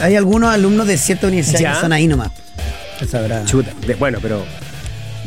[0.00, 1.72] hay algunos alumnos de cierta universidad Ya.
[1.74, 2.30] que son ahí nomás.
[3.08, 3.44] Sabrá.
[3.44, 3.72] Chuta.
[3.86, 4.44] de- bueno, pero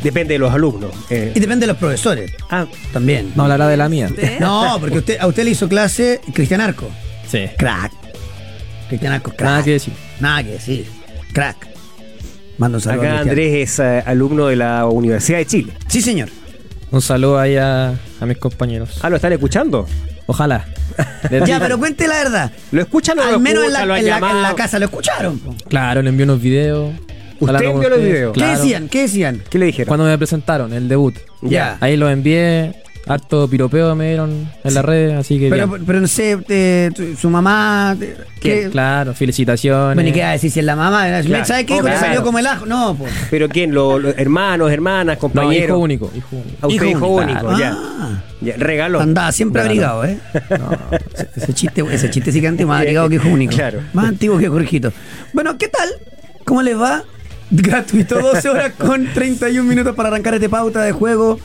[0.03, 0.91] depende de los alumnos.
[1.09, 1.31] eh.
[1.35, 3.31] Y depende de los profesores ah, también.
[3.35, 4.09] No hablará de la mía.
[4.39, 6.89] No, porque usted, a usted le hizo clase Cristian Arco.
[7.29, 7.45] Sí.
[7.57, 7.91] Crack.
[8.89, 9.41] Cristian Arco, crack.
[9.49, 9.93] Nada que decir.
[10.19, 10.85] Nada que decir.
[11.33, 11.67] Crack.
[12.59, 13.19] Mando un saludo acá.
[13.21, 15.73] Andrés es eh, alumno de la Universidad de Chile.
[15.87, 16.29] Sí, señor.
[16.91, 18.99] Un saludo ahí a, a mis compañeros.
[19.01, 19.87] Ah, ¿lo están escuchando?
[20.27, 20.65] Ojalá.
[21.45, 22.51] Ya, pero cuente la verdad.
[22.71, 23.87] ¿Lo escuchan o lo Al menos en la, escuchan?
[23.87, 25.39] ¿Lo han en la- en la casa lo escucharon.
[25.39, 25.55] po.
[25.67, 26.93] Claro, le envié unos videos.
[27.39, 28.03] ¿Usted envió los ustedes.
[28.13, 28.33] videos?
[28.33, 28.59] ¿Qué Claro.
[28.59, 28.89] decían?
[28.89, 29.43] ¿Qué decían?
[29.49, 29.87] ¿Qué le dijeron?
[29.87, 31.15] Cuando me presentaron, el debut.
[31.41, 31.77] Ya.
[31.81, 32.82] Ahí los envié.
[33.05, 35.49] Harto piropeo me dieron en las redes, así que.
[35.49, 35.83] Pero, bien.
[35.85, 36.37] pero no sé,
[36.95, 37.97] tu- su mamá.
[38.39, 38.69] ¿qué?
[38.71, 39.95] Claro, felicitaciones.
[39.95, 41.05] Bueno, ¿y qué va a decir si es la mamá?
[41.25, 41.43] Claro.
[41.45, 41.73] ¿Sabes qué?
[41.73, 42.05] Oh, Hijo, le claro.
[42.05, 42.65] salió como el ajo.
[42.65, 43.11] No, pues.
[43.29, 43.73] ¿Pero quién?
[43.73, 45.67] ¿Lo- los hermanos, hermanas, No, compañeros?
[45.69, 46.57] hijo único, hijo único.
[46.61, 47.57] A usted Hijo hijo único.
[47.59, 47.73] ya.
[47.77, 48.23] Ah.
[48.39, 49.01] Ya, Regalo.
[49.01, 50.17] Andaba siempre abrigado, ¿eh?
[50.49, 50.71] No,
[51.13, 53.53] ese, ese chiste, ese chiste sí que antiguo, más abrigado que hijo único.
[53.53, 53.81] Claro.
[53.93, 54.93] Más antiguo que Jorgito.
[55.33, 55.89] Bueno, ¿qué tal?
[56.45, 57.03] ¿Cómo les va?
[57.51, 61.39] Gratuito, 12 horas con 31 minutos para arrancar este pauta de juego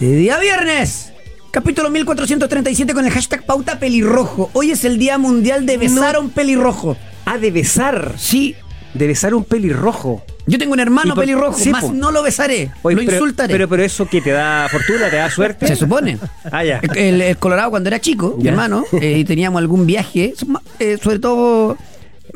[0.00, 1.12] de día viernes.
[1.50, 4.50] Capítulo 1437 con el hashtag pauta pelirrojo.
[4.52, 6.96] Hoy es el Día Mundial de Besar a un pelirrojo.
[7.24, 8.12] Ah, de besar.
[8.18, 8.54] Sí,
[8.94, 10.22] De besar un pelirrojo.
[10.46, 13.52] yo tengo un hermano por- pelirrojo, sí, más no lo besaré, Oye, lo pero, insultaré.
[13.52, 15.66] Pero, pero eso que te da fortuna, te da suerte.
[15.66, 16.18] Se supone.
[16.52, 16.80] Ah, ya.
[16.94, 20.34] El, Colorado cuando era chico, mi hermano, eh, y teníamos algún viaje,
[20.78, 21.76] eh, sobre todo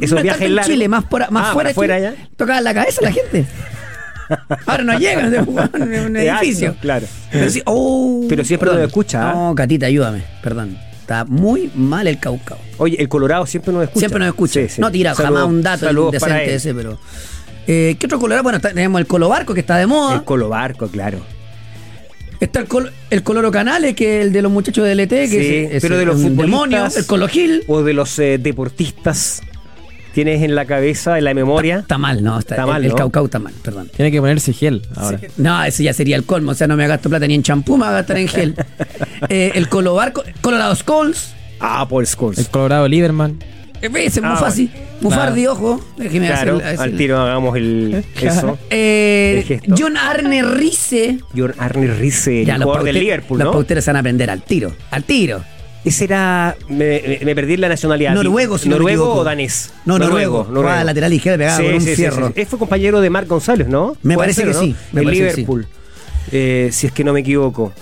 [0.00, 0.66] Esos no viajes tanto en.
[0.66, 3.47] Chile, más, por, más Ah, fuera, de para Chile, tocaba la cabeza la gente.
[4.67, 6.77] Ahora no llegan de un De edificio.
[6.81, 7.06] claro.
[7.31, 8.87] Pero, sí, oh, Pero siempre perdón.
[8.87, 9.34] escucha, ¿ah?
[9.34, 10.77] No, Catita, ayúdame, perdón.
[11.00, 12.59] Está muy mal el caucao.
[12.78, 14.00] Oye, el Colorado siempre nos escucha.
[14.00, 14.61] Siempre nos escucha.
[14.61, 14.81] Sí, sí.
[14.81, 16.98] No tira Saludos- jamás un dato indecente ese, pero.
[17.67, 18.42] Eh, ¿Qué otro colorado?
[18.45, 20.14] Bueno, está- tenemos el colobarco que está de moda.
[20.17, 21.19] El Colo Barco, claro.
[22.41, 25.28] Está el, col- el Coloro Canales, que es el de los muchachos del ET, que
[25.28, 26.47] Sí, es, es pero de los un futbolistas.
[26.50, 27.65] demonio, el Colo Gil.
[27.66, 29.43] O de los eh, deportistas.
[30.15, 31.78] Tienes en la cabeza, en la memoria.
[31.78, 32.97] Está mal, no, está, Está el- mal, el, ¿no?
[32.97, 33.88] Caucao está mal, perdón.
[33.94, 35.21] Tiene que ponerse gel ahora.
[35.37, 37.76] No, ese ya sería el colmo, o sea, no me gasto plata ni en champú,
[37.76, 38.54] me voy a gastar en gel.
[39.28, 42.48] Eh, el Colobarco, Colorado Skulls, Ah, Paul El Scholes.
[42.48, 43.38] Colorado Lieberman.
[43.82, 44.71] eh, ese es muy Ah, fácil.
[45.03, 48.59] Mufardi, ojo, déjeme Claro, hacer- hacer- al tiro hagamos el, eso.
[48.71, 49.75] Eh, El gesto.
[49.78, 51.19] John Arne Rice.
[51.37, 53.53] John Arne Rice, el Ya, jugador del Liverpool, Los ¿no?
[53.53, 55.42] pauteros se van a aprender al tiro, al tiro.
[55.84, 56.56] Ese era.
[56.68, 58.14] Me, perdí la nacionalidad.
[58.14, 59.20] Noruego, si no me ¿Noruego equivoco.
[59.20, 59.70] o danés?
[59.86, 60.44] No, noruego.
[60.44, 62.32] Jugaba lateral izquierda, pegaba con un fierro.
[62.34, 63.96] Él fue compañero de Marc González, ¿no?
[64.02, 64.60] Me parece ser, que ¿no?
[64.60, 65.14] sí, me en sí.
[65.14, 65.66] Liverpool.
[66.32, 67.72] Eh, si es que no me equivoco.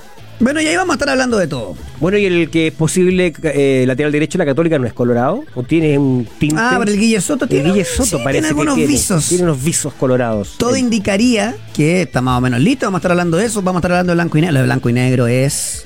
[0.41, 1.75] Bueno, y ahí vamos a estar hablando de todo.
[1.99, 5.43] Bueno, y el que es posible eh, lateral derecho de la Católica no es Colorado.
[5.57, 6.55] ¿O tiene un tinte?
[6.57, 8.93] Ah, pero el Guille Soto El tiene, Guille Soto sí, parece tiene algunos que tiene,
[8.93, 9.29] visos.
[9.29, 10.55] Tiene unos visos colorados.
[10.57, 12.87] Todo El- indicaría que está más o menos listo.
[12.87, 13.61] Vamos a estar hablando de eso.
[13.63, 14.53] Vamos a estar hablando de blanco y negro.
[14.55, 15.83] Lo de blanco y negro es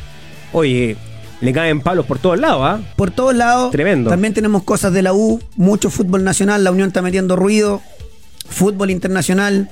[0.52, 0.96] Oye,
[1.42, 2.80] le caen palos por todos lados, ¿ah?
[2.96, 3.70] por todos lados.
[3.70, 4.08] Tremendo.
[4.10, 6.64] También tenemos cosas de la U, mucho fútbol nacional.
[6.64, 7.82] La Unión está metiendo ruido.
[8.48, 9.70] Fútbol internacional.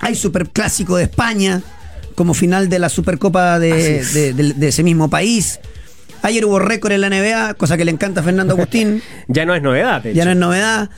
[0.00, 1.62] Hay superclásico de España
[2.14, 4.14] como final de la Supercopa de, es.
[4.14, 5.60] de- de- de ese mismo país.
[6.22, 9.02] Ayer hubo récord en la NBA, cosa que le encanta a Fernando Agustín.
[9.28, 10.02] Ya no es novedad.
[10.02, 10.26] de ya hecho.
[10.26, 10.90] no es novedad.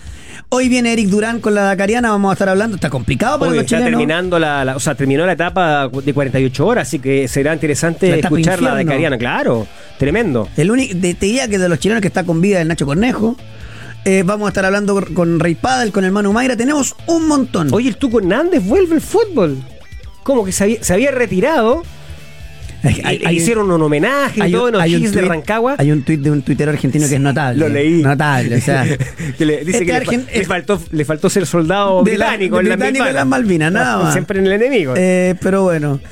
[0.49, 2.77] Hoy viene Eric Durán con la Dakariana, vamos a estar hablando.
[2.77, 3.99] Está complicado para Oye, los está chilenos.
[3.99, 8.09] terminando la, la- o sea, terminó la etapa de 48 horas, así que será interesante
[8.11, 8.84] La escuchar la.
[8.84, 9.67] Cariana, claro,
[9.99, 10.49] tremendo.
[10.57, 12.87] El único, de- te diría que de los chilenos que está con vida el Nacho
[12.87, 13.37] Cornejo.
[14.05, 16.57] Eh, vamos a estar hablando con Rey Padel, con el Manu Mayra.
[16.57, 17.75] Tenemos un montón.
[17.75, 19.59] Oye, el Tuco Hernández vuelve al fútbol.
[20.23, 21.83] Como que se había, se había retirado,
[22.83, 25.75] Hay- hicieron un homenaje y todo en hay un Hits de Rancagua.
[25.79, 27.59] Hay un tuit de un tuitero argentino que es notable.
[27.61, 28.03] Lo leí.
[28.03, 28.85] Notable, o sea.
[29.39, 32.17] que le, dice este que le, fa- argen- le faltó, le faltó ser soldado De
[32.17, 33.73] la- británico, de en, británico en las Malvinas.
[33.73, 34.13] Malvinas, nada más.
[34.13, 34.95] Siempre en el enemigo.
[34.97, 36.01] Eh, pero bueno.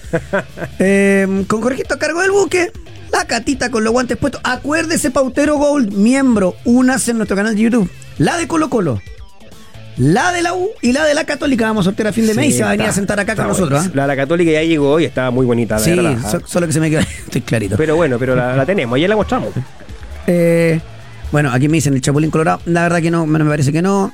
[0.79, 2.71] Eh, con Jorgito a cargo del buque.
[3.13, 4.41] La catita con los guantes puestos.
[4.45, 7.91] Acuérdese, Pautero Gold, miembro, unas en nuestro canal de YouTube.
[8.19, 9.01] La de Colo Colo.
[9.97, 11.66] La de la U y la de la Católica.
[11.66, 13.36] Vamos a sortear a fin de mes y se va a venir a sentar acá
[13.36, 13.78] con nosotros.
[13.78, 13.91] bueno.
[13.92, 13.97] ¿ah?
[13.97, 16.30] La, la católica ya llegó y estaba muy bonita, la Sí, verdad.
[16.30, 17.01] so- solo que se me queda.
[17.27, 17.77] Estoy clarito.
[17.77, 19.51] Pero bueno, pero la, la tenemos, ya la mostramos.
[20.27, 20.80] Eh,
[21.30, 22.60] bueno, aquí me dicen el Chapulín Colorado.
[22.66, 24.13] La verdad que no, me parece que no.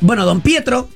[0.00, 0.88] Bueno, Don Pietro.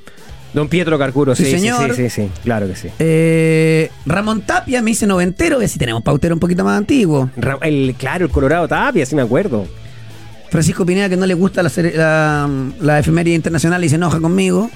[0.53, 1.95] Don Pietro Carcuro, Sí, sí, sí, señor.
[1.95, 2.89] sí, sí, sí, claro que sí.
[2.99, 5.59] Eh, Ramón Tapia me dice noventero.
[5.59, 7.31] Que si tenemos pautero un poquito más antiguo.
[7.63, 9.67] El, claro, el Colorado Tapia, sí me acuerdo.
[10.57, 12.51] Francisco Pineda, que no le gusta la, la,
[12.81, 14.71] la efeméride internacional y se enoja conmigo.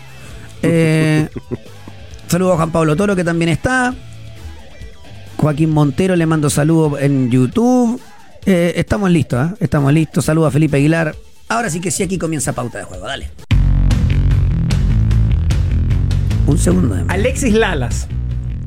[0.62, 1.27] Eh,
[2.29, 3.94] saludos a Juan Pablo Toro, que también está.
[5.38, 7.99] Joaquín Montero, le mando saludos en YouTube.
[8.44, 9.55] Eh, estamos listos, ¿ah?
[9.59, 10.27] Estamos listos.
[10.27, 11.15] Saludos a Felipe Aguilar.
[11.49, 13.06] Ahora sí que sí, aquí comienza pauta de juego.
[13.06, 13.31] Dale.
[16.47, 16.94] Un segundo.
[16.94, 18.06] de- Alexis Lalas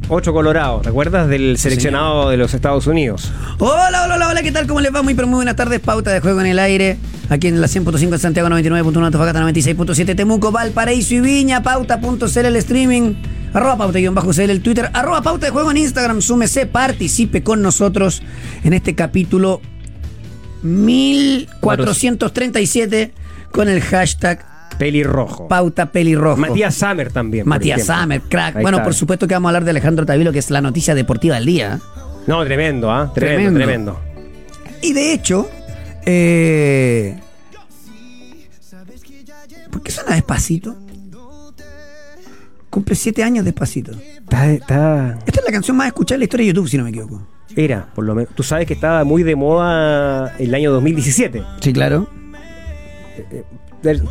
[0.10, 3.32] Otro Colorado, ¿te acuerdas del seleccionado de los Estados Unidos?
[3.58, 4.68] Hola, hola, hola, hola, ¿qué tal?
[4.68, 5.02] ¿Cómo les va?
[5.02, 5.80] Muy, pero muy buenas tardes.
[5.80, 6.98] Pauta de juego en el aire.
[7.30, 11.64] Aquí en la 100.5 en Santiago, 99.1 Antofagasta, 96.7 Temuco, Valparaíso y Viña.
[11.64, 13.14] Pauta.cl el streaming.
[13.54, 14.90] Arroba pauta-cl el Twitter.
[14.94, 16.22] Arroba pauta de juego en Instagram.
[16.22, 18.22] Súmese, participe con nosotros
[18.64, 19.62] en este capítulo
[20.64, 23.14] 1437
[23.52, 25.48] con el hashtag Pelirrojo.
[25.48, 26.38] pauta pelirrojo.
[26.38, 27.48] Matías Sammer también.
[27.48, 27.86] Matías.
[27.86, 28.58] Samer, crack.
[28.58, 28.86] Ahí bueno, está.
[28.86, 31.46] por supuesto que vamos a hablar de Alejandro Tavilo, que es la noticia deportiva del
[31.46, 31.80] día.
[32.28, 33.12] No, tremendo, ¿ah?
[33.14, 34.00] Tremendo, tremendo.
[34.82, 35.50] Y de hecho,
[36.06, 37.20] eh,
[39.72, 40.76] ¿por qué suena despacito?
[42.70, 43.92] Cumple siete años despacito.
[43.92, 46.84] Está, está- Esta es la canción más escuchada en la historia de YouTube, si no
[46.84, 47.22] me equivoco.
[47.56, 48.34] Era, por lo menos.
[48.34, 51.44] Tú sabes que estaba muy de moda el año 2017.
[51.62, 52.10] Sí, claro.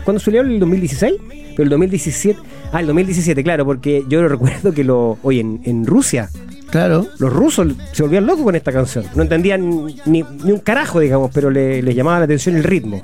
[0.05, 1.15] ¿Cuándo salió el 2016?
[1.57, 2.39] Pero el 2017.
[2.73, 5.19] Ah, el 2017, claro, porque yo recuerdo que lo.
[5.23, 6.31] Oye, en, en Rusia,
[6.71, 7.07] Claro.
[7.19, 9.05] los rusos se volvían locos con esta canción.
[9.15, 13.03] No entendían ni, ni un carajo, digamos, pero le- les llamaba la atención el ritmo.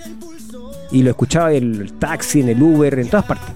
[0.91, 3.49] Y lo escuchaba en el taxi, en el Uber, en todas partes.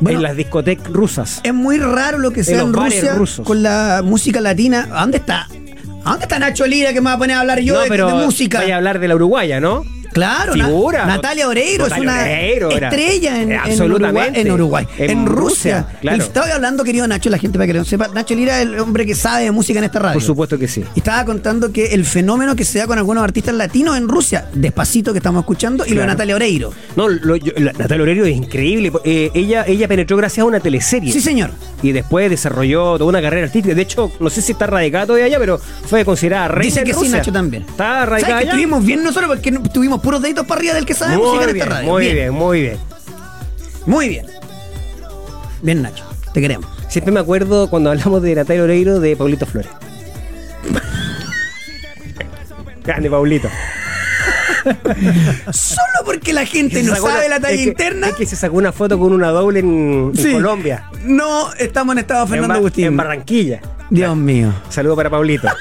[0.00, 1.40] Bueno, en las discotecas rusas.
[1.44, 3.46] es muy raro lo que sea en bares Rusia rusos.
[3.46, 4.88] con la música latina.
[4.92, 5.48] ¿A dónde está?
[6.04, 7.88] ¿A dónde está Nacho Lira que me va a poner a hablar yo no, de,
[7.88, 8.58] pero de música?
[8.58, 9.84] Vaya a hablar de la uruguaya, ¿no?
[10.12, 10.68] Claro, na-.
[11.06, 14.86] Natalia Oreiro es una Oreiro estrella en, en Uruguay, en Uruguay.
[14.98, 15.42] En, En Rusia.
[15.82, 16.22] Rusia, claro.
[16.22, 18.08] Estaba hablando, querido Nacho, la gente para que no sepa.
[18.08, 20.14] Nacho Lira es el hombre que sabe de música en esta radio.
[20.14, 20.84] Por supuesto que sí.
[20.94, 24.46] Y estaba contando que el fenómeno que se da con algunos artistas latinos en Rusia,
[24.54, 26.12] despacito que estamos escuchando, y lo de Claro.
[26.12, 26.72] Natalia Oreiro.
[26.96, 28.92] No, lo- yo- la- Natalia Oreiro es increíble.
[29.04, 31.12] Eh, ella, ella penetró gracias a una teleserie.
[31.12, 31.50] Sí, señor.
[31.82, 33.74] Y después desarrolló toda una carrera artística.
[33.74, 36.94] De hecho, no sé si está radicada todavía allá, pero fue considerada reina Dice que
[36.94, 37.08] sí.
[37.08, 37.62] Nacho también.
[37.64, 38.48] Está ¿Sabes radicada allá.
[38.50, 41.52] estuvimos bien nosotros porque tuvimos puros deditos para arriba del que sabe música en Muy
[41.52, 41.90] esta bien, radio?
[41.90, 42.78] muy bien, muy bien.
[43.86, 44.26] Muy bien.
[45.62, 46.04] Bien, Nacho.
[46.34, 46.68] Te queremos.
[46.88, 49.70] Siempre me acuerdo cuando hablamos de Natalia Oreiro de Paulito Flores.
[52.84, 53.48] Grande Paulito.
[55.52, 58.08] Solo porque la gente no sabe una- la talla es que- interna.
[58.08, 60.32] Es que se sacó una foto con una doble en, en.
[60.32, 60.84] Colombia.
[61.04, 62.84] No estamos en estado Fernando en, Agustín.
[62.86, 63.60] en Barranquilla.
[63.90, 64.52] Dios mío.
[64.68, 65.48] Saludo para Paulito.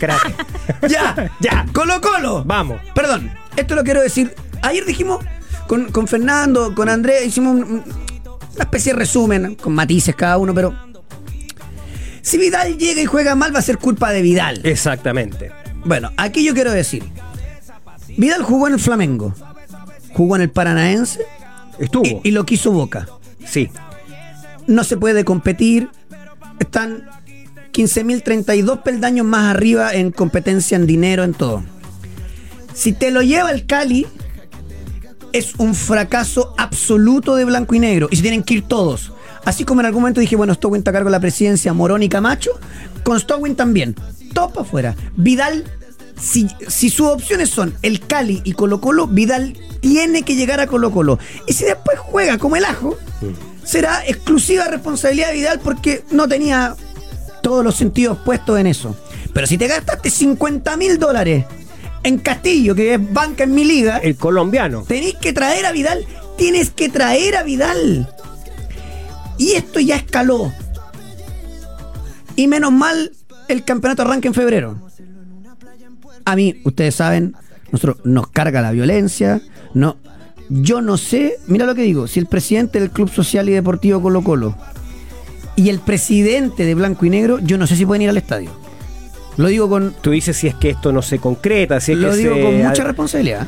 [0.00, 0.46] Crack.
[0.88, 1.66] Ya, Ya.
[1.72, 2.42] Colo Colo.
[2.44, 2.80] Vamos.
[2.94, 4.34] Perdón, esto lo quiero decir.
[4.62, 5.24] Ayer dijimos
[5.68, 7.84] con, con Fernando, con Andrés, hicimos un- un-
[8.54, 10.74] una especie de resumen, con matices cada uno, pero.
[12.22, 14.60] Si Vidal llega y juega mal, va a ser culpa de Vidal.
[14.64, 15.52] Exactamente.
[15.84, 17.02] Bueno, aquí yo quiero decir.
[18.18, 19.34] Vidal jugó en el Flamengo,
[20.12, 21.24] jugó en el Paranaense
[21.78, 22.04] Estuvo.
[22.04, 23.06] y, y lo quiso Boca.
[23.46, 23.70] Sí.
[24.66, 25.88] no se puede competir.
[26.58, 27.08] Están
[27.72, 31.62] 15.032 peldaños más arriba en competencia, en dinero, en todo.
[32.74, 34.06] Si te lo lleva el Cali,
[35.32, 38.08] es un fracaso absoluto de blanco y negro.
[38.10, 39.12] Y se tienen que ir todos.
[39.44, 42.02] Así como en algún momento dije, bueno, Stowin está a cargo de la presidencia, Morón
[42.02, 42.52] y Camacho,
[43.02, 43.94] con Stowin también.
[44.34, 44.96] Para afuera.
[45.16, 45.64] Vidal,
[46.20, 50.66] si, si sus opciones son el Cali y Colo Colo, Vidal tiene que llegar a
[50.66, 51.18] Colo Colo.
[51.46, 52.96] Y si después juega como el ajo,
[53.64, 56.76] será exclusiva responsabilidad de Vidal porque no tenía
[57.40, 58.96] todos los sentidos puestos en eso.
[59.32, 61.44] Pero si te gastaste 50 mil dólares
[62.02, 64.82] en Castillo, que es banca en mi liga, El colombiano.
[64.82, 66.06] tenéis que traer a Vidal.
[66.36, 68.12] Tienes que traer a Vidal.
[69.38, 70.52] Y esto ya escaló.
[72.36, 73.12] Y menos mal,
[73.48, 74.78] el campeonato arranca en febrero.
[76.24, 77.34] A mí, ustedes saben,
[77.72, 79.40] nosotros nos carga la violencia.
[79.74, 79.96] No,
[80.48, 84.02] yo no sé, mira lo que digo, si el presidente del Club Social y Deportivo
[84.02, 84.56] Colo Colo
[85.60, 88.50] y el presidente de Blanco y Negro, yo no sé si pueden ir al estadio.
[89.36, 92.10] Lo digo con, Tú dices si es que esto no se concreta, si es lo
[92.10, 93.46] que digo se- con mucha responsabilidad.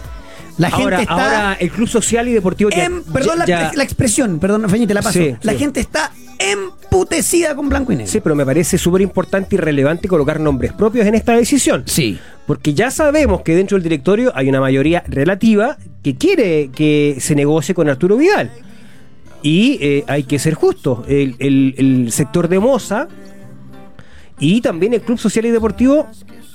[0.58, 1.14] La ahora, gente está
[1.46, 4.86] ahora el Club Social y Deportivo ya- Em- perdón la, ya- la expresión, perdón, Feñi,
[4.86, 5.18] te la paso.
[5.18, 5.58] Sí, la sí.
[5.58, 8.10] gente está emputecida con blanco y negro.
[8.12, 11.84] Sí, pero me parece súper importante y relevante colocar nombres propios en esta decisión.
[11.86, 12.18] Sí.
[12.46, 17.34] Porque ya sabemos que dentro del directorio hay una mayoría relativa que quiere que se
[17.34, 18.50] negocie con Arturo Vidal.
[19.42, 21.00] Y eh, hay que ser justos.
[21.08, 23.08] El, el- el sector de Moza
[24.38, 26.08] y también el Club Social y Deportivo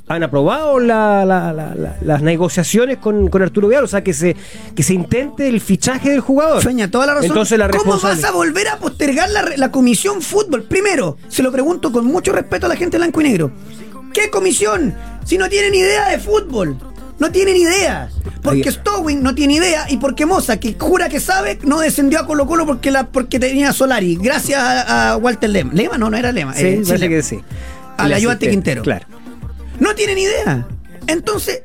[0.10, 3.84] han aprobado la- la- la- la- las negociaciones con, con Arturo Vidal.
[3.84, 4.36] O sea, que se,
[4.74, 6.63] que se intente el fichaje del jugador.
[6.63, 7.27] Feña, toda la razón.
[7.32, 10.63] Entonces la ¿Cómo vas a volver a postergar la, la comisión fútbol?
[10.63, 13.51] Primero, se lo pregunto con mucho respeto a la gente blanco y negro.
[14.13, 14.96] ¿Qué comisión?
[15.25, 16.77] Si no tienen idea de fútbol.
[17.20, 18.10] No tienen idea.
[18.42, 18.72] Porque.
[18.72, 22.46] Stowing no tiene idea y porque Moza, que jura que sabe, no descendió a Colo
[22.46, 24.16] Colo porque, la, porque tenía Solari.
[24.16, 25.74] Gracias a, a Walter Lema.
[25.74, 25.98] ¿Lema?
[25.98, 26.54] No, no era Lema.
[26.54, 27.16] Sí, eh, parece Lema.
[27.16, 27.40] que sí.
[27.98, 28.84] Al ayudante Quintero.
[28.84, 29.06] Claro.
[29.80, 30.68] No tienen idea.
[31.08, 31.62] Entonces,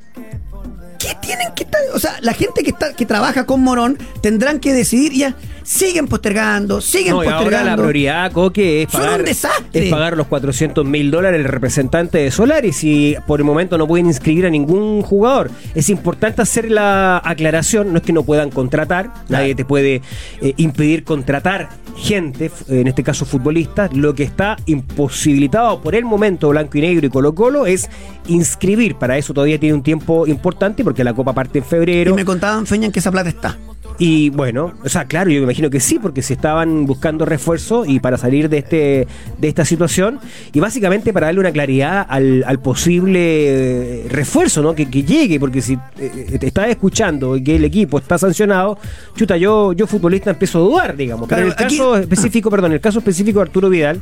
[0.99, 1.81] ¿qué tienen que estar?
[1.95, 6.07] O sea, la gente que está, que trabaja con Morón tendrán que decidir ya siguen
[6.07, 7.71] postergando, siguen No, y ahora postergando.
[7.71, 9.85] la prioridad, Coque, es Son pagar, un desastre.
[9.87, 13.87] es pagar los 400 mil dólares el representante de Solaris y por el momento no
[13.87, 15.51] pueden inscribir a ningún jugador.
[15.75, 20.03] Es importante hacer la aclaración, no es que no puedan contratar, nadie te puede
[20.41, 26.49] eh, impedir contratar gente, en este caso futbolistas, lo que está imposibilitado por el momento
[26.49, 27.89] Blanco y Negro y Colo Colo es
[28.29, 32.15] inscribir, para eso todavía tiene un tiempo importante porque la Copa parte en Y febrero.
[32.15, 33.59] me contaban, Feña, en que esa plata está.
[33.99, 37.85] Y bueno, o sea, claro, yo me imagino que sí, porque se estaban buscando refuerzo
[37.87, 39.07] y para salir de este
[39.39, 40.19] de esta situación
[40.53, 44.75] y básicamente para darle una claridad al, al posible refuerzo, ¿no?
[44.75, 48.79] Que, que llegue, porque si eh, te estás escuchando y que el equipo está sancionado,
[49.15, 51.29] chuta, yo yo futbolista empiezo a dudar, digamos.
[51.29, 54.01] Pero en el aquí- caso específico, perdón, en el caso específico de Arturo Vidal,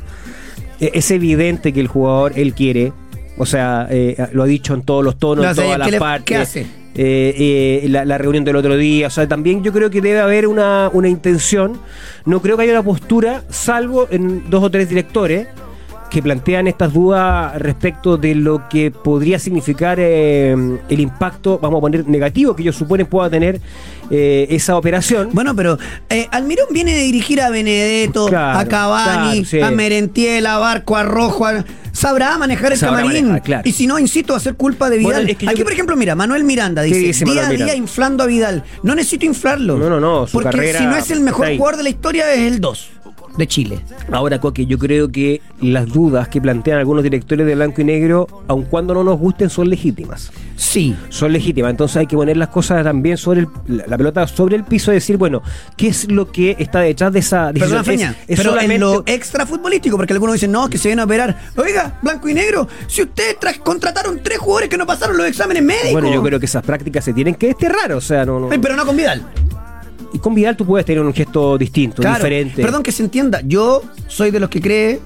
[0.79, 2.93] eh, es evidente que el jugador él quiere,
[3.37, 5.99] o sea, eh, lo ha dicho en todos los tonos, No, en todas ¿qué las
[5.99, 6.25] partes.
[6.25, 6.80] qué hace?
[6.95, 9.07] Eh, eh, la, la reunión del otro día.
[9.07, 11.79] O sea, también yo creo que debe haber una, una intención.
[12.25, 15.47] No creo que haya una postura, salvo en dos o tres directores
[16.11, 20.51] que plantean estas dudas respecto de lo que podría significar eh,
[20.89, 23.61] el impacto, vamos a poner negativo, que ellos suponen pueda tener
[24.11, 25.29] eh, esa operación.
[25.31, 29.61] Bueno, pero eh, Almirón viene de dirigir a Benedetto, Claro, a Cavani, claro, sí.
[29.61, 31.45] a Merentiel, a Barco, a Rojo.
[31.45, 31.63] a-
[31.93, 33.23] Sabrá manejar el Sabrá camarín.
[33.27, 33.61] manejar, claro.
[33.69, 35.29] Y si no, insisto, a ser culpa de Bueno, Vidal.
[35.31, 38.23] es que yo Aquí, por ejemplo, mira, Manuel Miranda ¿Qué dice, día a día inflando
[38.23, 38.63] a Vidal.
[38.83, 39.77] No necesito inflarlo.
[39.77, 42.39] No, no, no, su Porque si no es el mejor jugador de la historia, es
[42.51, 42.89] el 2
[43.37, 43.79] de Chile.
[44.11, 48.27] Ahora, Coque, yo creo que las dudas que plantean algunos directores de blanco y negro,
[48.47, 50.31] aun cuando no nos gusten, son legítimas.
[50.55, 50.95] Sí.
[51.09, 51.71] son legítimas.
[51.71, 54.91] Entonces hay que poner las cosas también sobre el- la, la pelota sobre el piso
[54.91, 55.41] y decir, bueno,
[55.75, 57.85] ¿qué es lo que está detrás de esa Perdona, decisión?
[57.85, 60.87] Feña, Es- es pero solamente- en lo extra futbolístico, porque algunos dicen, no, que se
[60.89, 61.39] vienen a operar.
[61.57, 65.63] Oiga, blanco y negro, si ustedes tra- contrataron tres jugadores que no pasaron los exámenes
[65.63, 65.93] médicos.
[65.93, 68.49] bueno, yo creo que esas prácticas se tienen que desterrar, o sea, no, no.
[68.49, 69.23] Pero no con Vidal.
[70.13, 72.61] Y con Vidal tú puedes tener un gesto distinto, Claro, diferente.
[72.61, 73.41] Perdón que se entienda.
[73.45, 74.99] Yo soy de los que cree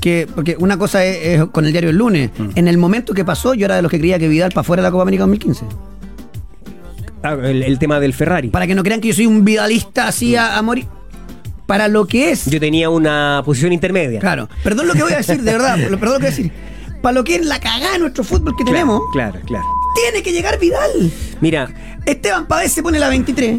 [0.00, 0.26] que.
[0.34, 2.30] Porque una cosa es, es con el diario el lunes.
[2.36, 2.48] Mm.
[2.56, 4.82] En el momento que pasó, yo era de los que creía que Vidal para fuera
[4.82, 5.64] de la Copa América 2015.
[7.22, 8.48] Ah, el, el tema del Ferrari.
[8.48, 10.86] Para que no crean que yo soy un vidalista así a, a morir.
[11.66, 12.44] Para lo que es.
[12.50, 14.20] Yo tenía una posición intermedia.
[14.20, 14.48] Claro.
[14.62, 15.76] Perdón lo que voy a decir, de verdad.
[15.88, 16.52] Perdón lo que voy a decir.
[17.04, 19.64] Para lo que es la cagada de nuestro fútbol que Claro, tenemos, Claro, claro.
[19.94, 21.10] tiene que llegar Vidal.
[21.40, 21.68] Mira,
[22.06, 23.58] Esteban Pavés se pone la 23.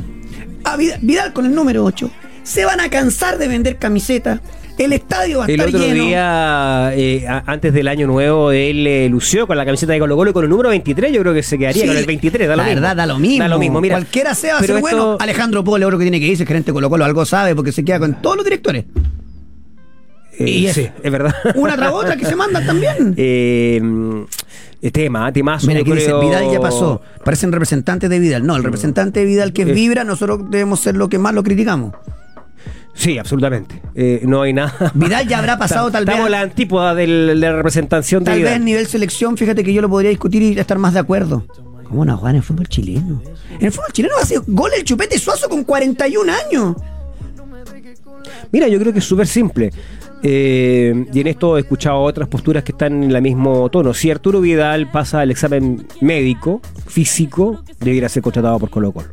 [0.63, 2.09] A Vidal, Vidal con el número 8.
[2.43, 4.39] Se van a cansar de vender camisetas.
[4.77, 6.03] El estadio va a el estar otro lleno.
[6.05, 10.31] día, eh, antes del año nuevo, él eh, lució con la camiseta de Colo Colo
[10.31, 12.55] y con el número 23, yo creo que se quedaría Sí, con el 23, da
[12.55, 12.81] lo la mismo.
[12.81, 13.39] verdad, da lo mismo.
[13.43, 13.95] Da lo mismo, mira.
[13.95, 15.13] Cualquiera sea va a Pero ser bueno.
[15.13, 17.71] esto- Alejandro Pole, otro que tiene que irse, gerente de Colo Colo, algo sabe porque
[17.71, 18.83] se queda con todos los directores.
[20.37, 21.33] Eh, Y es- sí, es verdad.
[21.55, 23.13] Una tras otra que se mandan también.
[23.17, 23.81] Eh,
[24.81, 25.67] eh, tema, temazo.
[25.67, 27.01] Mira, dice, Vidal ya pasó.
[27.23, 28.45] Parecen representantes de Vidal.
[28.45, 29.73] No, el representante de Vidal que es Eh.
[29.73, 31.93] Vibra, nosotros debemos ser lo que más lo criticamos.
[32.93, 33.81] Sí, absolutamente.
[33.93, 34.91] Eh, no hay nada.
[34.93, 36.13] Vidal ya habrá pasado tal vez.
[36.13, 39.89] Estamos la antípoda de la representación de Tal vez nivel selección, fíjate que yo lo
[39.89, 41.45] podría discutir y estar más de acuerdo.
[41.89, 43.21] ¿Cómo no jugar en el fútbol chileno?
[43.59, 46.75] En el fútbol chileno hace gol el chupete suazo con 41 años.
[48.51, 49.71] Mira, yo creo que es súper simple.
[50.27, 53.93] Eh, y en esto he escuchado otras posturas que están en el mismo tono.
[53.93, 59.07] Si Arturo Vidal pasa el examen médico, físico, debiera ser contratado por Colo Colo.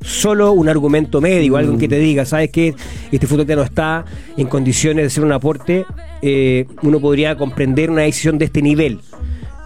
[0.00, 2.72] Solo un argumento médico, algo que te diga, ¿sabes qué?
[3.10, 4.04] Este fútbol ya no está
[4.36, 5.86] en condiciones de hacer un aporte.
[6.22, 9.00] eh, uno podría comprender una decisión de este nivel.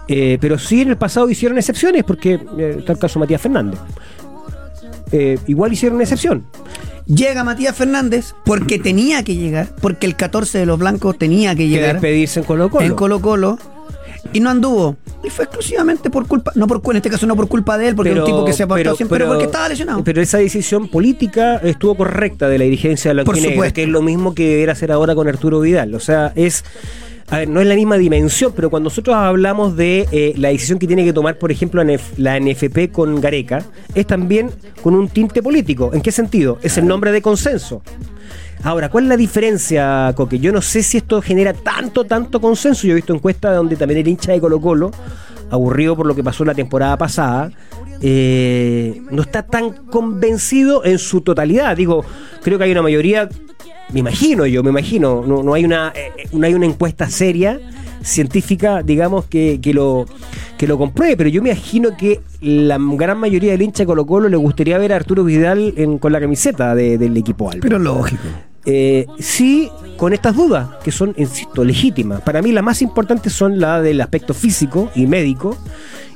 [0.07, 3.41] Eh, pero sí en el pasado hicieron excepciones, porque eh, está el caso de Matías
[3.41, 3.79] Fernández.
[5.45, 6.45] Igual hicieron excepción.
[7.13, 11.63] Llega Matías Fernández porque tenía que llegar, porque el 14 de los blancos tenía que
[11.63, 12.85] Que llegar despedirse en Colo Colo.
[12.85, 13.59] en Colo Colo
[14.31, 14.95] y no anduvo.
[15.23, 17.95] Y fue exclusivamente por culpa, no por en este caso no por culpa de él,
[17.95, 20.03] porque es un tipo que se ha portado siempre, pero porque estaba lesionado.
[20.03, 23.75] Pero esa decisión política estuvo correcta de la dirigencia de la Por Alquinegro, supuesto.
[23.75, 25.95] que es lo mismo que debería hacer ahora con Arturo Vidal.
[25.95, 26.63] O sea, es.
[27.31, 30.79] A ver, no es la misma dimensión, pero cuando nosotros hablamos de eh, la decisión
[30.79, 34.49] que tiene que tomar, por ejemplo, la NF la NFP con Gareca, es también
[34.81, 35.91] con un tinte político.
[35.93, 36.57] ¿En qué sentido?
[36.63, 37.83] Es el nombre de consenso.
[38.63, 40.39] Ahora, ¿cuál es la diferencia, Coque?
[40.39, 42.87] Yo no sé si esto genera tanto, tanto consenso.
[42.87, 44.91] Yo he visto encuestas donde también el hincha de Colo Colo,
[45.51, 47.51] aburrido por lo que pasó la temporada pasada,
[48.01, 51.77] eh, no está tan convencido en su totalidad.
[51.77, 52.03] Digo,
[52.43, 53.29] creo que hay una mayoría,
[53.93, 57.59] me imagino yo, me imagino, no, no hay una eh, no hay una encuesta seria
[58.01, 60.05] científica, digamos, que, que lo
[60.57, 64.05] que lo compruebe, pero yo me imagino que la gran mayoría del hincha de Colo
[64.05, 67.61] Colo le gustaría ver a Arturo Vidal en- con la camiseta de- del equipo Alba.
[67.61, 68.21] Pero lógico.
[68.65, 72.21] Eh, sí, con estas dudas, que son, insisto, legítimas.
[72.21, 75.57] Para mí las más importantes son la del aspecto físico y médico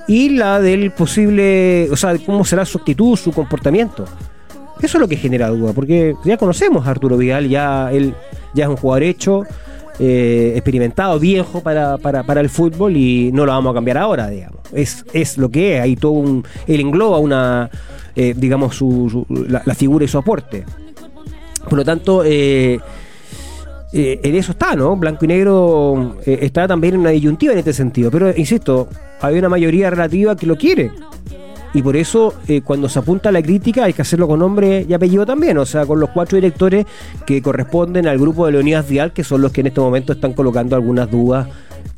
[0.09, 4.05] y la del posible, o sea, cómo será su actitud, su comportamiento.
[4.83, 8.13] Eso es lo que genera duda, porque ya conocemos a Arturo Vidal, ya él
[8.53, 9.43] ya es un jugador hecho,
[9.97, 14.27] eh, experimentado, viejo para, para, para el fútbol y no lo vamos a cambiar ahora,
[14.29, 14.59] digamos.
[14.73, 16.43] Es, es lo que es, hay todo un.
[16.67, 17.69] Él engloba una,
[18.15, 20.65] eh, digamos, su, su- la, la figura y su aporte.
[21.69, 22.79] Por lo tanto, eh,
[23.93, 24.95] eh, en eso está, ¿no?
[24.97, 28.11] Blanco y negro está también en una disyuntiva en este sentido.
[28.11, 28.89] Pero, insisto,
[29.21, 30.91] hay una mayoría relativa que lo quiere.
[31.73, 34.93] Y por eso, eh, cuando se apunta la crítica, hay que hacerlo con nombre y
[34.93, 35.57] apellido también.
[35.57, 36.85] O sea, con los cuatro directores
[37.25, 40.33] que corresponden al grupo de Leonidas Vial, que son los que en este momento están
[40.33, 41.47] colocando algunas dudas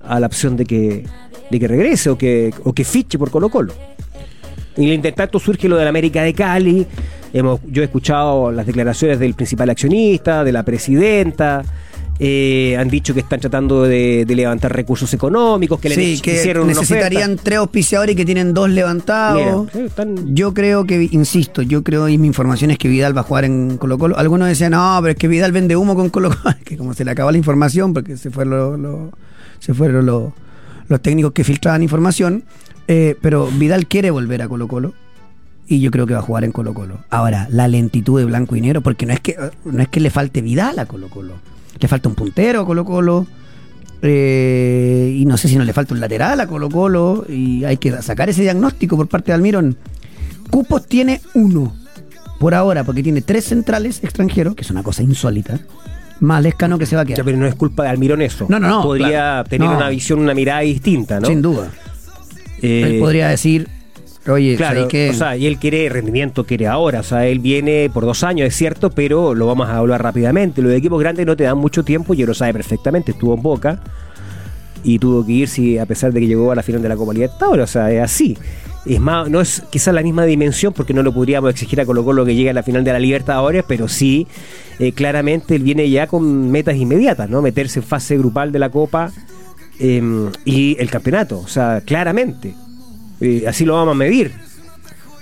[0.01, 1.05] a la opción de que,
[1.51, 3.74] de que regrese o que, o que fiche por Colo Colo.
[4.77, 6.88] Y el intertanto surge lo de la América de Cali.
[7.34, 11.63] Hemos, yo he escuchado las declaraciones del principal accionista, de la presidenta.
[12.19, 16.63] Eh, han dicho que están tratando de, de levantar recursos económicos, que le que hicieron
[16.65, 17.43] una necesitarían oferta.
[17.43, 19.65] tres auspiciadores que tienen dos levantados.
[19.65, 23.15] Mira, sí, están- Yo creo que, insisto, yo creo y mi información es que Vidal
[23.15, 24.17] va a jugar en Colo Colo.
[24.17, 26.55] Algunos decían, no, pero es que Vidal vende humo con Colo Colo.
[26.63, 29.12] que como se le acabó la información, porque se fueron, lo- lo-
[29.60, 30.34] se fueron lo-
[30.88, 32.43] los técnicos que filtraban información,
[32.88, 34.93] eh, pero Vidal quiere volver a Colo Colo.
[35.67, 37.00] Y yo creo que va a jugar en Colo Colo.
[37.10, 40.12] Ahora, la lentitud de blanco y negro, porque no es que, no es que le
[40.12, 41.34] falte Vidal a Colo Colo.
[41.79, 43.27] Le falta un puntero a Colo Colo.
[44.01, 47.25] eh, y no sé si no le falta un lateral a Colo Colo.
[47.27, 49.77] Y hay que sacar ese diagnóstico por parte de Almirón.
[50.50, 51.75] Cupos tiene uno.
[52.39, 55.60] Por ahora, porque tiene tres centrales extranjeros, que es una cosa insólita.
[56.20, 57.25] Más Lescano que se va a Ya, quedar.
[57.25, 58.46] pero no es culpa de Almirón eso.
[58.50, 59.50] No, no, no, Podría claro.
[59.50, 59.77] tener No.
[59.77, 61.27] una visión, una mirada distinta, ¿no?
[61.27, 61.70] Sin duda.
[62.62, 63.67] Eh, Él podría decir,
[64.27, 65.10] oye, Claro, ¿sabes qué?
[65.10, 67.00] o sea, y él quiere rendimiento, quiere ahora.
[67.00, 70.62] O sea, él viene por dos años, es cierto, pero lo vamos a hablar rápidamente.
[70.62, 73.12] Los equipos grandes no te dan mucho tiempo y él lo sabe perfectamente.
[73.12, 73.79] Estuvo en Boca
[74.84, 77.13] y tuvo que irse a pesar de que llegó a la final de la Copa
[77.13, 77.63] Libertadores.
[77.63, 78.38] O sea, es así.
[78.86, 82.05] Es más, no es quizás la misma dimensión porque no lo podríamos exigir a Colo
[82.05, 84.27] Colo que llegue a la final de la Libertadores, pero sí,
[84.77, 87.41] eh, claramente él viene ya con metas inmediatas, ¿no?
[87.41, 89.12] Meterse en fase grupal de la Copa
[89.79, 91.39] eh, y el campeonato.
[91.39, 92.54] O sea, claramente.
[93.21, 94.32] Eh, así lo vamos a medir.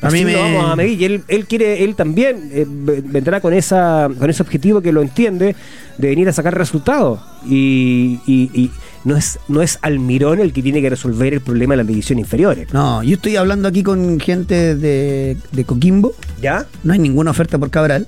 [0.01, 1.01] A Así mí me- lo vamos a medir.
[1.01, 5.01] Y él, él quiere, él también eh, vendrá con esa, con ese objetivo que lo
[5.01, 5.55] entiende
[5.97, 7.21] de venir a sacar resultados.
[7.45, 8.71] Y, y- y
[9.05, 12.25] no es, no es Almirón el que tiene que resolver el problema de las divisiones
[12.25, 12.73] inferiores.
[12.73, 16.13] No, yo estoy hablando aquí con gente de, de Coquimbo.
[16.41, 16.65] ¿Ya?
[16.83, 18.05] No hay ninguna oferta por Cabral.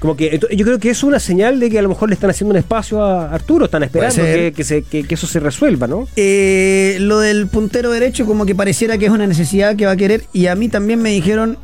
[0.00, 2.30] Como que yo creo que es una señal de que a lo mejor le están
[2.30, 4.36] haciendo un espacio a Arturo, están esperando ser.
[4.38, 6.08] que, que se- que- que eso se resuelva, ¿no?
[6.16, 9.96] Eh, lo del puntero derecho como que pareciera que es una necesidad que va a
[9.96, 11.58] querer y a mí también me dijeron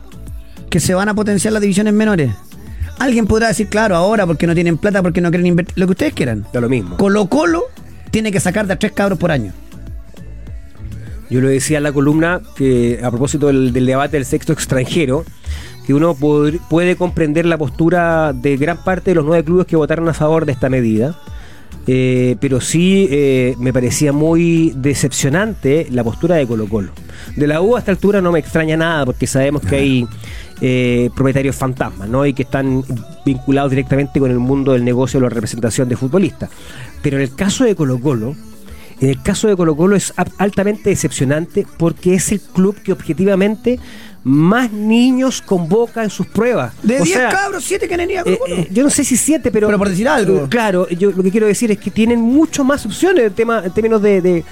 [0.68, 2.30] que se van a potenciar las divisiones menores.
[2.98, 5.92] Alguien podrá decir, claro, ahora porque no tienen plata, porque no quieren invertir, lo que
[5.92, 6.46] ustedes quieran.
[6.52, 6.96] Da lo mismo.
[6.98, 7.64] Colo Colo
[8.10, 9.52] tiene que sacar de a tres cabros por año.
[11.28, 15.24] Yo lo decía en la columna que a propósito del, del debate del sexto extranjero,
[15.86, 20.08] que uno puede comprender la postura de gran parte de los nueve clubes que votaron
[20.08, 21.16] a favor de esta medida.
[21.88, 26.90] Eh, pero sí eh, me parecía muy decepcionante la postura de Colo Colo.
[27.36, 30.06] De la U a esta altura no me extraña nada porque sabemos que hay
[30.60, 32.26] eh, propietarios fantasmas ¿no?
[32.26, 32.82] y que están
[33.24, 36.50] vinculados directamente con el mundo del negocio de la representación de futbolistas.
[37.02, 38.34] Pero en el caso de Colo Colo,
[39.00, 43.78] en el caso de Colo Colo es altamente decepcionante porque es el club que objetivamente
[44.28, 46.72] más niños convoca en sus pruebas.
[46.82, 49.04] De O 10 sea, cabros, 7 que han ido a eh, eh, yo no sé
[49.04, 49.68] si siete, pero.
[49.68, 50.48] Pero por decir algo.
[50.48, 53.70] Claro, yo lo que quiero decir es que tienen mucho más opciones en, tema, en
[53.70, 54.44] términos de, de-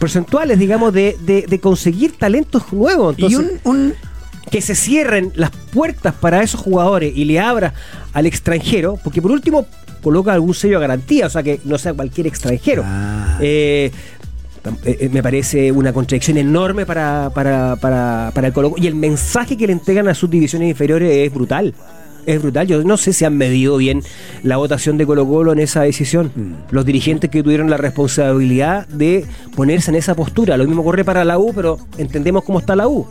[0.00, 3.14] porcentuales, digamos, de, de- de conseguir talentos nuevos.
[3.16, 3.94] y un, un-
[4.50, 7.72] que se cierren las puertas para esos jugadores y le abra
[8.12, 9.66] al extranjero, porque por último
[10.02, 12.82] coloca algún sello de garantía, o sea que no sea cualquier extranjero.
[12.84, 13.38] Ah.
[13.40, 13.92] Eh, eh, eh,
[15.10, 18.82] me parece una contradicción enorme para, para, para, para el Colo Colo.
[18.82, 21.74] Y el mensaje que le entregan a sus divisiones inferiores es brutal.
[22.24, 22.68] Es brutal.
[22.68, 24.02] Yo no sé si han medido bien
[24.44, 26.30] la votación de Colo Colo en esa decisión.
[26.70, 30.56] Los dirigentes que tuvieron la responsabilidad de ponerse en esa postura.
[30.56, 33.08] Lo mismo corre para la U, pero entendemos cómo está la U.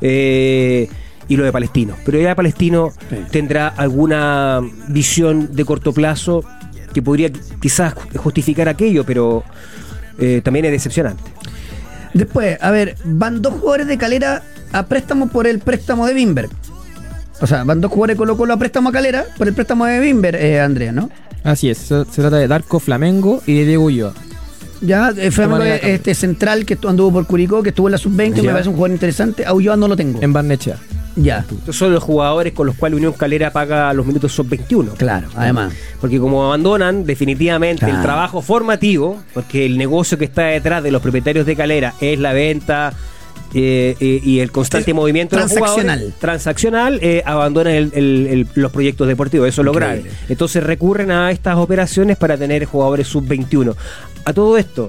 [0.00, 0.88] Eh,
[1.28, 1.94] y lo de Palestino.
[2.04, 3.16] Pero ya Palestino Sí.
[3.30, 6.42] tendrá alguna visión de corto plazo
[6.92, 9.44] que podría quizás justificar aquello, pero
[10.18, 11.22] eh, también es decepcionante.
[12.14, 14.42] Después, a ver, van dos jugadores de Calera
[14.72, 16.48] a préstamo por el préstamo de Bimber.
[17.40, 19.86] O sea, van dos jugadores de Colo Colo a préstamo a Calera por el préstamo
[19.86, 21.10] de Bimber, eh, Andrea, ¿no?
[21.44, 24.12] Así es, se, se trata de Darko Flamengo y de Diego Ulloa.
[24.82, 28.50] Ya, eh, Flamengo, este central que anduvo por Curicó, que estuvo en la sub-20, me
[28.50, 29.44] parece un jugador interesante.
[29.44, 30.20] A Ulloa no lo tengo.
[30.22, 30.76] En Barnechea.
[31.16, 34.92] Ya, Estos son los jugadores con los cuales Unión Calera paga los minutos sub 21.
[34.94, 35.72] claro, además.
[36.00, 41.02] Porque como abandonan definitivamente el trabajo formativo, porque el negocio que está detrás de los
[41.02, 42.92] propietarios de Calera es la venta
[43.52, 46.14] eh, eh, y el constante movimiento transaccional.
[46.20, 49.48] transaccional eh, abandonan el- el- el- los proyectos deportivos.
[49.48, 50.04] Eso es lo grave.
[50.28, 53.74] Entonces recurren a estas operaciones para tener jugadores sub-21.
[54.24, 54.88] A todo esto,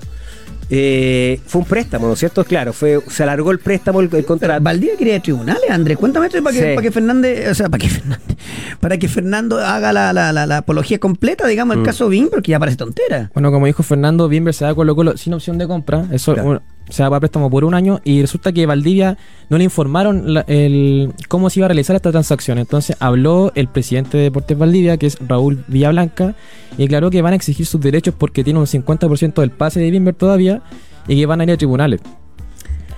[0.73, 2.45] eh, fue un préstamo, ¿no es cierto?
[2.45, 4.63] Claro, fue, se alargó el préstamo, el, el contrato.
[4.63, 5.97] Valdivia quería ir a tribunales, Andrés.
[5.97, 6.67] Cuéntame esto para que, Sí.
[6.75, 8.37] para que Fernández, o sea, para que Fernández,
[8.79, 11.85] para que Fernando haga la, la, la, la apología completa, digamos, el Mm.
[11.85, 13.29] caso Bing, porque ya parece tontera.
[13.33, 16.05] Bueno, como dijo Fernando, Bimber se da Colo Colo sin opción de compra.
[16.11, 16.49] Eso Claro.
[16.49, 19.17] un- se da para préstamo por un año y resulta que Valdivia
[19.49, 22.57] no le informaron la- el, cómo se iba a realizar esta transacción.
[22.59, 26.35] Entonces habló el presidente de Deportes Valdivia, que es Raúl Villablanca,
[26.77, 29.89] y declaró que van a exigir sus derechos porque tiene un 50% del pase de
[29.89, 30.61] Bimber todavía
[31.07, 32.01] y que van a ir a tribunales.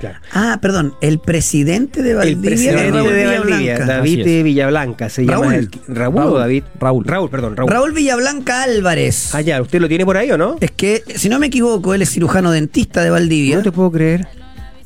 [0.03, 0.19] Claro.
[0.33, 2.41] Ah, perdón, el presidente de El Valdivia.
[2.49, 3.49] presidente Raúl de Villablanca.
[3.49, 5.33] Valdivia, David de Villablanca, se llama.
[5.43, 5.53] Raúl.
[5.53, 6.39] el- Raúl, Raúl.
[6.39, 6.63] David.
[6.79, 7.05] Raúl.
[7.05, 7.71] Raúl, perdón, Raúl.
[7.71, 9.33] Raúl Villablanca Álvarez.
[9.33, 10.57] Ah, ya, ¿usted lo tiene por ahí o no?
[10.59, 13.55] Es que, si no me equivoco, él es cirujano dentista de Valdivia.
[13.55, 14.27] No te puedo creer.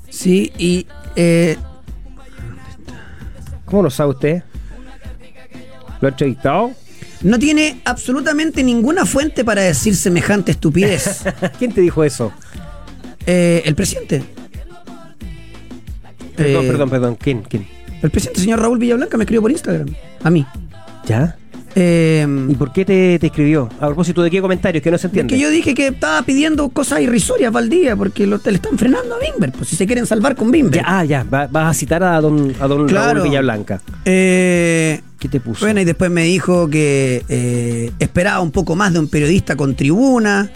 [0.10, 1.58] Sí, y eh,
[3.66, 4.44] ¿Cómo lo sabe usted?
[6.00, 6.72] ¿Lo ha entrevistado?
[7.24, 11.24] no tiene absolutamente ninguna fuente para decir semejante estupidez.
[11.58, 12.32] ¿Quién te dijo eso?
[13.26, 14.24] Eh, el presidente.
[16.38, 17.18] Perdón, Eh, perdón, perdón.
[17.20, 17.42] ¿Quién?
[17.42, 17.68] ¿Quién?
[18.02, 19.88] El presidente, señor Raúl Villablanca, me escribió por Instagram.
[20.24, 20.46] A mí.
[21.06, 21.36] ¿Ya?
[21.80, 23.70] Eh, ¿Y por qué te, te escribió?
[23.80, 25.36] A propósito de qué comentarios que no se es entiende.
[25.36, 29.20] que yo dije que estaba pidiendo cosas irrisorias Valdivia porque lo, le están frenando a
[29.20, 29.52] Bimber.
[29.52, 30.82] Pues si se quieren salvar con Bimber.
[30.82, 33.20] Ya, ah, ya, va- vas a citar a don, a don Claro.
[33.20, 33.80] Raúl Villablanca.
[34.06, 35.66] Eh, ¿Qué te puso?
[35.66, 39.76] Bueno, y después me dijo que eh, esperaba un poco más de un periodista con
[39.76, 40.50] tribuna.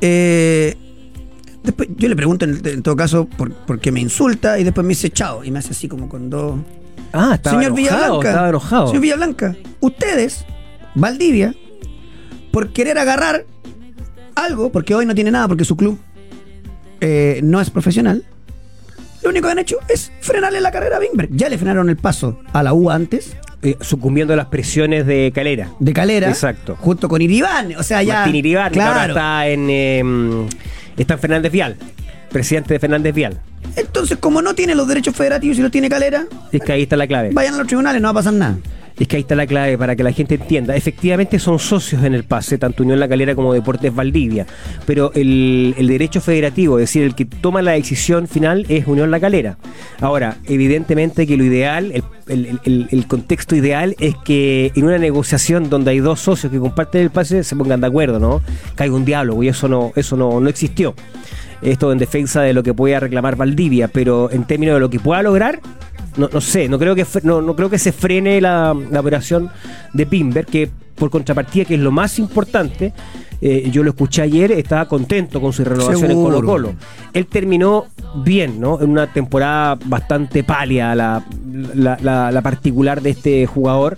[0.00, 0.76] Eh,
[1.64, 4.84] después yo le pregunto en, en todo caso por, por qué me insulta y después
[4.84, 6.60] me dice chao y me hace así como con dos.
[7.12, 8.28] ah, estaba Señor enojado, Villablanca.
[8.30, 8.86] estaba.
[8.86, 10.44] Señor Villablanca, ustedes,
[10.94, 11.54] Valdivia,
[12.52, 13.44] por querer agarrar
[14.36, 15.98] algo, porque hoy no tiene nada, porque su club
[17.00, 18.24] eh, no es profesional,
[19.22, 21.28] lo único que han hecho es frenarle la carrera a Bimber.
[21.30, 25.32] Ya le frenaron el paso a la U antes, Eh, sucumbiendo a las presiones de
[25.34, 25.70] Calera.
[25.78, 26.76] de Calera, Exacto.
[26.78, 27.74] junto con Iribán.
[27.76, 28.16] O sea, ya.
[28.16, 29.12] Martín Iribarne, que ahora claro.
[29.14, 30.46] está en, eh,
[30.98, 31.76] está en Fernández Vial.
[32.30, 33.40] Presidente de Fernández Vial.
[33.76, 36.96] Entonces, como no tiene los derechos federativos y los tiene Calera, Es que ahí está
[36.96, 37.30] la clave.
[37.32, 38.56] vayan a los tribunales, no va a pasar nada.
[38.98, 40.76] Es que ahí está la clave para que la gente entienda.
[40.76, 44.46] Efectivamente son socios en el pase, tanto Unión La Calera como Deportes Valdivia.
[44.86, 49.18] Pero el, derecho federativo, es decir, el que toma la decisión final es Unión La
[49.18, 49.58] Calera.
[50.00, 55.98] Ahora, evidentemente que lo ideal, el contexto ideal es que en una negociación donde hay
[55.98, 58.42] dos socios que comparten el pase se pongan de acuerdo, ¿no?
[58.76, 60.94] Caiga un diálogo y eso no, eso no, no existió.
[61.62, 65.00] Esto en defensa de lo que pueda reclamar Valdivia, pero en términos de lo que
[65.00, 65.60] pueda lograr,
[66.16, 69.50] no, no sé, no creo que no, no creo que se frene la, la operación
[69.92, 72.92] de Pimber, que por contrapartida, que es lo más importante,
[73.40, 76.28] eh, yo lo escuché ayer, estaba contento con su renovación Seguro.
[76.28, 76.74] en Colo Colo.
[77.12, 77.86] Él terminó
[78.24, 78.80] bien, ¿no?
[78.80, 81.24] En una temporada bastante pálida, la,
[81.74, 83.96] la- la- la particular de este jugador.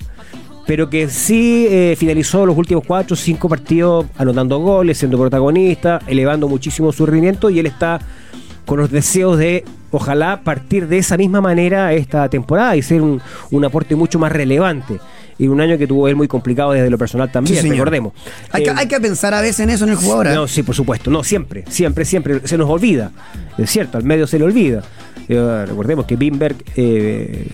[0.66, 6.00] Pero que sí eh, finalizó los últimos cuatro o cinco partidos anotando goles, siendo protagonista,
[6.08, 8.00] elevando muchísimo su rendimiento y él está
[8.66, 13.22] con los deseos de ojalá partir de esa misma manera esta temporada y ser un,
[13.50, 14.98] un aporte mucho más relevante.
[15.38, 18.12] Y un año que tuvo él muy complicado desde lo personal también, Sí, recordemos.
[18.52, 20.28] Hay, que, Eh, hay que pensar a veces en eso en el jugador.
[20.34, 21.10] no, sí, por supuesto.
[21.10, 22.40] No, siempre, siempre, siempre.
[22.46, 23.10] Se nos olvida.
[23.58, 24.82] Es cierto, al medio se le olvida.
[25.28, 27.46] Eh, recordemos que Bimberg eh,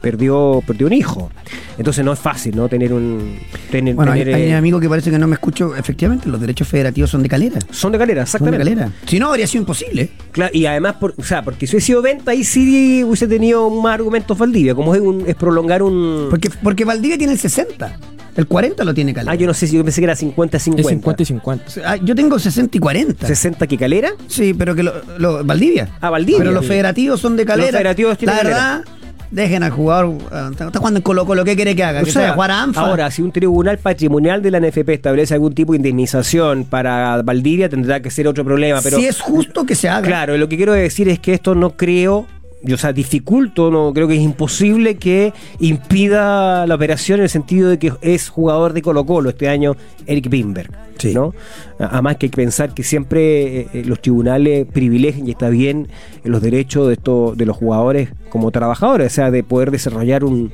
[0.00, 1.30] perdió, perdió un hijo.
[1.78, 2.68] Entonces no es fácil, ¿no?
[2.68, 3.38] Tener un.
[3.70, 5.74] Tener, Bueno, hay, tener, hay un amigo que parece que no me escucho.
[5.74, 7.58] Efectivamente, los derechos federativos son de Calera.
[7.70, 8.58] son de calera, Son de exactamente.
[8.74, 8.92] Calera.
[9.06, 10.10] Si no, habría sido imposible.
[10.32, 13.68] Cla- y además, por, o sea, porque si hubiese sido venta, ahí sí hubiese tenido
[13.70, 14.74] más argumentos Valdivia.
[14.74, 16.26] Como es, un- es prolongar un.
[16.30, 17.98] Porque, porque Valdivia tiene el 60.
[18.34, 19.32] El 40 lo tiene Calera.
[19.32, 20.80] ah, yo no sé si yo pensé que era 50-50.
[20.80, 21.64] Es 50 y 50.
[21.84, 23.26] Ah, yo tengo 60 y 40.
[23.26, 24.12] 60 que calera.
[24.26, 25.90] Sí, pero que lo, lo- Valdivia.
[26.00, 26.38] Ah, Valdivia.
[26.38, 27.66] Pero los federativos son de Calera.
[27.66, 28.56] Los federativos tienen La Calera.
[28.78, 28.84] verdad,
[29.30, 30.16] dejen al jugador.
[30.30, 31.44] ah, Está jugando en Colo Colo.
[31.44, 32.00] ¿Qué quiere que haga?
[32.00, 32.80] O Que sea, sea jugar a ANFA.
[32.80, 37.68] Ahora, si un tribunal patrimonial de la NFP establece algún tipo de indemnización para Valdivia,
[37.68, 38.80] tendrá que ser otro problema.
[38.82, 40.06] Pero si es justo que se haga.
[40.06, 42.26] Claro, lo que quiero decir es que esto no creo,
[42.70, 47.68] o sea, dificulto, no creo que es imposible que impida la operación en el sentido
[47.70, 49.74] de que es jugador de Colo Colo este año
[50.06, 50.70] Eric Bimberg.
[50.98, 51.14] Sí.
[51.14, 51.34] ¿no?
[51.80, 55.88] Además que hay que pensar que siempre eh, eh, los tribunales privilegian y está bien
[56.22, 60.52] los derechos de esto, de los jugadores como trabajadores, o sea, de poder desarrollar un-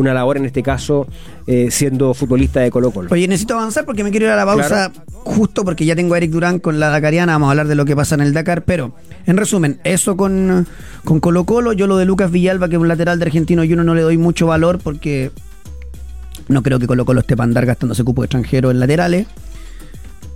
[0.00, 1.06] una labor, en este caso,
[1.46, 3.08] eh, siendo futbolista de Colo Colo.
[3.10, 4.92] Oye, necesito avanzar porque me quiero ir a la pausa
[5.24, 7.32] justo porque ya tengo a Eric Durán con la Dakariana.
[7.32, 8.62] Vamos a hablar de lo que pasa en el Dakar.
[8.64, 8.94] Pero,
[9.26, 10.66] en resumen, eso con,
[11.04, 11.72] con Colo Colo.
[11.72, 14.18] Yo lo de Lucas Villalba, que es un lateral de Argentino Junior, no le doy
[14.18, 15.30] mucho valor porque
[16.48, 19.26] no creo que Colo Colo esté para andar gastándose cupo extranjero en laterales.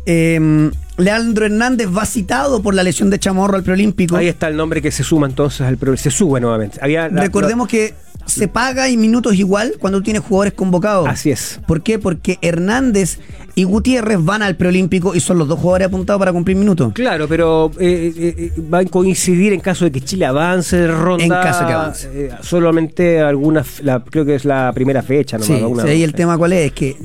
[0.04, 4.16] Eh, Leandro Hernández va citado por la lesión de Chamorro al preolímpico.
[4.16, 6.78] Ahí está el nombre que se suma entonces al pro- se sube nuevamente.
[6.82, 7.94] Había la- Recordemos que
[8.26, 11.08] se paga en minutos igual cuando tú tienes jugadores convocados.
[11.08, 11.60] Así es.
[11.66, 11.98] ¿Por qué?
[11.98, 13.18] Porque Hernández
[13.54, 16.92] y Gutiérrez van al preolímpico y son los dos jugadores apuntados para cumplir minutos.
[16.94, 20.88] Claro, pero eh, eh, eh, va a coincidir en caso de que Chile avance de
[20.88, 21.22] ronda.
[21.24, 22.08] En caso que avance.
[22.14, 25.44] eh, solamente algunas, la- creo que es la primera fecha, ¿no?
[25.44, 26.96] Sí, sí, ahí el tema cuál es, es que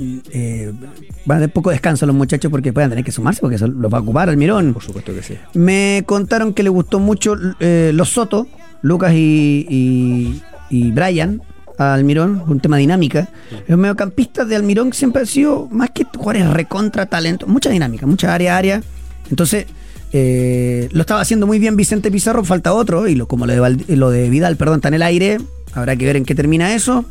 [1.25, 3.91] van a tener poco descanso los muchachos porque pueden tener que sumarse porque eso los
[3.93, 4.73] va a ocupar Almirón.
[4.73, 5.35] Por supuesto que sí.
[5.53, 8.47] Me contaron que le gustó mucho los Soto,
[8.81, 11.41] Lucas y, y, y Brian
[11.77, 13.29] a Almirón, un tema dinámica.
[13.67, 18.33] Los mediocampistas de Almirón siempre han sido más que jugadores recontra talento, mucha dinámica, mucha
[18.33, 18.83] área a área.
[19.29, 19.65] Entonces,
[20.13, 23.59] eh, lo estaba haciendo muy bien Vicente Pizarro, falta otro, y lo, como lo de,
[23.59, 25.37] Val- lo de Vidal, perdón, está en el aire,
[25.73, 27.05] habrá que ver en qué termina eso.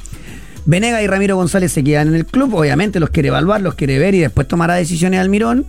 [0.65, 4.01] Venega y Ramiro González se quedan en el club, obviamente los quiere evaluar, los quiere
[4.01, 5.65] ver y después tomará decisiones Almirón.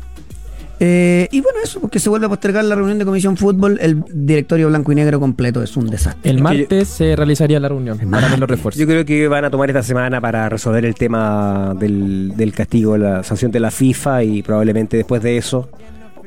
[0.79, 4.03] Eh, y bueno, eso, porque se vuelve a postergar la reunión de Comisión Fútbol, el
[4.13, 6.29] directorio blanco y negro completo es un desastre.
[6.29, 8.79] El martes se realizaría la reunión para ver los refuerzos.
[8.79, 12.95] Yo creo que van a tomar esta semana para resolver el tema del, del castigo,
[12.97, 15.69] la sanción de la FIFA y probablemente después de eso,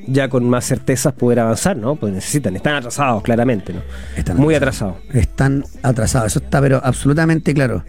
[0.08, 1.94] ya con más certezas, poder avanzar, ¿no?
[1.94, 3.82] Pues necesitan, están atrasados claramente, ¿no?
[4.16, 4.96] Están Muy atrasados.
[5.12, 7.84] Están atrasados, eso está pero absolutamente claro.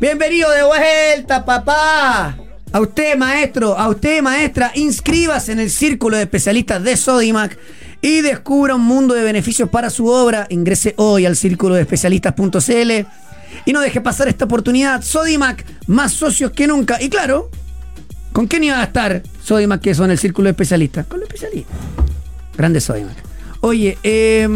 [0.00, 2.36] Bienvenido de vuelta, papá.
[2.74, 7.56] A usted, maestro, a usted, maestra, inscríbase en el círculo de especialistas de Sodimac
[8.02, 10.48] y descubra un mundo de beneficios para su obra.
[10.50, 12.90] Ingrese hoy al círculo de especialistas.cl
[13.64, 15.02] y no deje pasar esta oportunidad.
[15.02, 17.00] Sodimac, más socios que nunca.
[17.00, 17.48] Y claro,
[18.32, 21.06] ¿con quién iba a estar Sodimac que son el círculo de especialistas?
[21.06, 21.76] Con los especialistas.
[22.56, 23.14] Grande Sodimac.
[23.60, 24.48] Oye, eh,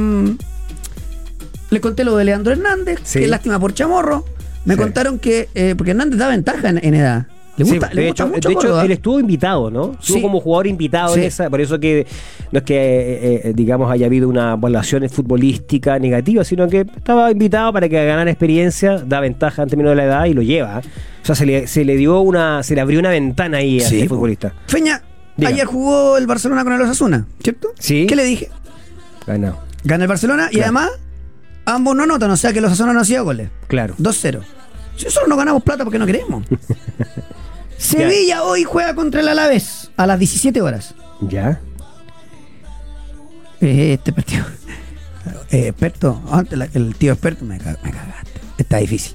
[1.71, 3.21] le conté lo de Leandro Hernández, Sí.
[3.21, 4.25] que lástima por Chamorro.
[4.65, 4.81] Me Sí.
[4.81, 7.27] contaron que, eh, porque Hernández da ventaja en, en edad.
[7.59, 8.85] Le Sí, gusta, le de gusta hecho, mucho de hecho, Córdoba.
[8.85, 9.93] él estuvo invitado, ¿no?
[10.01, 10.23] Estuvo Sí.
[10.23, 11.21] como jugador invitado Sí.
[11.21, 12.07] en esa, por eso que
[12.53, 17.31] no es que, eh, eh, digamos, haya habido una evaluación futbolística negativa, sino que estaba
[17.33, 20.79] invitado para que ganara experiencia, da ventaja en términos de la edad y lo lleva.
[21.23, 23.89] O sea, se le, se le dio una, se le abrió una ventana ahí a
[23.89, 24.15] Sí, este po.
[24.15, 24.55] futbolista.
[24.69, 25.03] Feña,
[25.37, 25.51] Diga.
[25.51, 27.69] ayer jugó el Barcelona con el Osasuna, ¿cierto?
[27.79, 28.07] Sí.
[28.07, 28.49] ¿Qué le dije?
[29.27, 29.59] Ganó.
[29.85, 30.91] Gana el Barcelona y además
[31.67, 33.51] ambos no anotan, o sea que el Osasuna no hacía goles.
[33.67, 33.95] Claro.
[33.99, 34.41] 2-0.
[34.97, 36.45] Si nosotros no ganamos plata porque no queremos.
[37.79, 40.95] Sevilla hoy juega contra el Alavés a las 17 horas.
[41.21, 41.61] ¿Ya?
[43.61, 44.45] Eh, Este partido.
[45.51, 48.41] Eh, experto, antes la- el tío experto, me, ca- me cagaste.
[48.59, 49.15] Está difícil.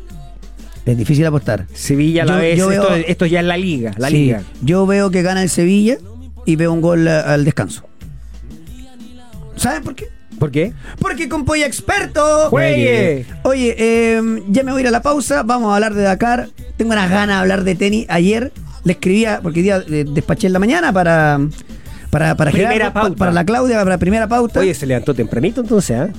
[0.86, 1.66] Es difícil apostar.
[1.74, 2.60] Sevilla a la vez,
[3.08, 4.44] esto, ya es la liga, la Sí, liga.
[4.62, 5.98] Yo veo que gana el Sevilla
[6.46, 7.84] y veo un gol a- al descanso.
[9.56, 10.08] ¿Saben por qué?
[10.40, 10.74] ¿Por qué?
[11.00, 12.50] Porque con Polla Experto.
[12.50, 13.26] ¡Juegue!
[13.44, 15.44] Oye, eh, ya me voy a ir a la pausa.
[15.44, 16.50] Vamos a hablar de Dakar.
[16.78, 18.06] Tengo unas ganas de hablar de tenis.
[18.10, 18.52] Ayer
[18.84, 21.40] le escribía, porque hoy día eh, despaché en la mañana para.
[22.10, 23.16] Para, para, Primera Gerardo, pa- pauta.
[23.18, 24.60] para la Claudia, para la primera pauta.
[24.60, 26.10] Oye, se levantó tempranito entonces, ¿ah?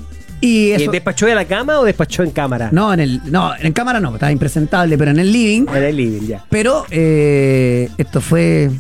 [0.41, 0.91] y ¿Y eso.
[0.91, 2.71] ¿Despachó de la cama o despachó en cámara?
[2.73, 3.21] No, en el.
[3.31, 5.67] No, en cámara no, estaba impresentable, pero en el living.
[5.73, 6.45] En el living, ya.
[6.51, 8.71] Pero eh, esto fue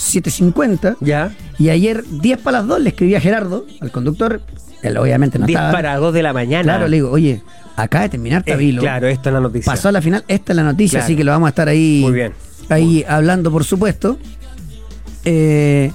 [0.00, 0.96] 7.50.
[1.00, 1.32] ¿Ya?
[1.58, 4.40] Y ayer, 10 para las 2, le escribí a Gerardo, al conductor.
[4.82, 5.72] Él obviamente no 10 estaba.
[5.72, 6.62] para 2 de la mañana.
[6.64, 7.42] Claro, le digo, oye,
[7.76, 8.80] acaba de terminar Eh, Tabilo.
[8.80, 9.70] claro, esta es la noticia.
[9.70, 11.04] Pasó a la final, esta es la noticia, Claro.
[11.04, 12.00] así que lo vamos a estar ahí.
[12.02, 12.32] Muy bien.
[12.70, 14.18] Ahí hablando, por supuesto.
[15.24, 15.92] Eh,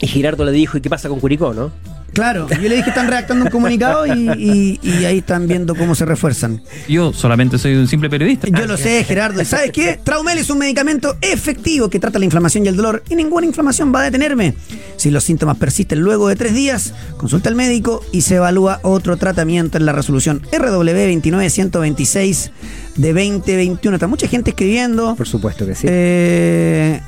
[0.00, 1.70] Y Girardo le dijo, ¿y qué pasa con Curicó, no?
[2.12, 5.74] Claro, yo le dije que están redactando un comunicado y, y- y ahí están viendo
[5.74, 6.62] cómo se refuerzan.
[6.88, 8.48] Yo solamente soy un simple periodista.
[8.48, 9.40] Yo lo sé, Gerardo.
[9.42, 9.98] ¿Y sabes qué?
[10.02, 13.92] Traumel es un medicamento efectivo que trata la inflamación y el dolor y ninguna inflamación
[13.94, 14.54] va a detenerme.
[14.96, 19.16] Si los síntomas persisten luego de tres días, consulta al médico y se evalúa otro
[19.16, 22.50] tratamiento en la resolución RW29126
[22.96, 23.96] de 2021.
[23.96, 25.14] Está mucha gente escribiendo.
[25.16, 25.86] Por supuesto que sí.
[25.88, 27.00] Eh,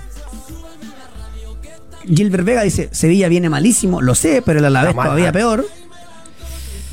[2.13, 5.07] Gilbert Vega dice, Sevilla viene malísimo, lo sé, pero el Alavés mal.
[5.07, 5.67] todavía peor.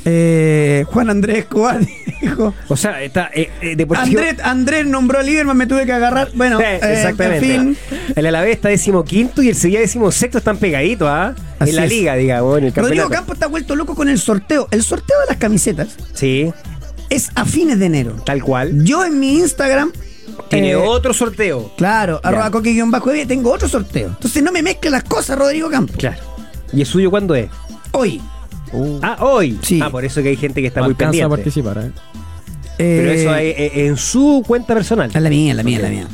[0.04, 1.78] Eh, Juan Andrés Escobar
[2.20, 4.18] dijo, o sea, está eh, eh, Deportivo...
[4.18, 6.30] Andrés, Andrés nombró a Lieberman, me tuve que agarrar.
[6.34, 7.54] Bueno, Sí, eh, exactamente.
[7.54, 7.76] en fin.
[8.16, 11.36] El Alavés está decimoquinto y el Sevilla decimosexto están pegaditos, ¿ah?
[11.60, 11.90] Así En la es.
[11.90, 13.10] liga, digamos, en el Rodrigo campeonato.
[13.10, 14.66] Campos está vuelto loco con el sorteo.
[14.72, 16.52] El sorteo de las camisetas Sí,
[17.08, 18.16] es a fines de enero.
[18.26, 18.84] tal cual.
[18.84, 19.92] Yo en mi Instagram.
[20.48, 21.72] Tiene eh, otro sorteo.
[21.76, 22.28] Claro, Ya.
[22.28, 24.08] arroba coque guion bajo de, tengo otro sorteo.
[24.08, 25.96] Entonces no me mezcle las cosas, Rodrigo Campos.
[25.96, 26.20] Claro.
[26.72, 27.48] ¿Y el suyo cuándo es?
[27.92, 28.20] Hoy.
[29.02, 29.58] Ah, hoy.
[29.62, 29.80] Sí.
[29.82, 31.28] Ah, por eso que hay gente que está No muy a pendiente.
[31.28, 31.78] participar.
[31.78, 31.90] ¿eh?
[32.78, 35.10] Pero eh, eso es eh, en su cuenta personal.
[35.14, 36.06] Es la mía, es la mía, es la mía.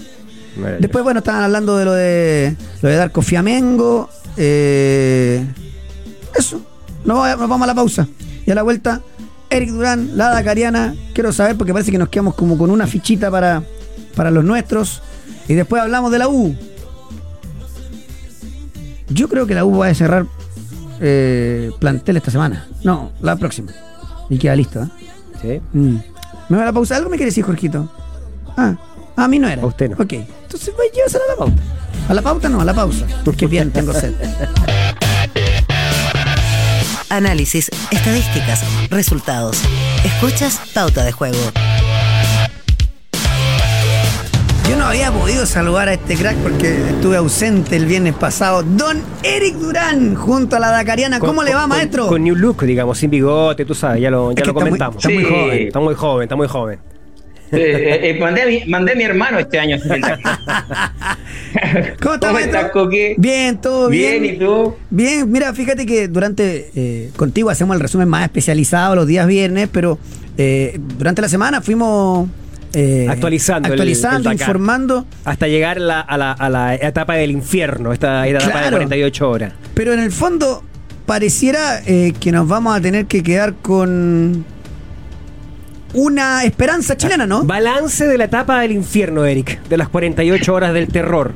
[0.81, 4.11] Después, bueno, estaban hablando de lo de lo de Darko Fiamengo.
[4.37, 5.45] eh,
[6.37, 6.61] eso.
[7.05, 8.09] Nos, va- nos vamos a la pausa.
[8.45, 9.01] Y a la vuelta,
[9.51, 10.97] Eric Durán, la Dakariana.
[11.15, 13.63] Quiero saber porque parece que nos quedamos como con una fichita para,
[14.19, 15.01] para los nuestros.
[15.47, 16.55] Y después hablamos de la U.
[19.09, 20.27] Yo creo que la U va a cerrar
[21.01, 22.67] eh, plantel esta semana.
[22.83, 23.73] No, la próxima.
[24.29, 24.89] Y queda listo, ¿eh?
[25.41, 25.61] ¿Sí?
[25.73, 25.97] Mm.
[26.49, 26.97] ¿Me va a la pausa?
[26.97, 27.91] ¿Algo me quiere decir, Jorgito?
[28.57, 28.77] Ah,
[29.17, 29.63] a mí no era.
[29.63, 29.97] A usted no.
[30.03, 30.15] Ok.
[30.15, 31.63] Entonces, voy llévasela a la pauta.
[32.09, 33.07] A la pauta no, a la pausa.
[33.25, 34.15] Porque bien, tengo sed.
[37.09, 39.63] Análisis, estadísticas, resultados.
[40.05, 41.39] Escuchas Pauta de Juego.
[44.69, 48.63] Yo no había podido saludar a este crack porque estuve ausente el viernes pasado.
[48.63, 51.19] Don Eric Durán, junto a la Dacariana.
[51.21, 52.07] ¿Cómo Con- le va, con- maestro?
[52.09, 54.61] Con, New Look, digamos, sin bigote, tú sabes, ya lo, ya Es que lo está
[54.61, 54.97] muy- comentamos.
[54.97, 55.67] está muy joven.
[55.69, 56.79] Está muy joven, está muy joven.
[57.51, 59.79] Eh, eh, mandé, a mi, mandé a mi hermano este año.
[62.03, 63.15] ¿Cómo está, ¿Cómo estás, Coque?
[63.17, 64.23] Bien, todo bien.
[64.23, 64.75] Bien, ¿y tú?
[64.91, 69.71] Bien, mira, fíjate que durante eh, contigo hacemos el resumen más especializado los días viernes,
[69.73, 69.99] pero
[70.37, 72.29] eh, durante la semana fuimos
[72.75, 77.93] eh, Actualizando actualizando, el informando, Hasta llegar la- a, la, a la etapa del infierno,
[77.93, 78.77] esta, esta etapa de Claro.
[78.79, 79.53] 48 horas.
[79.75, 80.63] pero en el fondo
[81.07, 84.45] pareciera eh, que nos vamos a tener que quedar con
[85.95, 87.45] una esperanza chilena, ¿no?
[87.45, 91.33] Balance de la etapa del infierno, Eric, de las 48 horas del terror.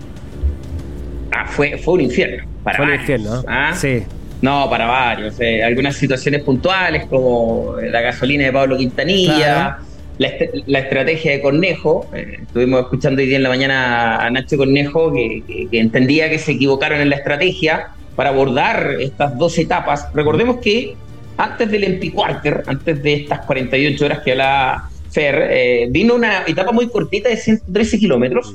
[1.35, 2.45] Ah, fue, fue un infierno.
[2.63, 3.45] Para Fue un varios, infierno, ¿no?
[3.49, 3.73] ¿ah?
[3.75, 4.03] Sí.
[4.43, 5.37] No, para varios.
[5.41, 9.77] eh, algunas situaciones puntuales como la gasolina de Pablo Quintanilla, Claro.
[10.19, 12.07] La, est- la estrategia de Cornejo.
[12.15, 16.53] eh, estuvimos escuchando hoy día en la mañana a Nacho Cornejo que, entendía que se
[16.53, 20.07] equivocaron en la estrategia para abordar estas dos etapas.
[20.15, 20.95] Recordemos que
[21.37, 26.43] antes del Empi Quarter, antes de estas 48 horas que hablaba Fer, eh, vino una
[26.47, 28.55] etapa muy cortita de 113 kilómetros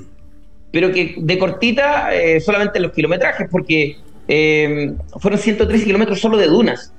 [0.72, 6.46] pero que de cortita eh, solamente los kilometrajes, porque eh, fueron 113 kilómetros solo de
[6.48, 6.94] dunas.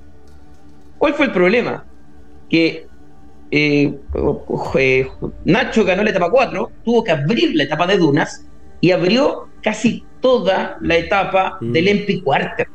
[0.97, 1.85] ¿Cuál fue el problema?
[2.49, 2.88] Que
[3.51, 3.95] eh,
[4.79, 5.07] eh,
[5.45, 8.45] Nacho ganó la etapa 4, tuvo que abrir la etapa de dunas
[8.81, 11.73] y abrió casi toda la etapa Mm.
[11.73, 12.67] del Empi Quarter.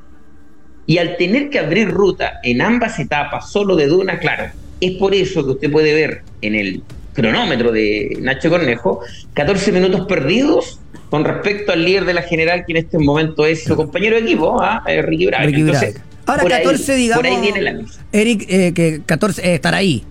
[0.86, 4.46] Y al tener que abrir ruta en ambas etapas solo de dunas, claro,
[4.82, 6.84] es por eso que usted puede ver en el
[7.14, 9.00] cronómetro de Nacho Cornejo
[9.34, 13.64] 14 minutos perdidos con respecto al líder de la general, que en este momento es
[13.64, 14.84] su compañero de equipo, ¿ah?
[14.88, 15.44] Eh, Ricky Braga.
[15.46, 16.02] Entonces.
[16.26, 18.00] Ahora por ahí- 14, digamos.
[18.12, 20.04] Eric, eh, que 14, eh, estar ahí.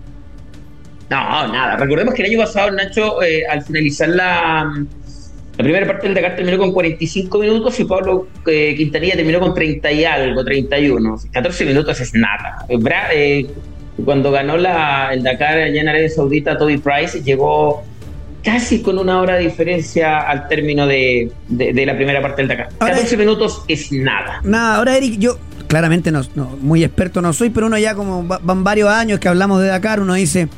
[1.13, 1.77] No, nada.
[1.77, 4.73] Recordemos que el año pasado Nacho, eh, al finalizar la,
[5.59, 9.55] la primera parte del Dakar, terminó con 45 minutos y Pablo eh, Quintanilla terminó con
[9.55, 11.17] 30 y algo, 31.
[11.33, 12.65] 14 minutos es nada.
[12.69, 13.47] Eh, Bra- eh,
[14.05, 17.83] cuando ganó la, el Dakar allá en Arabia Saudita, Toby Price llegó
[18.43, 22.49] casi con una hora de diferencia al término de, de- de la primera parte del
[22.49, 22.69] Dakar.
[22.81, 24.41] Ahora- 14 minutos es nada.
[24.45, 28.27] Nada, ahora Eric, yo claramente no, no, muy experto no soy, pero uno ya como
[28.27, 30.49] va- van varios años que hablamos de Dakar, uno dice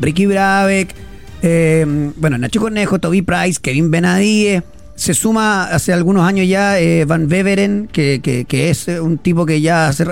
[0.00, 0.94] Ricky Brabeck,
[1.42, 1.84] eh,
[2.16, 4.62] bueno, Nacho Cornejo, Toby Price, Kevin Benadie,
[4.94, 9.18] se suma hace algunos años ya eh, Van Beveren, que, que- que es eh, un
[9.18, 10.06] tipo que ya hace...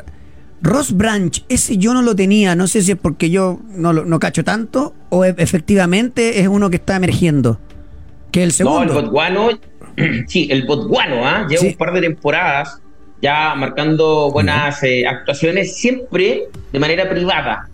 [0.61, 4.05] Ross Branch, ese yo no lo tenía, no sé si es porque yo no, lo-
[4.05, 7.61] no cacho tanto o e- efectivamente es uno que está emergiendo,
[8.33, 8.95] que el No, el segundo.
[8.95, 9.51] Botswano,
[10.27, 11.47] sí, el Botswano, ¿ah?
[11.49, 11.67] lleva Sí.
[11.69, 12.81] un par de temporadas
[13.23, 17.69] ya marcando buenas eh, actuaciones, siempre de manera privada.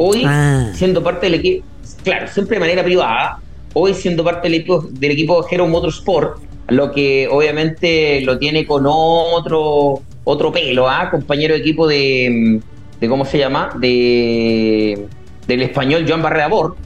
[0.00, 0.70] Hoy, Ah.
[0.74, 1.66] siendo parte del equipo,
[2.04, 3.40] claro, siempre de manera privada,
[3.74, 8.84] hoy siendo parte del equipo, del equipo Hero Motorsport, lo que obviamente lo tiene con
[8.86, 11.08] otro otro pelo, ¿ah?
[11.10, 12.60] compañero de equipo de,
[13.00, 13.70] de ¿cómo se llama?
[13.80, 15.06] De
[15.48, 16.76] del español Joan Barrea Bor.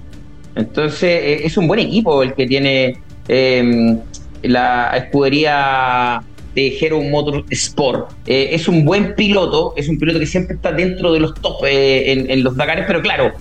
[0.54, 2.96] Entonces, eh, es un buen equipo el que tiene
[3.28, 3.96] eh,
[4.42, 6.22] la escudería
[6.54, 8.10] de Hero Motorsport.
[8.26, 11.64] Eh, es un buen piloto, es un piloto que siempre está dentro de los top
[11.66, 13.32] eh, en, en los Dakares, pero claro,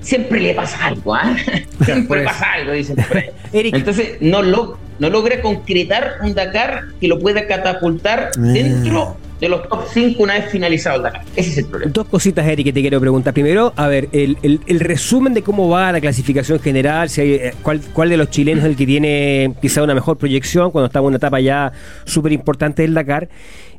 [0.00, 1.36] siempre le pasa algo, ¿ah?
[1.84, 2.24] siempre pues.
[2.24, 2.96] pasa algo, dicen.
[3.52, 8.40] Entonces, no, lo, no logra concretar un Dakar que lo pueda catapultar Ah.
[8.40, 11.22] dentro de los top 5 una vez finalizado el Dakar.
[11.36, 11.92] Ese es el problema.
[11.92, 13.32] Dos cositas, Eric, que te quiero preguntar.
[13.32, 17.32] Primero, a ver, el, el- el resumen de cómo va la clasificación general, si hay,
[17.34, 20.86] eh, cuál, cuál de los chilenos es el que tiene quizá una mejor proyección cuando
[20.86, 21.72] estamos en una etapa ya
[22.04, 23.28] súper importante del Dakar.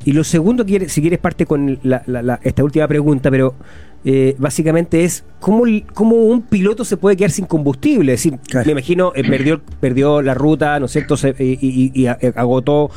[0.06, 3.54] Y lo segundo, si quieres parte con la- la- la- esta última pregunta, pero
[4.06, 8.14] eh, básicamente es ¿cómo, el- cómo un piloto se puede quedar sin combustible.
[8.14, 8.66] Es decir, Claro.
[8.68, 11.18] me imagino, eh, perdió, perdió la ruta, ¿no es cierto?
[11.18, 12.92] Se- y, y- y a- agotó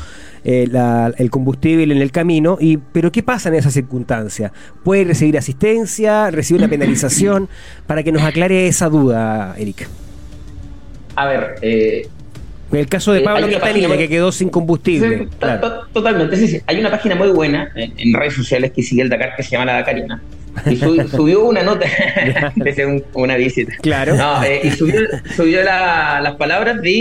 [0.45, 2.57] eh, la- el combustible en el camino.
[2.61, 4.53] Y, pero ¿qué pasa en esa circunstancia?
[4.85, 6.31] ¿Puede recibir asistencia?
[6.31, 7.49] ¿Recibe una penalización?
[7.87, 9.87] Para que nos aclare esa duda, Erika.
[11.17, 12.07] A ver, eh,
[12.73, 15.19] En el caso de Eh, Pablo página que quedó sin combustible.
[15.19, 15.61] Sí, to- claro.
[15.61, 16.61] to- Totalmente, sí, sí.
[16.67, 19.51] Hay una página muy buena en, en redes sociales que sigue el Dakar que se
[19.51, 20.23] llama La Dakarina.
[20.71, 21.87] Y su- subió una nota,
[22.57, 23.75] desde un- una visita.
[23.83, 24.17] Claro.
[24.17, 25.01] No, eh, y subió,
[25.37, 26.93] subió la- las palabras de,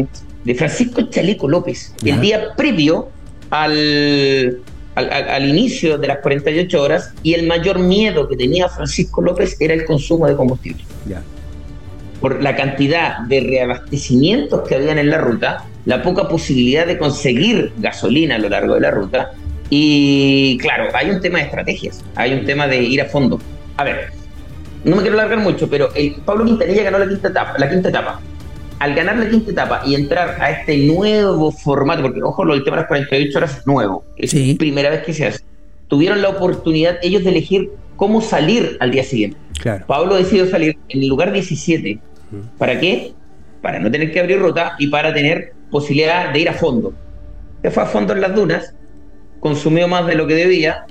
[0.00, 0.06] eh,
[0.44, 3.08] de Francisco Chaleco López, el día previo
[3.50, 4.60] al,
[4.94, 9.74] al, inicio de las 48 horas y el mayor miedo que tenía Francisco López era
[9.74, 10.82] el consumo de combustible.
[11.08, 11.22] Ya.
[12.20, 17.72] Por la cantidad de reabastecimientos que habían en la ruta, la poca posibilidad de conseguir
[17.78, 19.32] gasolina a lo largo de la ruta.
[19.70, 23.40] Y claro, hay un tema de estrategias, hay un tema de ir a fondo.
[23.76, 24.10] A ver,
[24.84, 27.54] no me quiero alargar mucho, pero el Pablo Quintanilla ganó la quinta etapa.
[27.58, 28.20] La quinta etapa.
[28.78, 32.64] Al ganar la quinta etapa y entrar a este nuevo formato, porque ojo, lo del
[32.64, 34.54] tema de las 48 horas es nuevo, es Sí.
[34.58, 35.44] primera vez que se hace,
[35.88, 39.36] tuvieron la oportunidad ellos de elegir cómo salir al día siguiente.
[39.60, 39.86] Claro.
[39.86, 41.98] Pablo decidió salir en el lugar 17.
[42.58, 43.12] ¿Para qué?
[43.62, 46.92] Para no tener que abrir ruta y para tener posibilidad de ir a fondo.
[47.62, 48.74] Se fue a fondo en las dunas,
[49.40, 50.84] consumió más de lo que debía,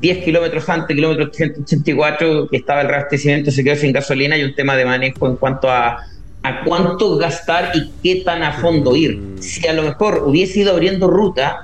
[0.00, 4.54] 10 kilómetros antes, kilómetro 184, que estaba el reabastecimiento, se quedó sin gasolina y un
[4.54, 5.98] tema de manejo en cuanto a,
[6.46, 9.20] a cuánto gastar y qué tan a fondo ir.
[9.40, 11.62] Si a lo mejor hubiese ido abriendo ruta,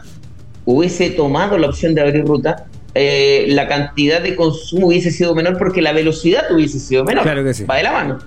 [0.64, 5.57] hubiese tomado la opción de abrir ruta, eh, la cantidad de consumo hubiese sido menor
[5.57, 7.22] porque la velocidad hubiese sido menor.
[7.22, 7.64] Claro que sí.
[7.64, 8.18] Va de la mano.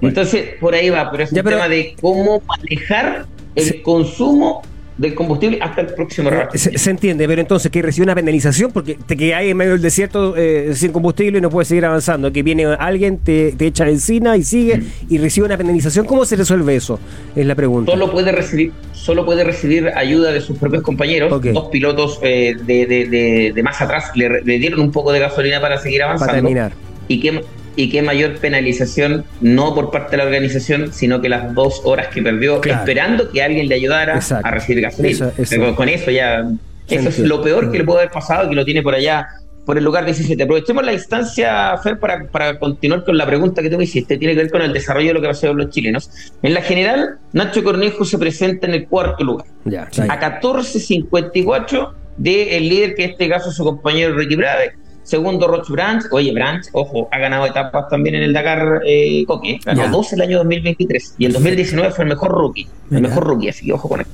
[0.00, 3.82] Entonces, por ahí va, pero es Ya, un pero- tema de cómo manejar el Sí.
[3.82, 4.62] consumo
[4.96, 6.82] del combustible hasta el próximo Eh, Se, reabastecimiento.
[6.84, 9.82] se entiende, pero entonces que recibe una penalización porque te que hay en medio del
[9.82, 12.32] desierto eh, sin combustible y no puedes seguir avanzando.
[12.32, 16.06] Que viene alguien, te, te echa encina y sigue y recibe una penalización.
[16.06, 17.00] ¿Cómo se resuelve eso?
[17.34, 17.90] Es la pregunta.
[17.90, 21.32] Solo puede recibir, solo puede recibir ayuda de sus propios compañeros.
[21.32, 21.46] Ok.
[21.46, 25.18] Dos pilotos eh, de, de- de- de más atrás le, le dieron un poco de
[25.18, 26.34] gasolina para seguir para avanzando.
[26.34, 26.72] terminar.
[27.08, 27.40] y qué,
[27.76, 32.08] y qué mayor penalización, no por parte de la organización, sino que las dos horas
[32.08, 32.80] que perdió Claro.
[32.80, 34.46] esperando que alguien le ayudara Exacto.
[34.46, 35.30] a recibir gasolina.
[35.76, 36.48] Con eso ya, eso
[36.86, 37.28] es entiende.
[37.28, 39.26] lo peor que le puede haber pasado, que lo tiene por allá,
[39.66, 40.42] por el lugar 17.
[40.42, 44.34] Aprovechemos la instancia, Fer, para, para continuar con la pregunta que tú me hiciste, tiene
[44.34, 46.10] que ver con el desarrollo de lo que va a ser los chilenos.
[46.42, 50.02] En la general, Nacho Cornejo se presenta en el cuarto lugar Ya, Sí.
[50.06, 54.74] a 14.54 del líder, que en este caso es su compañero Ricky Brave.
[55.04, 56.02] Segundo, Roch Branch.
[56.10, 59.60] Oye, Branch, ojo, ha ganado etapas también en el Dakar eh, Coque.
[59.64, 59.88] Ganó Ya.
[59.90, 61.14] dos el año 2023.
[61.18, 62.66] Y el 2019 fue el mejor rookie.
[62.90, 64.12] El mejor rookie, así que ojo con esto.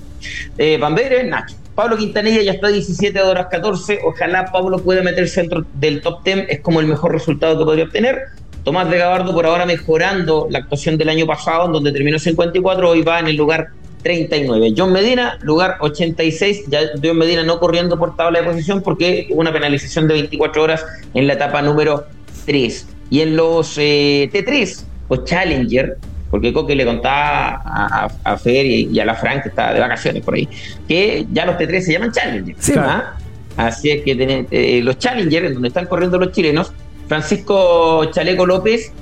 [0.58, 1.54] Eh, Bambere, Nacho.
[1.74, 4.00] Pablo Quintanilla ya está a 17 horas 14.
[4.04, 6.46] Ojalá Pablo pueda meterse dentro del top 10.
[6.50, 8.18] Es como el mejor resultado que podría obtener.
[8.64, 12.90] Tomás de Gabardo por ahora mejorando la actuación del año pasado, en donde terminó 54,
[12.90, 13.68] hoy va en el lugar
[14.02, 14.74] 39.
[14.76, 16.64] John Medina, lugar 86.
[16.68, 20.62] Ya John Medina no corriendo por tabla de posición porque hubo una penalización de 24
[20.62, 20.84] horas
[21.14, 22.06] en la etapa número
[22.46, 22.86] 3.
[23.10, 25.96] Y en los eh, T3 o Challenger,
[26.30, 29.74] porque Coque le contaba a, a, a Fer y, y a la Frank, que está
[29.74, 30.48] de vacaciones por ahí,
[30.86, 32.54] que ya los T3 se llaman Challenger.
[32.58, 33.16] Sí, ¿ah?
[33.56, 36.72] Así es que eh, los Challenger, en donde están corriendo los chilenos,
[37.08, 38.92] Francisco Chaleco López,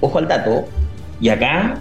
[0.00, 0.66] ojo al dato,
[1.20, 1.78] y acá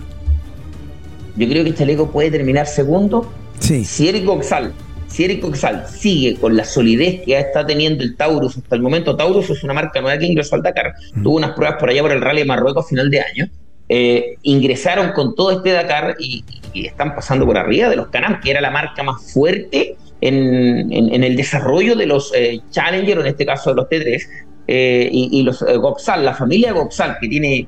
[1.38, 3.84] yo creo que Chaleco puede terminar segundo Sí.
[3.86, 4.74] si Eric Goxal,
[5.08, 5.44] si Eric
[5.88, 9.74] sigue con la solidez que está teniendo el Taurus hasta el momento, Taurus es una
[9.74, 12.46] marca nueva que ingresó al Dakar, tuvo unas pruebas por allá por el Rally de
[12.46, 13.50] Marruecos a final de año,
[13.90, 18.40] eh, ingresaron con todo este Dakar y, y están pasando por arriba de los Canam,
[18.42, 23.18] que era la marca más fuerte en, en- en el desarrollo de los eh, Challenger,
[23.18, 24.22] o en este caso de los T3,
[24.68, 27.68] eh, y, y los eh, Goxal, la familia Goxal, que tiene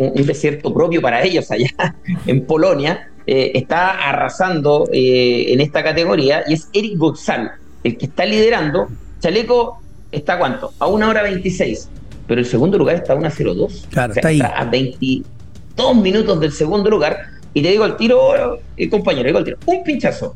[0.00, 1.94] un, un desierto propio para ellos allá
[2.26, 7.52] en Polonia, eh, está arrasando eh, en esta categoría y es Eric Goxal,
[7.84, 8.88] el que está liderando.
[9.20, 9.80] Chaleco
[10.10, 10.72] está a cuánto?
[10.78, 11.88] A una hora 26,
[12.26, 13.88] pero el segundo lugar está a una 02.
[13.90, 14.40] Claro, está ahí.
[14.40, 17.18] a 22 minutos del segundo lugar.
[17.52, 20.34] Y te digo al tiro, eh, compañero, digo al tiro, un pinchazo,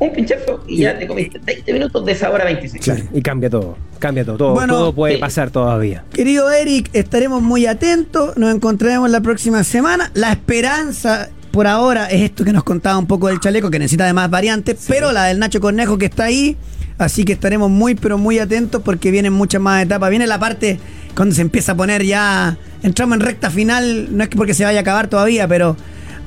[0.00, 2.82] un pinchazo y ya te comiste 20 minutos de esa hora 26.
[2.82, 3.76] Claro, y cambia todo.
[3.98, 4.36] Cambia todo.
[4.38, 5.20] Todo, Bueno, todo puede sí.
[5.20, 6.04] pasar todavía.
[6.12, 8.36] Querido Eric, estaremos muy atentos.
[8.36, 10.10] Nos encontraremos la próxima semana.
[10.14, 14.06] La esperanza por ahora es esto que nos contaba un poco del chaleco, que necesita
[14.06, 16.56] de más variantes, pero la del Nacho Cornejo que está ahí.
[16.96, 20.10] Así que estaremos muy, pero muy atentos porque vienen muchas más etapas.
[20.10, 20.78] Viene la parte
[21.14, 22.56] cuando se empieza a poner ya.
[22.82, 25.76] Entramos en recta final, no es que porque se vaya a acabar todavía, pero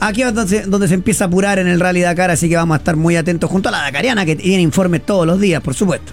[0.07, 2.31] aquí es donde se, donde se empieza a apurar en el Rally Dakar.
[2.31, 5.25] Así que vamos a estar muy atentos junto a la Dakariana, que tiene informes todos
[5.25, 6.11] los días, por supuesto.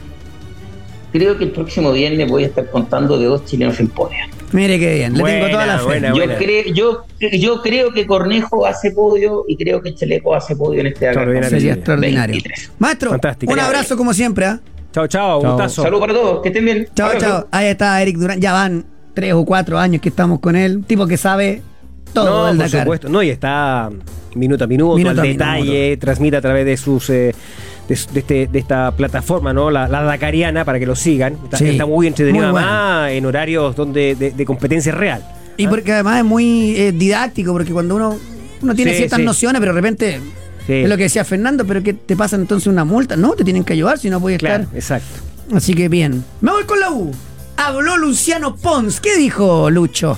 [1.12, 4.16] Creo que el próximo viernes voy a estar contando de dos chilenos en podio.
[4.53, 5.84] Mire qué bien, le tengo toda la fe.
[5.84, 6.36] Buena, Yo, buena.
[6.36, 10.88] creo, yo, yo creo que Cornejo hace podio y creo que Chaleco hace podio en
[10.88, 11.07] este.
[11.07, 11.51] Extraordinario.
[11.51, 12.32] Sería extraordinario.
[12.34, 12.72] 23.
[12.78, 13.53] Maestro, Fantástico.
[13.53, 14.47] un abrazo como siempre.
[14.47, 14.61] ¿ah?
[14.93, 15.41] Chao, chao.
[15.41, 15.82] Gustazo.
[15.82, 16.88] Saludos para todos, que estén bien.
[16.95, 17.47] Chao, chao.
[17.51, 18.41] Ahí está Eric Durán.
[18.41, 18.84] Ya van
[19.14, 20.84] tres o cuatro años que estamos con él.
[20.86, 21.62] Tipo que sabe
[22.13, 22.81] todo no, el por Dakar.
[22.83, 23.09] supuesto.
[23.09, 23.91] No, y está
[24.35, 27.35] minuto a minuto, Minuto al a detalle, transmite a través de sus eh,
[27.89, 29.71] de, este, de esta plataforma, ¿no?
[29.71, 31.37] La, la Dakariana, para que lo sigan.
[31.45, 32.67] Está, Sí, está muy entretenido, muy bueno.
[32.69, 35.25] además, en horarios donde de, de competencia real.
[35.57, 38.17] Y porque además es muy eh, didáctico, porque cuando uno,
[38.63, 39.25] uno tiene Sí, ciertas sí.
[39.25, 40.21] nociones, pero de repente
[40.67, 40.75] Sí.
[40.75, 43.17] Es lo que decía Fernando, pero ¿qué te pasa entonces una multa?
[43.17, 44.77] No, te tienen que ayudar si no puedes Claro, estar.
[44.77, 45.21] exacto.
[45.57, 46.23] Así que bien.
[46.43, 47.11] Me voy con la U.
[47.57, 49.01] Habló Luciano Pons.
[49.01, 50.17] ¿Qué dijo Lucho?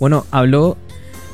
[0.00, 0.76] Bueno, habló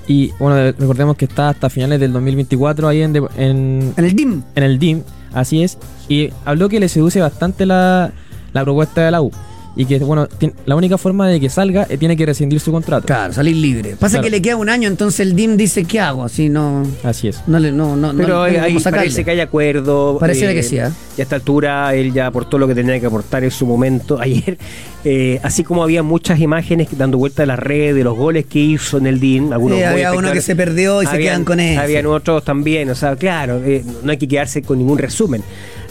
[0.06, 4.04] y bueno, de- recordemos que está hasta finales del 2024 ahí en, de- en, En
[4.04, 4.42] el DIM.
[4.54, 5.02] en el DIM,
[5.34, 5.78] así es,
[6.08, 8.12] y habló que le seduce bastante la,
[8.52, 9.30] la propuesta de la U.
[9.78, 10.26] Y que, bueno,
[10.64, 13.06] la única forma de que salga eh, tiene que rescindir su contrato.
[13.06, 13.90] Claro, salir libre.
[13.96, 14.24] Pasa Claro.
[14.24, 16.24] que le queda un año, entonces el DIM dice, ¿qué hago?
[16.24, 16.82] Así no.
[17.04, 17.42] Así es.
[17.46, 18.98] No le, no, no, no Pero ahí sacarle.
[19.06, 20.16] parece que hay acuerdo.
[20.18, 20.88] Pareciera que sí, ¿eh?
[21.18, 24.18] Y a esta altura él ya aportó lo que tenía que aportar en su momento
[24.20, 24.56] ayer.
[25.04, 28.58] Eh, así como había muchas imágenes dando vuelta a las redes de los goles que
[28.58, 29.52] hizo en el DIN.
[29.52, 31.80] Algunos había uno que se perdió y se quedan con eso.
[31.82, 32.88] Habían otros también.
[32.90, 35.42] O sea, claro, eh, no hay que quedarse con ningún resumen.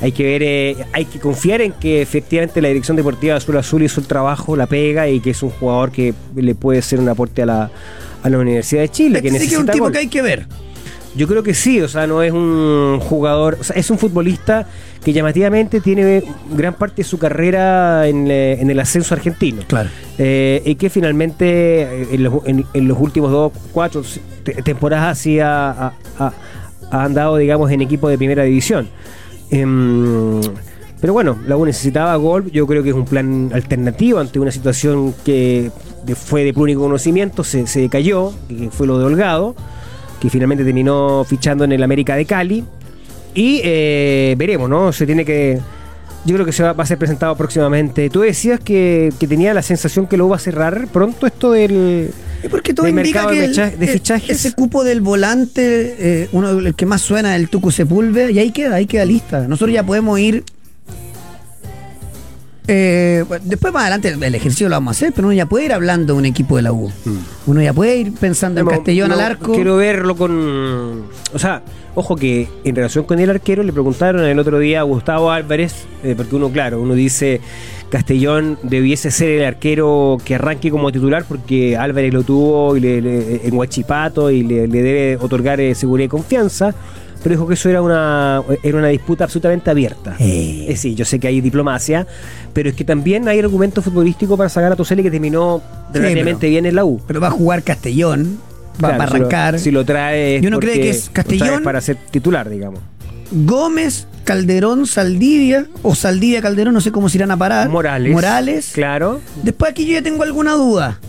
[0.02, 3.58] Hay que ver, eh, hay que confiar en que efectivamente la dirección deportiva de Azul
[3.58, 7.00] Azul hizo el trabajo, la pega y que es un jugador que le puede ser
[7.00, 7.72] un aporte a la,
[8.22, 9.22] a la Universidad de Chile.
[9.22, 9.92] Que Este que es un tipo gol.
[9.94, 10.48] que hay que ver.
[11.16, 14.68] Yo creo que sí, o sea, no es un jugador, o sea, es un futbolista
[15.02, 16.22] que llamativamente tiene
[16.52, 19.62] gran parte de su carrera en, eh, en el ascenso argentino.
[19.66, 19.88] Claro.
[20.18, 24.04] Eh, y que finalmente eh, en los, en- en los últimos dos, cuatro
[24.44, 26.34] te- temporadas sí ha- ha
[26.92, 28.90] andado, digamos, en equipo de primera división.
[29.52, 30.42] Em,
[31.02, 32.52] pero bueno, la U necesitaba gol.
[32.52, 35.72] Yo creo que es un plan alternativo ante una situación que
[36.16, 39.56] fue de único conocimiento, se, se cayó, que fue lo de Holgado,
[40.20, 42.64] que finalmente terminó fichando en el América de Cali.
[43.34, 44.94] Y eh, veremos, ¿no?
[44.94, 45.60] Se tiene que.
[46.26, 48.10] Yo creo que se va, va a ser presentado próximamente.
[48.10, 52.10] Tú decías que, que tenía la sensación que lo va a cerrar pronto esto del.
[52.44, 54.30] Y porque todo del indica mercado que de, el- fecha- de el- fichajes.
[54.46, 58.52] ese cupo del volante, eh, uno el que más suena, el Tucu Sepúlveda, y ahí
[58.52, 59.48] queda, ahí queda lista.
[59.48, 60.44] Nosotros ya podemos ir.
[62.68, 65.74] Eh, después más adelante el ejercicio lo vamos a hacer, pero uno ya puede ir
[65.74, 66.92] hablando de un equipo de la U.
[67.46, 69.54] Uno ya puede ir pensando en Castellón no, al arco.
[69.54, 71.04] Quiero verlo con.
[71.34, 71.62] O sea,
[71.96, 75.86] ojo que en relación con el arquero le preguntaron el otro día a Gustavo Álvarez,
[76.04, 77.40] eh, porque uno, claro, uno dice
[77.90, 83.02] Castellón debiese ser el arquero que arranque como titular porque Álvarez lo tuvo y le-
[83.02, 86.74] le- en Huachipato y le, le debe otorgar eh, seguridad y confianza.
[87.26, 90.16] Pero dijo que eso era una, era una disputa absolutamente abierta.
[90.20, 90.68] Eh.
[90.70, 92.06] Eh, sí, yo sé que hay diplomacia,
[92.54, 95.60] pero es que también hay argumento futbolístico para sacar a Toseli que terminó
[95.92, 97.02] relativamente pero- bien en la U.
[97.08, 98.38] Pero va a jugar Castellón,
[98.76, 99.60] va Claro, si lo- arrancar.
[99.60, 100.38] Si lo, trae.
[100.40, 102.80] Y uno cree que es Castellón- para ser titular, digamos.
[103.32, 107.70] Gómez, Calderón, Saldivia, o Saldivia, Calderón, no sé cómo se irán a parar.
[107.70, 108.14] Morales.
[108.14, 108.70] Morales.
[108.72, 109.20] Claro.
[109.42, 111.00] Después aquí yo ya tengo alguna duda.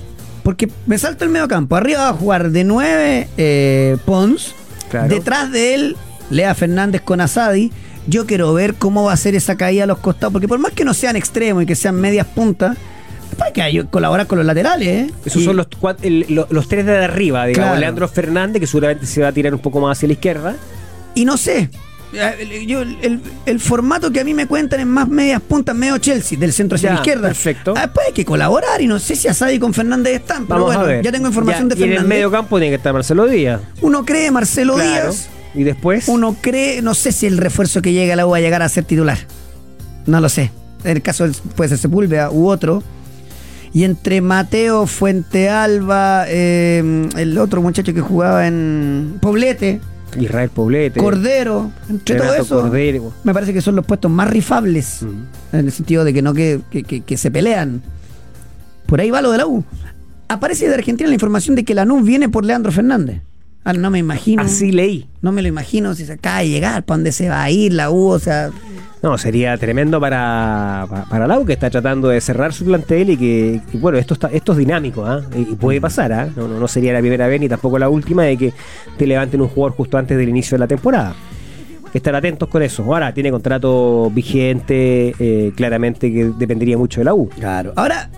[0.43, 1.77] Porque me salto el medio campo.
[1.77, 4.55] Arriba va a jugar de 9 Pons.
[4.89, 5.09] Claro.
[5.09, 5.97] Detrás de él,
[6.31, 7.71] Lea Fernández con Asadi.
[8.09, 10.33] Yo quiero ver cómo va a ser esa caída a los costados.
[10.33, 12.77] Porque por más que no sean extremos y que sean medias puntas,
[13.41, 14.87] hay que colaborar con los laterales.
[14.89, 15.11] ¿eh?
[15.25, 17.69] Esos Y- son los, cuat- el- lo- los tres de arriba, digamos.
[17.71, 17.81] Claro.
[17.81, 20.57] Leandro Fernández, que seguramente se va a tirar un poco más hacia la izquierda.
[21.15, 21.69] Y no sé.
[22.13, 25.99] eh, Yo, el, el formato que a mí me cuentan es más medias puntas, medio
[25.99, 27.29] Chelsea, del centro hacia Ya, la izquierda.
[27.29, 27.75] perfecto.
[27.77, 30.85] Ah, Después hay que colaborar y no sé si Asadi con Fernández están, pero Vamos
[30.87, 32.03] bueno, ya tengo información Ya, de Y en Fernández.
[32.03, 33.61] el medio campo tiene que estar Marcelo Díaz.
[33.81, 34.91] Uno cree Marcelo Claro.
[34.91, 36.09] Díaz, Y después.
[36.09, 38.63] uno cree, no sé si el refuerzo que llega a la U va a llegar
[38.63, 39.19] a ser titular.
[40.07, 40.51] No lo sé.
[40.85, 41.27] En el caso
[41.57, 42.83] puede ser Sepúlveda u otro.
[43.73, 49.81] Y entre Mateo, Fuente Alba, eh, el otro muchacho que jugaba en Poblete,
[50.19, 50.99] Israel Poblete.
[51.01, 52.61] Cordero, entre todo eso.
[52.63, 53.13] Cordero.
[53.25, 55.03] Me parece que son los puestos más rifables.
[55.03, 55.27] En
[55.67, 57.83] el sentido de que no que, que- que- que se pelean.
[58.87, 59.65] Por ahí va lo de la U.
[60.29, 63.21] Aparece de Argentina la información de que la NU viene por Leandro Fernández.
[63.69, 64.43] Ah, no me imagino.
[64.43, 65.07] Así leí.
[65.23, 67.73] No me lo imagino si se acaba de llegar, para dónde se va a ir
[67.73, 68.51] la U, o sea.
[69.03, 73.17] No, sería tremendo para, pa- para Lau, que está tratando de cerrar su plantel y
[73.17, 75.21] que, que, bueno, esto está, esto es dinámico, ¿ah?
[75.37, 76.29] Y puede pasar, ¿ah?
[76.37, 78.53] No, no, no sería la primera vez ni tampoco la última de que
[78.97, 81.15] te levanten un jugador justo antes del inicio de la temporada.
[81.93, 82.85] Estar atentos con eso.
[82.85, 87.29] Ahora tiene contrato vigente, eh, claramente que dependería mucho de la U.
[87.29, 87.73] Claro.
[87.77, 88.11] Ahora,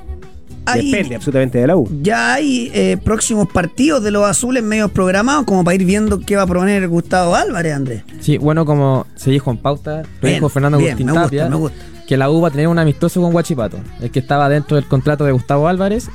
[0.72, 1.88] hay, Depende absolutamente de la U.
[2.02, 6.36] ya hay eh, próximos partidos de los azules medios programados, como para ir viendo qué
[6.36, 8.02] va a proponer Gustavo Álvarez, Andrés.
[8.20, 11.24] Sí, bueno, como se dijo en pauta, lo Bien, dijo Fernando bien, Agustín me gusta,
[11.26, 11.78] Tapia, me gusta.
[12.06, 14.86] que la U va a tener un amistoso con Guachipato, el que estaba dentro del
[14.86, 16.08] contrato de Gustavo Álvarez,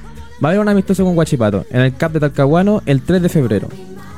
[0.43, 3.29] va a haber un amistoso con Guachipato en el CAP de Talcahuano el 3 de
[3.29, 3.69] febrero.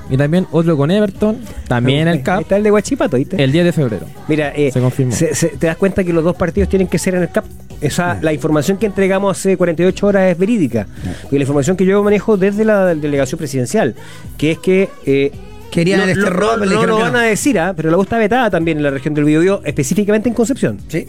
[0.10, 1.38] Y también otro con Everton,
[1.68, 3.43] también en el CAP, Está el de Guachipato, ¿viste?
[3.43, 4.06] el 10 de febrero.
[4.28, 5.12] Mira, eh, Se confirmó.
[5.12, 7.45] se- se- te das cuenta que los dos partidos tienen que ser en el CAP.
[7.82, 10.88] Esa, La información que entregamos hace 48 horas es verídica.
[11.32, 13.95] Y la información que yo manejo desde la delegación presidencial,
[14.38, 15.32] que es que, eh,
[15.72, 17.20] Querían no, el no- Esterrope, no- lo van no.
[17.20, 17.74] a decir, ¿ah?
[17.76, 20.78] pero la está vetada también en la región del Biobío, específicamente en Concepción.
[20.88, 21.06] Sí.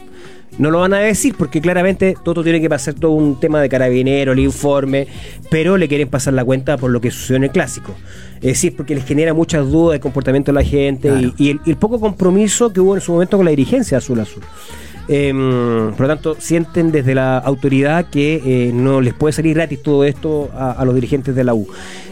[0.59, 3.69] No lo van a decir porque claramente todo tiene que pasar todo un tema de
[3.69, 5.07] carabinero, el informe,
[5.51, 7.95] pero le quieren pasar la cuenta por lo que sucedió en el clásico.
[8.37, 11.33] Es decir, porque les genera muchas dudas del comportamiento de la gente Claro.
[11.37, 13.99] y, y el, y el poco compromiso que hubo en su momento con la dirigencia
[13.99, 14.43] azul azul.
[15.09, 19.83] Em, por lo tanto, sienten desde la autoridad que eh, no les puede salir gratis
[19.83, 21.67] todo esto a, a los dirigentes de la U.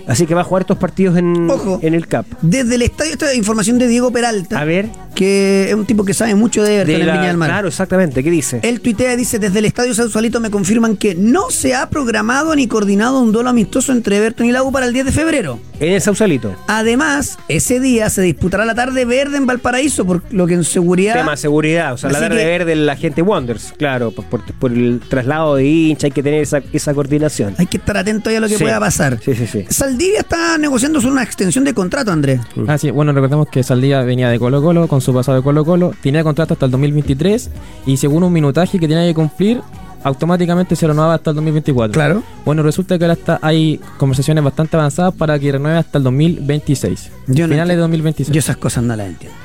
[0.06, 1.78] Así que va a jugar estos partidos en, Ojo.
[1.82, 2.26] en el CAP.
[2.42, 6.04] Desde el estadio, esta es información de Diego Peralta, A ver, que es un tipo
[6.04, 7.48] que sabe mucho de Everton de en la- Viña del Mar.
[7.48, 8.60] claro, exactamente, ¿qué dice?
[8.62, 12.54] Él tuitea y dice, desde el Estadio Sausalito me confirman que no se ha programado
[12.54, 15.58] ni coordinado un duelo amistoso entre Everton y la U para el 10 de febrero.
[15.80, 16.54] En el Sausalito.
[16.66, 21.14] Además, ese día se disputará la tarde verde en Valparaíso, por lo que en seguridad...
[21.14, 24.72] Tema seguridad, o sea, la tarde que- verde la gente Wonders, claro, por, por- por
[24.72, 27.54] el traslado de hincha hay que tener esa, esa coordinación.
[27.58, 28.62] Hay que estar atento a lo que Sí.
[28.64, 29.18] pueda pasar.
[29.24, 29.64] Sí, sí, sí.
[29.68, 32.40] Saldivia está negociando una extensión de contrato, Andrés.
[32.68, 35.64] Ah, sí, bueno, recordemos que Saldía venía de Colo Colo con su pasado de Colo
[35.64, 37.50] Colo, tenía contrato hasta el 2023
[37.86, 39.60] y según un minutaje que tenía que cumplir,
[40.02, 41.92] automáticamente se renovaba hasta el 2024.
[41.92, 42.22] Claro.
[42.44, 47.10] Bueno, resulta que ahora está, hay conversaciones bastante avanzadas para que renueve hasta el 2026.
[47.28, 47.82] Yo no Finales de entiendo.
[47.82, 48.34] 2026.
[48.34, 49.36] Yo esas cosas no las entiendo.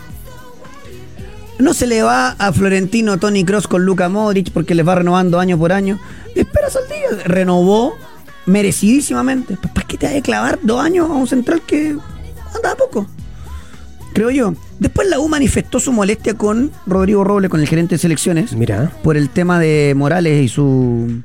[1.59, 5.39] No se le va a Florentino Tony Cross con Luca Modric porque les va renovando
[5.39, 5.99] año por año.
[6.33, 7.23] Espera Saldivia.
[7.25, 7.97] Renovó
[8.45, 9.57] merecidísimamente.
[9.61, 11.97] Pues, ¿Para qué te vas a clavar dos años a un central que
[12.55, 13.07] anda a poco?
[14.13, 14.53] Creo yo.
[14.79, 18.93] Después la U manifestó su molestia con Rodrigo Robles, con el gerente de selecciones, Mira,
[19.03, 21.21] por el tema de Morales y su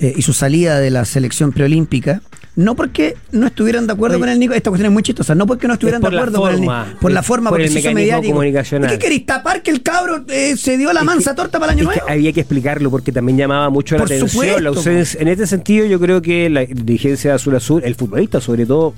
[0.00, 2.22] eh, y su salida de la selección preolímpica.
[2.58, 4.20] No porque no estuvieran de acuerdo Oye.
[4.22, 6.40] con el Nico, esta cuestión es muy chistosa, no porque no estuvieran Es de acuerdo
[6.40, 8.32] con el Nico, por la forma, por porque el se hizo mediático.
[8.32, 8.90] comunicacional.
[8.90, 11.78] ¿Y qué queréis tapar que el cabro eh, se dio la mansa torta para el
[11.78, 12.02] año nuevo?
[12.08, 15.20] había que explicarlo porque también llamaba mucho la atención supuesto, la ausencia.
[15.20, 18.92] En este sentido, yo creo que la dirigencia de Azul Azul, el futbolista sobre todo,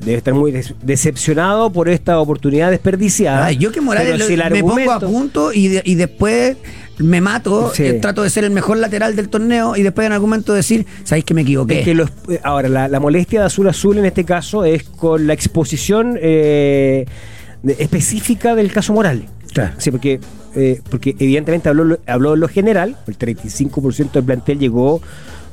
[0.00, 3.46] debe estar muy decepcionado por esta oportunidad desperdiciada.
[3.46, 6.56] Ay, yo que Morales lo- si me pongo a punto y, de- y después
[7.00, 7.84] me mato, Sí.
[7.84, 10.86] eh, trato de ser el mejor lateral del torneo y después en algún momento decir,
[11.04, 11.80] ¿sabéis que me equivoqué?
[11.80, 14.84] Es que los- eh, ahora, la, la molestia de Azul Azul en este caso es
[14.84, 17.06] con la exposición eh,
[17.62, 19.24] de- específica del caso Morales.
[19.52, 19.72] Claro.
[19.78, 20.20] Sí, porque,
[20.54, 25.00] eh, porque evidentemente habló, habló en lo general, el 35% del plantel llegó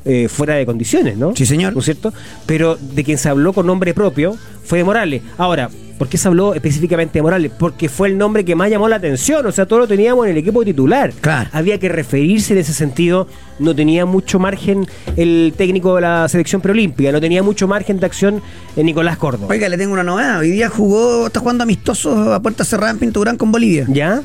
[0.05, 1.35] eh, fuera de condiciones, ¿no?
[1.35, 1.73] Sí, señor.
[1.73, 2.13] ¿No es cierto?
[2.45, 5.21] Pero de quien se habló con nombre propio fue de Morales.
[5.37, 7.51] Ahora, ¿por qué se habló específicamente de Morales?
[7.57, 10.31] Porque fue el nombre que más llamó la atención, o sea, todo lo teníamos en
[10.31, 11.11] el equipo titular.
[11.21, 11.49] Claro.
[11.53, 13.27] Había que referirse en ese sentido,
[13.59, 18.05] no tenía mucho margen el técnico de la selección preolímpica, no tenía mucho margen de
[18.05, 18.41] acción
[18.75, 19.47] en Nicolás Córdoba.
[19.49, 20.39] Oiga, le tengo una novedad.
[20.39, 23.85] Hoy día jugó, está jugando amistoso a puerta cerrada en Pinto Durán con Bolivia.
[23.89, 24.21] ¿Ya?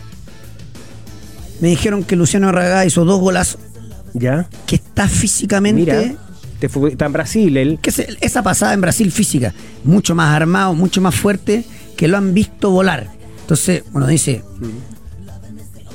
[1.61, 3.61] Me dijeron que Luciano Arragá hizo dos golazos,
[4.15, 4.49] ¿Ya?
[4.67, 5.97] que está físicamente...
[5.97, 6.32] Mira,
[6.63, 7.79] te fue- está en Brasil él.
[7.83, 9.53] que se- esa pasada en Brasil física,
[9.83, 11.65] mucho más armado, mucho más fuerte,
[11.97, 13.09] que lo han visto volar.
[13.41, 14.45] Entonces, uno dice,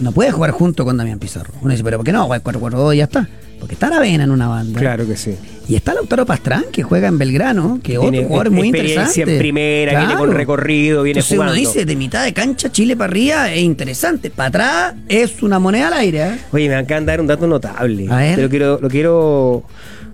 [0.02, 1.54] no puede jugar junto con Damián Pizarro.
[1.62, 2.26] Uno dice, pero ¿por qué no?
[2.26, 3.28] Juega 4-4-2 y ya está.
[3.60, 4.80] Porque está Aravena en una banda.
[4.80, 5.34] Claro que sí.
[5.68, 9.34] Y está Lautaro Pastrán, que juega en Belgrano, que otro Tiene jugador muy interesante.
[9.34, 11.54] en primera, viene con recorrido, viene Entonces jugando.
[11.60, 14.30] uno dice, de mitad de cancha, Chile para arriba, es interesante.
[14.30, 16.22] Para atrás es una moneda al aire.
[16.28, 16.38] ¿eh?
[16.52, 18.06] Oye, me acaban de dar un dato notable.
[18.12, 18.36] A ver.
[18.36, 19.64] Te Lo quiero, lo quiero,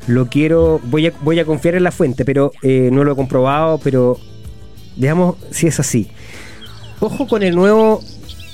[0.07, 3.15] lo quiero, voy a, voy a confiar en la fuente, pero eh, no lo he
[3.15, 4.19] comprobado, pero
[4.97, 6.07] veamos si es así.
[6.99, 8.01] Ojo con el nuevo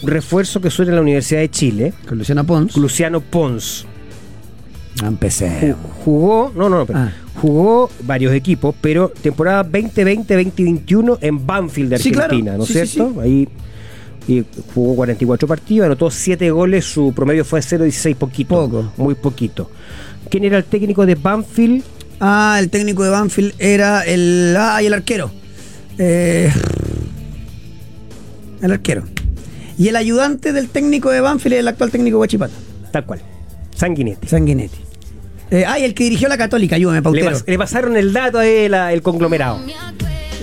[0.04, 2.78] refuerzo que suena en la Universidad de Chile, Con Luciano Pons.
[2.78, 3.86] Luciano Pons.
[5.04, 5.50] Empecé.
[5.74, 5.76] Ju-
[6.06, 7.12] Jugó, no, no, no, pero Ah.
[7.40, 12.26] jugó varios equipos, pero temporada 2020-2021 en Banfield de Sí, claro.
[12.26, 13.22] Argentina, ¿no es Sí, sí, cierto?
[13.22, 13.48] Ahí
[14.28, 14.44] y
[14.76, 18.50] jugó 44 partidos, anotó 7 goles, su promedio fue 0.16, poquito.
[18.56, 18.92] Poco.
[18.98, 19.72] Muy poquito.
[20.30, 21.84] ¿Quién era el técnico de Banfield?
[22.20, 24.56] Ah, el técnico de Banfield era el.
[24.58, 25.32] Ah, y el arquero.
[25.98, 26.52] Eh,
[28.62, 29.04] el arquero.
[29.78, 32.54] Y el ayudante del técnico de Banfield es el actual técnico de Guachipata,
[32.92, 33.22] Tal cual.
[33.76, 34.28] Sanguinetti.
[34.28, 34.78] Sanguinetti.
[35.52, 37.32] Eh, ah, y el que dirigió la Católica, ayúdame, Le, Pautero.
[37.32, 39.60] pas- le pasaron el dato a él, a- el conglomerado.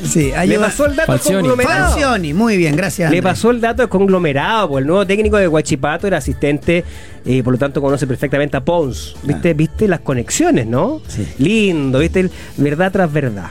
[0.06, 0.66] Sí, Le ayuda.
[0.66, 1.48] pasó el dato Falcioni.
[1.48, 1.90] conglomerado.
[1.90, 3.10] Falcioni, muy bien, gracias.
[3.10, 6.84] Le pasó el dato conglomerado, pues el nuevo técnico de Guachipato era asistente,
[7.24, 9.16] y por lo tanto conoce perfectamente a Pons.
[9.22, 11.00] ¿Viste, ¿Viste las conexiones, no?
[11.08, 11.26] Sí.
[11.38, 12.30] Lindo, ¿viste?
[12.56, 13.50] Verdad tras verdad.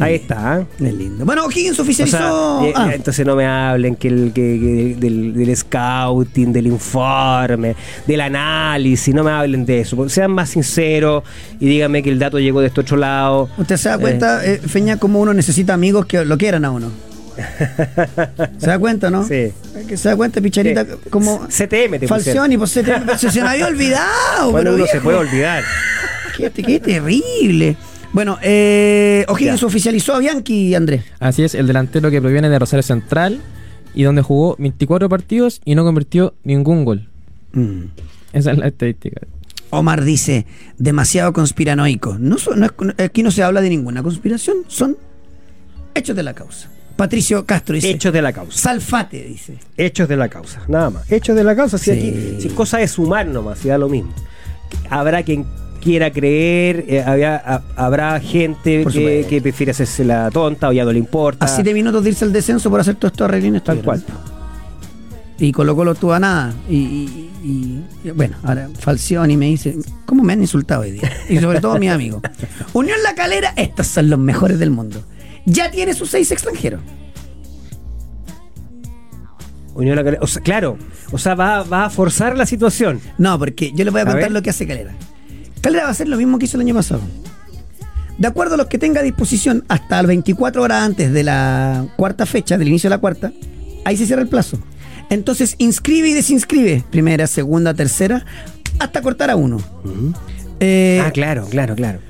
[0.00, 0.66] Ahí está, ¿eh?
[0.86, 1.24] Es lindo.
[1.24, 2.16] Bueno, O'Higgins O oficializó.
[2.60, 6.66] sea, eh, ah, entonces no me hablen que el, que, que del, del scouting, del
[6.68, 7.74] informe,
[8.06, 10.08] del análisis, no me hablen de eso.
[10.08, 11.24] Sean más sinceros
[11.58, 13.48] y díganme que el dato llegó de este otro lado.
[13.58, 16.90] Usted se da cuenta, eh, Feña, cómo uno necesita amigos que lo quieran a uno.
[18.58, 19.26] ¿Se da cuenta, no?
[19.26, 19.52] Sí.
[19.96, 20.90] Se da cuenta, Picharita, Sí.
[21.10, 21.46] como.
[21.48, 22.08] CTM te.
[22.08, 22.84] Falcioni, pues te-
[23.16, 24.50] se, se me había olvidado.
[24.50, 25.62] Bueno, uno se puede olvidar.
[26.36, 27.76] Qué, qué terrible.
[28.18, 31.04] Bueno, eh, O'Higgins oficializó a Bianchi, Andrés.
[31.20, 33.40] Así es, el delantero que proviene de Rosario Central
[33.94, 37.08] y donde jugó 24 partidos y no convirtió ningún gol.
[37.52, 37.82] Mm.
[38.32, 39.20] Esa es la estadística.
[39.70, 40.46] Omar dice,
[40.78, 42.16] demasiado conspiranoico.
[42.18, 42.48] No, es-
[42.98, 44.96] aquí no se habla de ninguna conspiración, son
[45.94, 46.68] hechos de la causa.
[46.96, 48.58] Patricio Castro dice, Hechos de la causa.
[48.58, 49.58] Salfate, dice.
[49.76, 51.12] Hechos de la causa, nada más.
[51.12, 51.90] Hechos de la causa, si Sí.
[51.92, 54.12] aquí, si cosa es sumar nomás, si da lo mismo.
[54.90, 55.46] Habrá quien
[55.80, 60.84] quiera creer, eh, había- ha- habrá gente que, que prefiere hacerse la tonta o ya
[60.84, 61.44] no le importa.
[61.44, 63.62] A siete minutos de irse al descenso por hacer todos estos arreglines.
[63.64, 64.04] Tal cual.
[65.38, 66.52] Y Colo Colo tuvo a nada.
[66.68, 71.10] Y, y- y- y- bueno, ahora Falcioni me dice, ¿cómo me han insultado hoy día?
[71.28, 72.22] Y sobre todo mis amigos.
[72.72, 75.02] Unión La Calera, estos son los mejores del mundo.
[75.46, 76.80] Ya tiene sus seis extranjeros.
[79.74, 80.76] Unión La Calera- o sea, claro,
[81.12, 83.00] o sea, va, va a forzar la situación.
[83.16, 84.92] No, porque yo les voy a contar lo que hace Calera.
[85.60, 87.00] Calera va a hacer lo mismo que hizo el año pasado.
[88.16, 91.86] De acuerdo a los que tenga a disposición hasta las 24 horas antes de la
[91.96, 93.32] cuarta fecha, del inicio de la cuarta,
[93.84, 94.58] ahí se cierra el plazo.
[95.10, 98.24] Entonces inscribe y desinscribe, primera, segunda, tercera,
[98.78, 99.58] hasta cortar a uno.
[100.60, 102.00] Eh, ah, claro, claro, claro.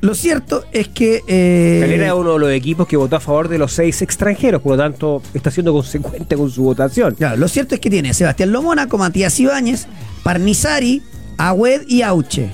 [0.00, 1.22] Lo cierto es que...
[1.26, 4.62] eh, Calera es uno de los equipos que votó a favor de los seis extranjeros,
[4.62, 7.14] por lo tanto está siendo consecuente con su votación.
[7.14, 9.86] Claro, lo cierto es que tiene a Sebastián Lomónaco, Matías Ibáñez,
[10.22, 11.02] Parnizari,
[11.38, 12.50] Agüed y Auche.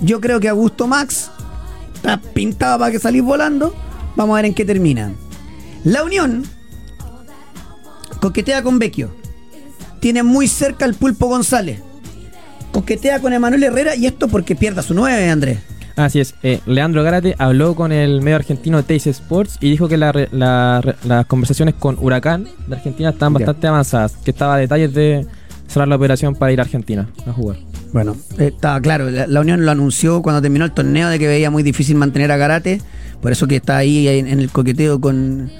[0.00, 1.30] Yo creo que Augusto Max
[1.94, 3.74] está pintado para que salís volando.
[4.16, 5.12] Vamos a ver en qué termina.
[5.84, 6.44] La Unión
[8.20, 9.10] coquetea con Vecchio.
[10.00, 11.80] Tiene muy cerca al Pulpo González.
[12.72, 15.58] Coquetea con Emanuel Herrera y esto porque pierda su 9, Andrés.
[15.96, 19.96] Así es, eh, Leandro Gárate habló con el medio argentino Teis Sports y dijo que
[19.96, 24.94] la la las conversaciones con Huracán de Argentina estaban bastante avanzadas, que estaba a detalles
[24.94, 25.26] de
[25.66, 27.67] cerrar la operación para ir a Argentina a jugar.
[27.92, 31.50] Bueno, estaba claro, la, la Unión lo anunció cuando terminó el torneo de que veía
[31.50, 32.80] muy difícil mantener a Garate,
[33.22, 35.50] por eso que está ahí en, en el coqueteo con,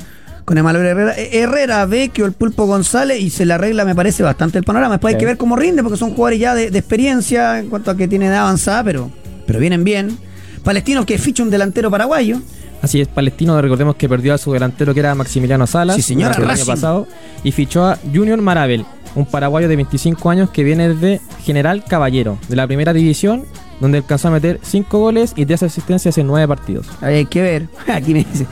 [0.44, 1.14] con Emanuel Herrera.
[1.18, 4.94] Eh, Herrera, Vecchio, el Pulpo González y se le arregla, me parece, bastante el panorama.
[4.96, 5.20] Después hay Sí.
[5.20, 8.06] que ver cómo rinde, porque son jugadores ya de, de experiencia en cuanto a que
[8.08, 9.10] tiene edad avanzada, pero,
[9.46, 10.18] pero vienen bien.
[10.62, 12.42] Palestino que ficha un delantero paraguayo.
[12.82, 16.22] Así es, Palestino, recordemos que perdió a su delantero que era Maximiliano Salas Sí, el
[16.24, 17.06] año pasado
[17.42, 18.84] y fichó a Junior Marabel,
[19.16, 23.44] un paraguayo de 25 años que viene de General Caballero, de la primera división,
[23.80, 26.86] donde alcanzó a meter 5 goles y 10 asistencias en 9 partidos.
[27.00, 27.68] Hay que ver.
[27.92, 28.46] Aquí me dice.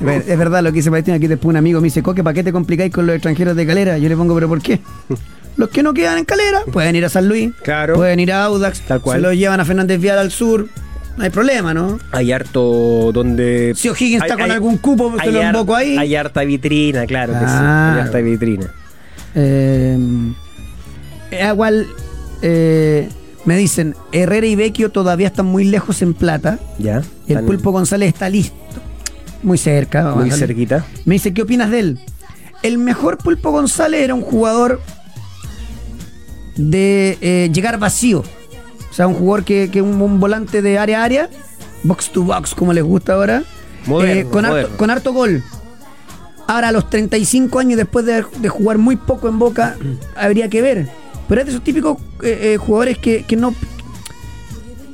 [0.00, 1.16] Es verdad lo que dice Palestino.
[1.16, 3.66] Aquí después un amigo me dice, Coque, ¿para qué te complicáis con los extranjeros de
[3.66, 3.98] calera?
[3.98, 4.80] Yo le pongo, ¿pero por qué?
[5.56, 7.94] Los que no quedan en calera pueden ir a San Luis, Claro.
[7.94, 9.18] pueden ir a Audax, Tal cual.
[9.18, 10.68] se los llevan a Fernández Vial al sur.
[11.16, 11.98] No hay problema, ¿no?
[12.12, 13.72] Hay harto donde.
[13.76, 15.96] Si O'Higgins está Hay- con hay- algún cupo, se lo invoco ahí.
[15.96, 17.54] Hay harta vitrina, claro que sí.
[17.54, 18.66] Hay harta vitrina.
[19.36, 19.98] Eh,
[21.50, 21.86] igual
[22.42, 23.08] eh,
[23.44, 26.58] me dicen, Herrera y Vecchio todavía están muy lejos en plata.
[26.78, 27.02] Ya.
[27.26, 28.56] Y el Pulpo González está listo.
[29.42, 30.14] Muy cerca.
[30.14, 30.84] Muy cerquita.
[31.04, 31.98] Me dice, ¿qué opinas de él?
[32.62, 34.80] El mejor Pulpo González era un jugador
[36.56, 38.24] de eh, llegar vacío.
[38.94, 41.28] O sea, un jugador que, que un, un volante de área a área,
[41.82, 43.42] box to box, como les gusta ahora,
[43.86, 45.42] Moderno, eh, con, harto, con harto gol.
[46.46, 49.74] Ahora, a los 35 años, después de, de jugar muy poco en Boca,
[50.14, 50.88] habría que ver.
[51.28, 53.52] Pero es de esos típicos eh, eh, jugadores que, que no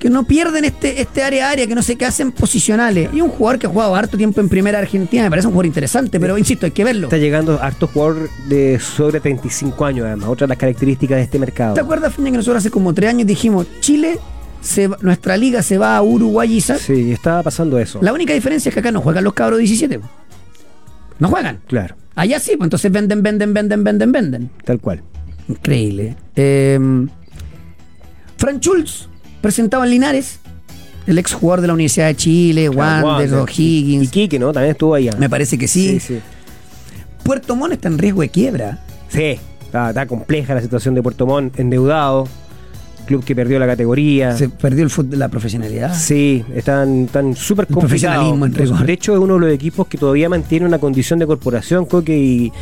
[0.01, 3.11] que no pierden este, este área a área, que no se hacen posicionales.
[3.13, 5.67] Y un jugador que ha jugado harto tiempo en primera Argentina, me parece un jugador
[5.67, 7.07] interesante, pero insisto, hay que verlo.
[7.07, 10.29] Está llegando harto jugador de sobre 35 años, además.
[10.31, 11.75] Otra de las características de este mercado.
[11.75, 14.19] ¿Te acuerdas, Feña, que nosotros hace como tres años dijimos, Chile,
[14.63, 18.01] se nuestra liga se va a Uruguay Sí, estaba pasando eso.
[18.03, 20.01] La única diferencia es que acá no juegan los cabros 17.
[21.19, 21.61] No juegan.
[21.67, 24.51] Claro, Allá sí, pues entonces venden, venden, venden, venden, venden.
[24.65, 25.03] tal cual.
[25.47, 26.17] Increíble.
[26.37, 26.79] Eh,
[28.39, 29.10] Fran Schulz,
[29.41, 30.41] presentado en Linares,
[31.07, 33.35] el ex jugador de la Universidad de Chile, Wander.
[33.35, 34.05] O'Higgins.
[34.05, 34.53] Y Quique, ¿no?
[34.53, 35.13] También estuvo allá.
[35.19, 35.99] Me parece que sí.
[35.99, 36.21] Sí, sí.
[37.23, 38.79] Puerto Montt está en riesgo de quiebra.
[39.09, 42.27] Sí, está, está compleja la situación de Puerto Montt, endeudado,
[43.07, 44.37] club que perdió la categoría.
[44.37, 45.95] Se perdió el fútbol, la profesionalidad.
[45.95, 48.71] Sí, están tan súper El profesionalismo en complicados.
[48.73, 48.87] rigor.
[48.87, 52.17] De hecho, es uno de los equipos que todavía mantiene una condición de corporación, Coque,
[52.17, 52.53] y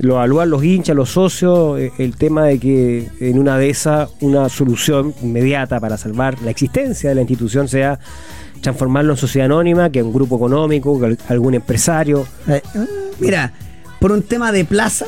[0.00, 4.10] lo evalúan los hinchas, los socios, eh, el tema de que en una de esas,
[4.20, 7.98] una solución inmediata para salvar la existencia de la institución sea
[8.60, 12.26] transformarlo en sociedad anónima, que es un grupo económico, que al- algún empresario.
[12.48, 12.62] Eh,
[13.20, 13.52] mira,
[14.00, 15.06] por un tema de plaza,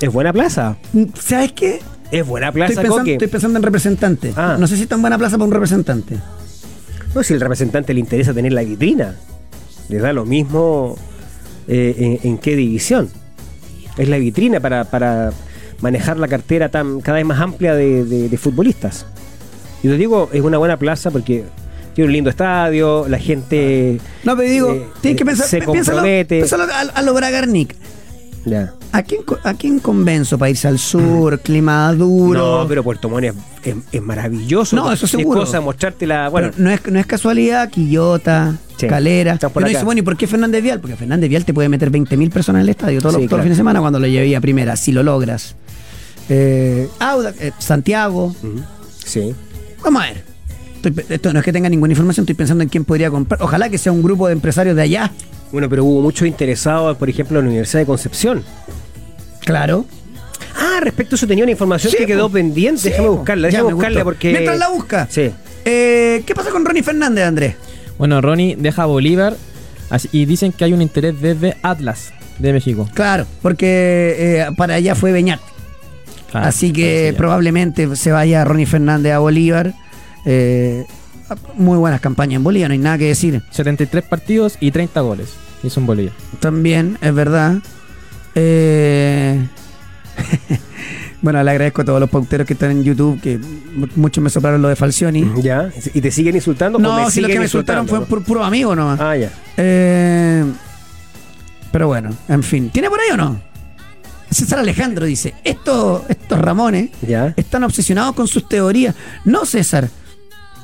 [0.00, 0.76] Es buena plaza.
[1.20, 1.80] ¿sabes qué?
[2.10, 4.32] Es buena Estoy plaza, pensando, estoy pensando en representante.
[4.36, 4.56] Ah.
[4.60, 6.18] No sé si es tan buena plaza para un representante.
[7.14, 9.14] No, si el representante le interesa tener la vitrina,
[9.88, 10.96] le da lo mismo
[11.68, 13.08] eh, en, en qué división.
[13.98, 15.32] Es la vitrina para, para
[15.80, 19.06] manejar la cartera tan cada vez más amplia de, de- de futbolistas.
[19.82, 21.44] Y lo digo, es una buena plaza porque
[21.94, 25.58] tiene un lindo estadio, la gente No, pero digo, Eh, tienes que eh, pensar, se
[25.58, 26.36] piénsalo, compromete.
[26.36, 27.74] piénsalo a, a lo Bragarnik.
[28.46, 28.72] ya.
[28.94, 32.60] ¿A quién, ¿A quién convenzo para irse al sur, clima duro?
[32.62, 33.34] No, pero Puerto Montt es,
[33.64, 34.76] es- es maravilloso.
[34.76, 35.40] No, eso Es seguro.
[35.40, 36.28] cosa mostrarte la.
[36.28, 39.34] Bueno, no es, no es casualidad, Quillota, Sí, Calera.
[39.34, 39.50] acá.
[39.66, 40.80] dice, bueno, ¿y por qué Fernández Vial?
[40.80, 43.28] Porque Fernández Vial te puede meter 20.000 personas en el estadio todos, Sí, los, todos
[43.28, 43.38] claro.
[43.38, 45.56] los fines de semana cuando lo llevé a primera, si lo logras.
[46.28, 48.34] Eh, Audax, eh, Santiago.
[49.04, 49.34] sí.
[49.82, 50.24] Vamos a ver.
[50.84, 53.40] Estoy esto no es que tenga ninguna información, estoy pensando en quién podría comprar.
[53.42, 55.12] Ojalá que sea un grupo de empresarios de allá.
[55.52, 58.42] Bueno, pero hubo muchos interesados, por ejemplo, en la Universidad de Concepción.
[59.44, 59.84] Claro.
[60.56, 62.34] Ah, respecto a eso tenía una información Sí, que quedó po.
[62.34, 62.80] pendiente.
[62.82, 64.04] Sí, déjame buscarla, déjame me buscarla gustó.
[64.04, 64.30] porque.
[64.32, 65.06] Mientras la busca.
[65.10, 65.30] Sí.
[65.64, 67.54] Eh, ¿Qué pasa con Ronnie Fernández, Andrés?
[67.98, 69.36] Bueno, Ronnie deja Bolívar
[69.90, 72.88] así- y dicen que hay un interés desde Atlas de México.
[72.94, 75.40] Claro, porque eh, para allá fue Beñat.
[76.30, 79.74] Claro, Así que probablemente se vaya Ronnie Fernández a Bolívar.
[80.24, 80.84] Eh,
[81.56, 83.42] muy buenas campañas en Bolívar, no hay nada que decir.
[83.50, 85.30] 73 partidos y 30 goles.
[85.62, 86.12] Hizo en Bolivia.
[86.40, 87.56] También, es verdad.
[88.34, 89.46] Eh,
[91.22, 94.30] bueno, le agradezco a todos los pauteros que están en YouTube, que mu- muchos me
[94.30, 95.30] soplaron lo de Falcioni.
[95.42, 95.70] ¿Ya?
[95.94, 96.78] ¿Y te siguen insultando?
[96.78, 99.00] o me No, si los que me insultaron fue por puro amigo nomás.
[99.00, 99.30] Ah, ya.
[99.56, 100.44] Eh,
[101.70, 102.70] pero bueno, en fin.
[102.70, 103.40] ¿Tiene por ahí o no?
[104.30, 107.34] César Alejandro dice, estos, estos Ramones Ya.
[107.36, 108.94] están obsesionados con sus teorías.
[109.26, 109.88] No, César.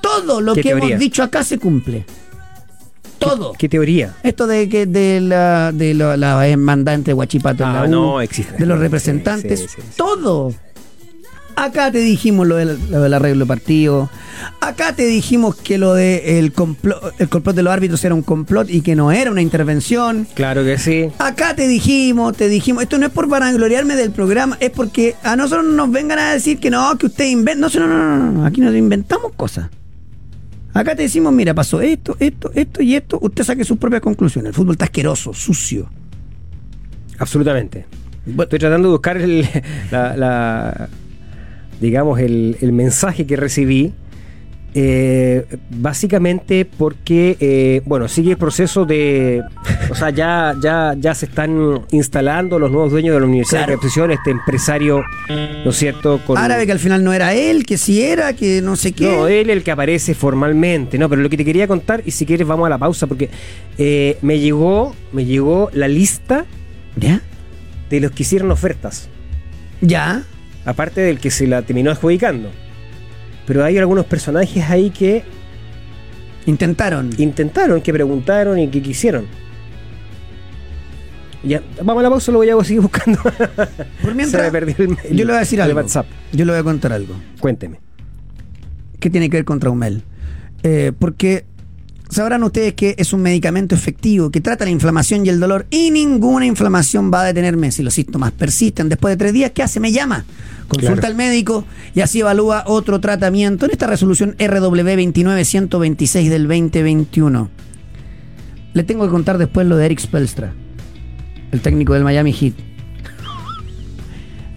[0.01, 0.89] Todo lo ¿Qué que teoría?
[0.91, 2.07] hemos dicho acá se cumple.
[3.19, 3.53] Todo.
[3.59, 4.15] ¿Qué teoría?
[4.23, 7.91] Esto de que de la de la, la mandante de Guachipato en Ah, la U,
[7.91, 8.55] no, existe.
[8.57, 9.89] de los representantes, sí, sí, sí.
[9.97, 10.53] todo.
[11.57, 14.09] Acá te dijimos lo del, lo del arreglo de partido.
[14.61, 18.23] Acá te dijimos que lo de el complot, el complot de los árbitros era un
[18.23, 20.29] complot y que no era una intervención.
[20.35, 21.09] Claro que sí.
[21.19, 25.35] Acá te dijimos, te dijimos, esto no es por vanagloriarme del programa, es porque a
[25.35, 27.69] nosotros no nos vengan a decir que no, que usted inventa.
[27.69, 29.69] No, no, no, no, no, aquí nos inventamos cosas.
[30.75, 34.51] Acá te decimos, mira, pasó esto, esto, esto y esto, usted saque sus propias conclusiones.
[34.51, 35.89] El fútbol está asqueroso, sucio.
[37.19, 37.87] Absolutamente.
[38.27, 39.47] Bueno, Estoy tratando de buscar el,
[39.91, 40.89] la, la-
[41.81, 43.93] digamos, el, el mensaje que recibí.
[44.81, 49.43] Eh, básicamente porque, eh, bueno, sigue el proceso de.
[49.91, 53.73] O sea, ya, ya, ya se están instalando los nuevos dueños de la Universidad Claro.
[53.73, 55.03] de Concepción, este empresario,
[55.65, 56.21] ¿no es cierto?
[56.25, 59.11] Con, árabe que al final no era él, que sí era, que no sé qué.
[59.11, 62.25] No, él el que aparece formalmente, no, pero lo que te quería contar, y si
[62.25, 63.31] quieres vamos a la pausa, porque
[63.79, 66.45] eh, me llegó, me llegó la lista
[66.95, 67.21] ¿Ya?
[67.91, 69.09] de los que hicieron ofertas.
[69.81, 70.23] ¿Ya?
[70.65, 72.51] aparte del que se la terminó adjudicando.
[73.49, 75.25] Pero hay algunos personajes ahí que
[76.47, 77.11] Intentaron.
[77.19, 79.27] intentaron, que preguntaron y que quisieron.
[81.43, 83.21] Ya, vamos a la pausa, lo voy a seguir buscando.
[84.03, 85.77] Por mientras, el, el- yo le voy a decir algo.
[85.77, 86.07] WhatsApp.
[86.33, 87.15] Yo le voy a contar algo.
[87.41, 87.81] Cuénteme.
[89.01, 90.03] ¿Qué tiene que ver con Traumel?
[90.63, 91.45] Eh, porque
[92.11, 95.91] sabrán ustedes que es un medicamento efectivo que trata la inflamación y el dolor y
[95.91, 98.89] ninguna inflamación va a detenerme si los síntomas persisten.
[98.89, 99.81] Después de tres días, ¿qué hace?
[99.81, 100.25] Me llama.
[100.69, 101.07] Consulta Claro.
[101.09, 107.51] al médico y así evalúa otro tratamiento en esta resolución RW 29126 del 2021.
[108.75, 110.53] Le tengo que contar después lo de Eric Spelstra,
[111.53, 112.55] el técnico del Miami Heat.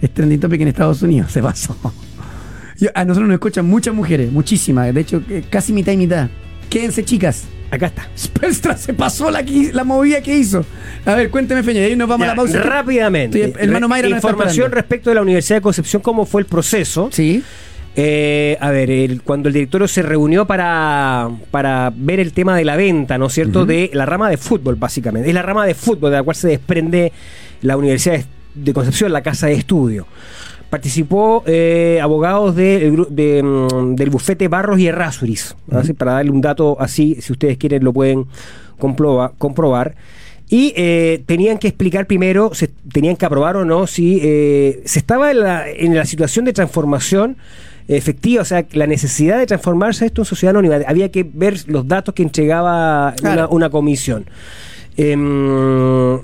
[0.02, 1.76] Es trending topic en Estados Unidos, se pasó.
[2.94, 6.28] A nosotros nos escuchan muchas mujeres, muchísimas, de hecho eh, casi mitad y mitad.
[6.72, 7.44] Quédense chicas.
[7.70, 8.08] Acá está.
[8.18, 10.64] Spelstra se pasó la, la movida que hizo.
[11.06, 12.62] A ver, cuénteme, Feña, y ahí nos vamos Ya, a la pausa.
[12.62, 13.44] rápidamente.
[13.44, 16.46] Estoy- el Mano Mayra está Información respecto de la Universidad de Concepción, cómo fue el
[16.46, 17.08] proceso.
[17.12, 17.42] Sí.
[17.94, 22.64] Eh, a ver, el- cuando el directorio se reunió para, para ver el tema de
[22.64, 25.28] la venta, ¿no es cierto?, de la rama de fútbol, básicamente.
[25.28, 27.12] Es la rama de fútbol de la cual se desprende
[27.62, 28.20] la Universidad
[28.54, 30.06] de Concepción, la casa de estudio.
[30.72, 36.78] Participó eh, abogados de, mm, del bufete Barros y Errázuriz, así, para darle un dato
[36.80, 38.24] así, si ustedes quieren lo pueden
[38.78, 39.94] comproba- comprobar.
[40.48, 44.98] Y eh, tenían que explicar primero, se, tenían que aprobar o no, si eh, se
[45.00, 47.36] estaba en la, en la situación de transformación
[47.86, 50.76] efectiva, o sea, la necesidad de transformarse esto en sociedad anónima.
[50.86, 53.42] Había que ver los datos que entregaba Claro.
[53.42, 54.24] una, una comisión.
[54.96, 56.18] Em,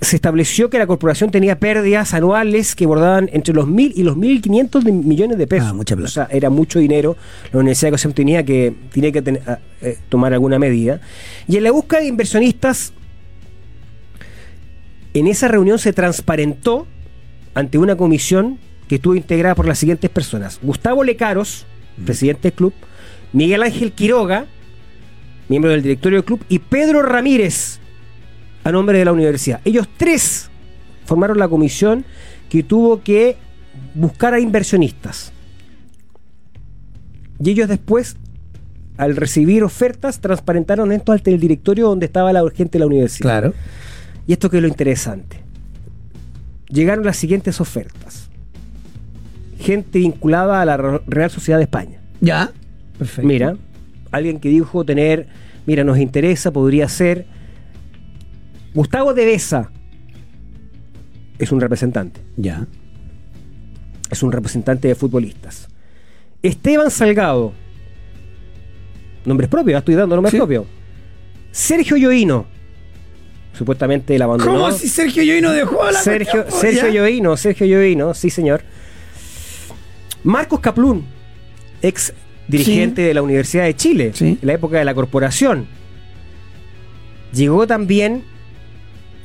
[0.00, 4.16] se estableció que la corporación tenía pérdidas anuales que bordaban entre los mil y los
[4.16, 5.68] 1.500 de millones de pesos.
[5.70, 6.08] Ah, mucha plata.
[6.08, 7.16] O sea, era mucho dinero.
[7.52, 11.00] La Universidad de Concepción tenía que, tenía que ten- a- eh, tomar alguna medida.
[11.48, 12.92] Y en la búsqueda de inversionistas,
[15.14, 16.86] en esa reunión se transparentó
[17.54, 20.58] ante una comisión que estuvo integrada por las siguientes personas.
[20.62, 21.64] Gustavo Lecaros,
[22.04, 22.74] presidente del club,
[23.32, 24.44] Miguel Ángel Quiroga,
[25.48, 27.80] miembro del directorio del club, y Pedro Ramírez,
[28.66, 29.60] a nombre de la universidad.
[29.64, 30.50] Ellos tres
[31.04, 32.04] formaron la comisión
[32.48, 33.36] que tuvo que
[33.94, 35.32] buscar a inversionistas.
[37.38, 38.16] Y ellos después
[38.96, 43.28] al recibir ofertas, transparentaron esto ante el directorio donde estaba la gente de la universidad.
[43.28, 43.54] Claro.
[44.26, 45.36] Y esto que es lo interesante.
[46.68, 48.28] Llegaron las siguientes ofertas.
[49.60, 52.00] Gente vinculada a la Real Sociedad de España.
[52.20, 52.50] Ya.
[52.98, 53.28] Perfecto.
[53.28, 53.56] Mira,
[54.10, 55.28] alguien que dijo tener,
[55.66, 57.35] mira, nos interesa, podría ser.
[58.76, 59.70] Gustavo de Besa
[61.38, 62.66] es un representante, Ya.
[64.10, 65.68] es un representante de futbolistas.
[66.42, 67.54] Esteban Salgado,
[69.24, 70.36] nombres propios, estoy dando nombres Sí.
[70.36, 70.66] propios.
[71.52, 72.44] Sergio Yoino,
[73.54, 74.52] supuestamente el abandonó.
[74.52, 76.92] ¿Cómo si Sergio Yoino dejó la Sergio, cuestión, Sergio ya?
[77.08, 78.62] Yoino, Sergio Yoino, sí señor.
[80.22, 81.06] Marcos Caplún,
[81.80, 82.12] ex
[82.46, 84.38] dirigente de la Universidad de Chile, Sí.
[84.42, 85.66] en la época de la corporación.
[87.32, 88.22] Llegó también,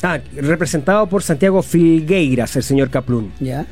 [0.04, 3.32] ah, representado por Santiago Filgueiras, el señor Caplún.
[3.40, 3.66] Ya.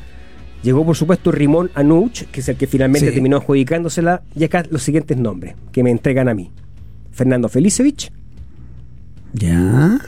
[0.62, 3.14] Llegó, por supuesto, Rimón Anuch, que es el que finalmente Sí.
[3.14, 4.22] terminó adjudicándosela.
[4.36, 6.50] Y acá los siguientes nombres que me entregan a mí:
[7.12, 8.12] Fernando Felicevich
[9.32, 9.98] Ya.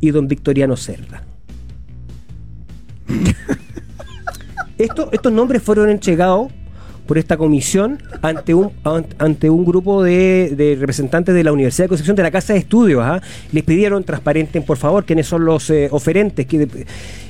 [0.00, 1.22] y don Victoriano Cerda.
[4.78, 6.50] Esto- estos nombres fueron entregados
[7.12, 11.84] por esta comisión ante un, an- ante un grupo de, de representantes de la Universidad
[11.84, 13.02] de Concepción de la Casa de Estudios.
[13.04, 13.20] ¿ah?
[13.52, 16.46] Les pidieron transparenten, por favor, quiénes son los eh, oferentes.
[16.46, 16.84] que- y,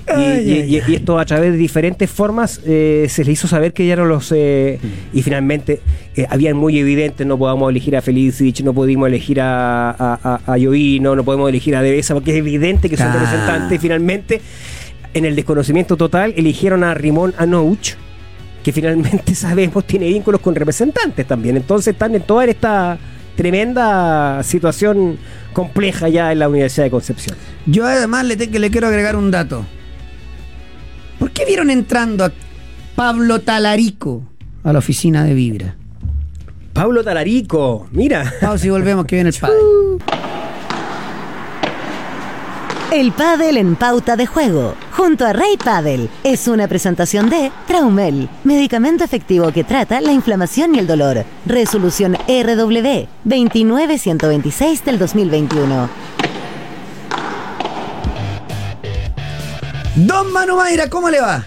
[0.07, 3.49] Ay, y- ay, y- y esto a través de diferentes formas eh, se les hizo
[3.49, 4.31] saber que ya eran los...
[4.31, 4.79] eh,
[5.13, 5.81] y finalmente
[6.15, 10.53] eh, habían muy evidentes, no podamos elegir a Felicich, no pudimos elegir a, a, a,
[10.53, 13.15] a Yoino, no podemos elegir a Devesa, porque es evidente que son Ah.
[13.15, 13.77] representantes.
[13.77, 14.41] Y finalmente,
[15.13, 17.95] en el desconocimiento total, eligieron a Rimón Anouch,
[18.63, 21.57] que finalmente sabemos tiene vínculos con representantes también.
[21.57, 22.99] Entonces están en toda esta
[23.37, 25.19] tremenda situación
[25.53, 27.37] compleja ya en la Universidad de Concepción.
[27.67, 29.65] Yo además le, te- que le quiero agregar un dato.
[31.19, 32.33] ¿Por qué vieron entrando a
[32.97, 34.23] Pablo Talarico
[34.65, 35.77] a la oficina de Vibra?
[36.73, 38.33] Pablo Talarico, mira.
[38.41, 39.57] Vamos y volvemos que viene el padre.
[42.93, 48.29] El pádel en pauta de juego, junto a Rey Padel, es una presentación de Traumel,
[48.45, 51.25] medicamento efectivo que trata la inflamación y el dolor.
[51.47, 55.89] Resolución RW 29126 del 2021.
[59.97, 61.47] Don Manu Mayra, ¿cómo le va?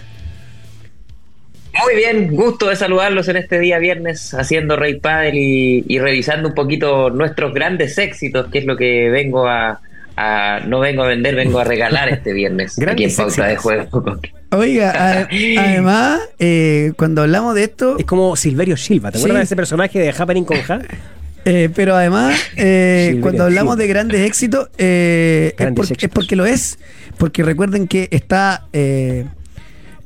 [1.84, 6.48] Muy bien, gusto de saludarlos en este día viernes haciendo Rey Padel y, y revisando
[6.48, 9.80] un poquito nuestros grandes éxitos, que es lo que vengo a,
[10.16, 13.56] a- no vengo a vender, vengo a regalar este viernes aquí en Pauta de.
[13.56, 14.20] Juego.
[14.50, 14.90] Oiga,
[15.20, 19.56] a- además, eh, cuando hablamos de esto, Es como Silverio Silva, ¿te acuerdas de ese
[19.56, 20.80] personaje de Happening con Ja?
[21.44, 23.82] eh, pero además, eh, cuando hablamos sí.
[23.82, 26.02] de grandes éxitos, eh, es, Grandes por- éxitos.
[26.04, 26.78] es porque lo es.
[27.18, 29.24] Porque recuerden que está eh,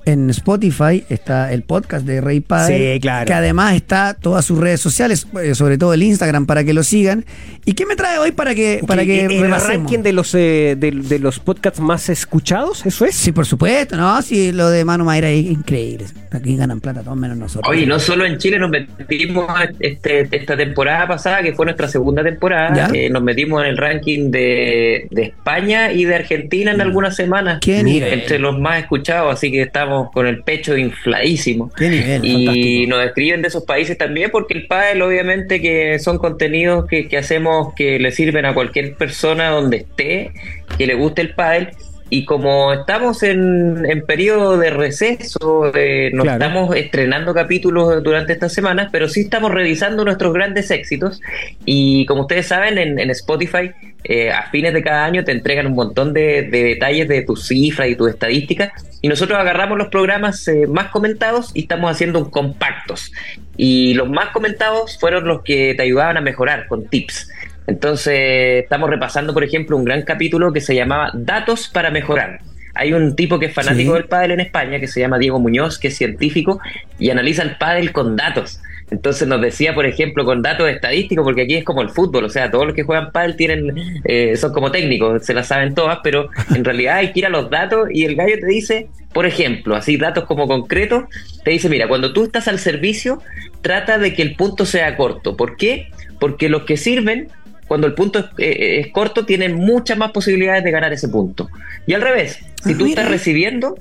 [0.05, 2.94] en Spotify, está el podcast de Rey Padre.
[2.94, 3.26] Sí, claro.
[3.26, 6.82] Que además está todas sus redes sociales, eh, sobre todo el Instagram, para que lo
[6.82, 7.24] sigan.
[7.64, 10.90] ¿Y qué me trae hoy para que, para que, el ranking de los, eh, de,
[10.90, 13.14] de los podcasts más escuchados, ¿eso es?
[13.14, 16.07] Sí, por supuesto, no, sí, lo de Manu Mayra es increíble.
[16.32, 17.68] Aquí ganan plata todos menos nosotros.
[17.68, 22.22] Oye, no solo en Chile nos metimos este, esta temporada pasada, que fue nuestra segunda
[22.22, 27.16] temporada, eh, nos metimos en el ranking de, de España y de Argentina en algunas
[27.16, 27.59] semanas.
[27.61, 28.20] ¿Qué nivel?
[28.20, 31.70] Entre los más escuchados, así que estamos con el pecho infladísimo.
[31.76, 32.91] Qué nivel, y fantástico.
[32.91, 37.18] nos escriben de esos países también, porque el pádel obviamente que son contenidos que, que
[37.18, 40.32] hacemos que le sirven a cualquier persona donde esté,
[40.76, 41.70] que le guste el pádel.
[42.11, 46.43] Y como estamos en, en periodo de receso, eh, no Claro.
[46.45, 51.21] estamos estrenando capítulos durante estas semanas, pero sí estamos revisando nuestros grandes éxitos.
[51.65, 53.71] Y como ustedes saben, en, en Spotify,
[54.03, 57.47] eh, a fines de cada año te entregan un montón de, de detalles de tus
[57.47, 58.73] cifras y tus estadísticas.
[59.03, 63.13] Y nosotros agarramos los programas eh, más comentados y estamos haciendo un compactos.
[63.57, 67.29] Y los más comentados fueron los que te ayudaban a mejorar con tips.
[67.71, 72.41] Entonces, estamos repasando, por ejemplo, un gran capítulo que se llamaba Datos para mejorar.
[72.75, 73.99] Hay un tipo que es fanático Sí.
[73.99, 76.61] del pádel en España que se llama Diego Muñoz, que es científico
[76.99, 78.61] y analiza el pádel con datos.
[78.91, 82.29] Entonces nos decía, por ejemplo, con datos estadísticos, porque aquí es como el fútbol, o
[82.29, 83.73] sea, todos los que juegan pádel tienen,
[84.05, 87.29] eh, son como técnicos, se las saben todas, pero en realidad hay que ir a
[87.29, 91.05] los datos y el gallo te dice, por ejemplo, así datos como concretos,
[91.45, 93.23] te dice, mira, cuando tú estás al servicio,
[93.62, 95.37] trata de que el punto sea corto.
[95.37, 95.91] ¿Por qué?
[96.18, 97.29] Porque los que sirven
[97.71, 101.49] cuando el punto es, eh, es corto, tienen muchas más posibilidades de ganar ese punto.
[101.87, 102.89] Y al revés, si Ah, tú mira.
[103.03, 103.79] estás recibiendo,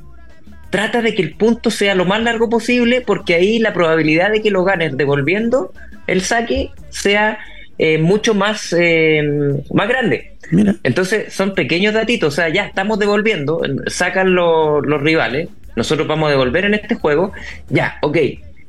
[0.69, 4.43] trata de que el punto sea lo más largo posible, porque ahí la probabilidad de
[4.43, 5.73] que lo ganes devolviendo
[6.05, 7.39] el saque sea
[7.79, 9.23] eh, mucho más, eh,
[9.73, 10.33] más grande.
[10.51, 10.75] Mira.
[10.83, 16.27] Entonces son pequeños datitos, o sea, ya estamos devolviendo, sacan lo- los rivales, nosotros vamos
[16.27, 17.31] a devolver en este juego,
[17.69, 18.17] ya, ok,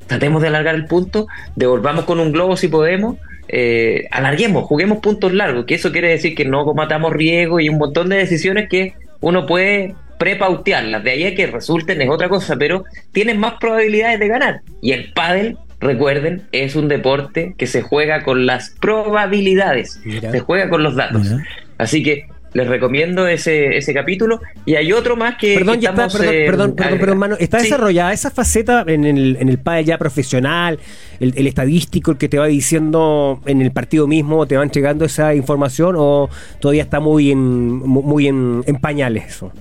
[0.07, 3.19] tratemos de alargar el punto, devolvamos con un globo si podemos,
[3.53, 7.79] eh, alarguemos, juguemos puntos largos, que eso quiere decir que no comatamos riesgo y un
[7.79, 11.03] montón de decisiones que uno puede prepautearlas.
[11.03, 14.61] De ahí a que resulten es otra cosa, pero tienen más probabilidades de ganar.
[14.81, 20.31] Y el pádel, recuerden, es un deporte que se juega con las probabilidades, Mira.
[20.31, 21.23] se juega con los datos.
[21.23, 21.45] Mira.
[21.79, 24.41] Así que les recomiendo ese, ese capítulo.
[24.67, 27.01] Y hay otro más que, Perdón, que ya está, perdón, eh, perdón, perdón, agregando.
[27.01, 27.37] perdón, mano.
[27.39, 27.65] ¿Está Sí.
[27.65, 30.79] desarrollada esa faceta en el, en el pádel ya profesional,
[31.21, 35.05] el, el estadístico, el que te va diciendo en el partido mismo, te va entregando
[35.05, 36.29] esa información o
[36.61, 39.53] todavía está muy en, mu- muy en, en pañales eso?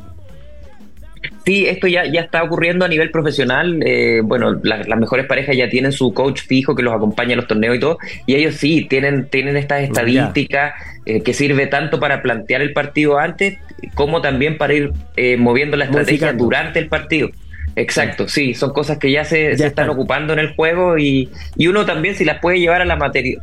[1.50, 3.82] Sí, esto ya, ya está ocurriendo a nivel profesional.
[3.84, 7.38] eh, bueno, la- las mejores parejas ya tienen su coach fijo que los acompaña en
[7.38, 7.98] los torneos y todo.
[8.28, 10.74] Y ellos sí, tienen, tienen estas estadísticas
[11.08, 13.58] eh, que sirve tanto para plantear el partido antes
[13.96, 16.44] como también para ir eh, moviendo la estrategia Modificando.
[16.44, 17.30] durante el partido.
[17.76, 19.90] Exacto, sí, son cosas que ya se, Ya se están están.
[19.90, 22.92] ocupando en el juego y, y uno también si las puede llevar al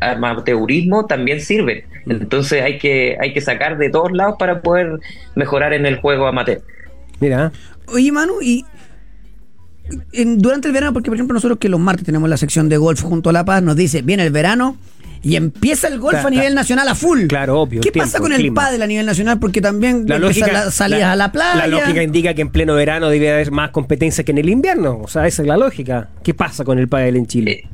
[0.01, 1.87] amateurismo también sirve.
[2.05, 2.11] Mm.
[2.13, 5.01] Entonces hay que, hay que sacar de todos lados para poder
[5.35, 6.61] mejorar en el juego amateur.
[7.19, 7.51] Mira,
[7.93, 8.65] Oye, Manu, y
[10.13, 12.77] en- durante el verano, porque por ejemplo nosotros que los martes tenemos la sección de
[12.77, 14.77] golf junto a La Paz, nos dice, viene el verano
[15.23, 16.55] y empieza el golf Claro, a nivel claro.
[16.57, 17.27] nacional a full.
[17.27, 18.63] Claro, obvio, ¿Qué tiempo, pasa con el el, clima.
[18.63, 19.39] pádel a nivel nacional?
[19.39, 21.57] Porque también la lógica, las salidas a la playa.
[21.57, 24.99] La lógica indica que en pleno verano debe haber más competencia que en el invierno.
[25.03, 26.11] O sea, esa es la lógica.
[26.23, 27.53] ¿Qué pasa con el pádel en Chile?
[27.53, 27.69] Eh,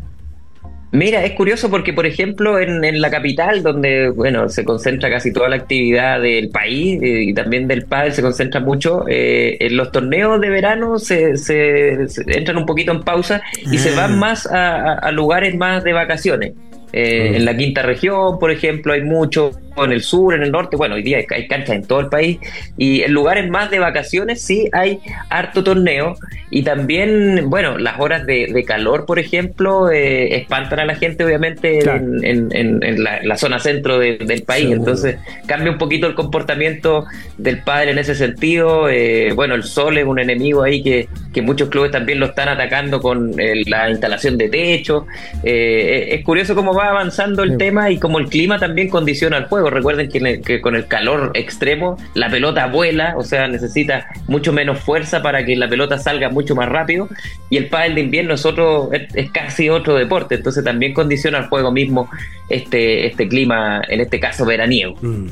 [0.94, 5.32] Mira, es curioso porque, por ejemplo, en, en la capital, donde bueno se concentra casi
[5.32, 9.78] toda la actividad del país eh, y también del pádel se concentra mucho, eh, en
[9.78, 13.40] los torneos de verano se, se- se entran un poquito en pausa
[13.70, 16.52] y se van más a, a- a lugares más de vacaciones.
[16.92, 20.76] Eh, En la quinta región, por ejemplo, hay mucho, en el sur, en el norte,
[20.76, 22.38] bueno, hoy día hay, canchas en todo el país,
[22.76, 25.00] y en lugares más de vacaciones sí hay
[25.30, 26.16] harto torneo,
[26.50, 31.24] y también, bueno, las horas de, de calor, por ejemplo, eh, espantan a la gente,
[31.24, 31.98] obviamente, Claro.
[32.04, 34.78] en, en- en- en la, la zona centro de- del país, Seguro.
[34.80, 35.16] entonces
[35.46, 37.06] cambia un poquito el comportamiento
[37.38, 41.42] del padre en ese sentido, eh, bueno, el sol es un enemigo ahí que, que
[41.42, 45.06] muchos clubes también lo están atacando con eh, la instalación de techo,
[45.42, 47.56] eh, es curioso cómo va avanzando el Sí.
[47.58, 49.70] tema y cómo el clima también condiciona el juego.
[49.70, 55.22] Recuerden que, con el calor extremo la pelota vuela, o sea, necesita mucho menos fuerza
[55.22, 57.08] para que la pelota salga mucho más rápido.
[57.50, 61.38] Y el pádel de invierno es otro, es, es casi otro deporte, entonces también condiciona
[61.38, 62.08] el juego mismo
[62.48, 64.96] este, este clima, en este caso veraniego.
[65.00, 65.26] Mm.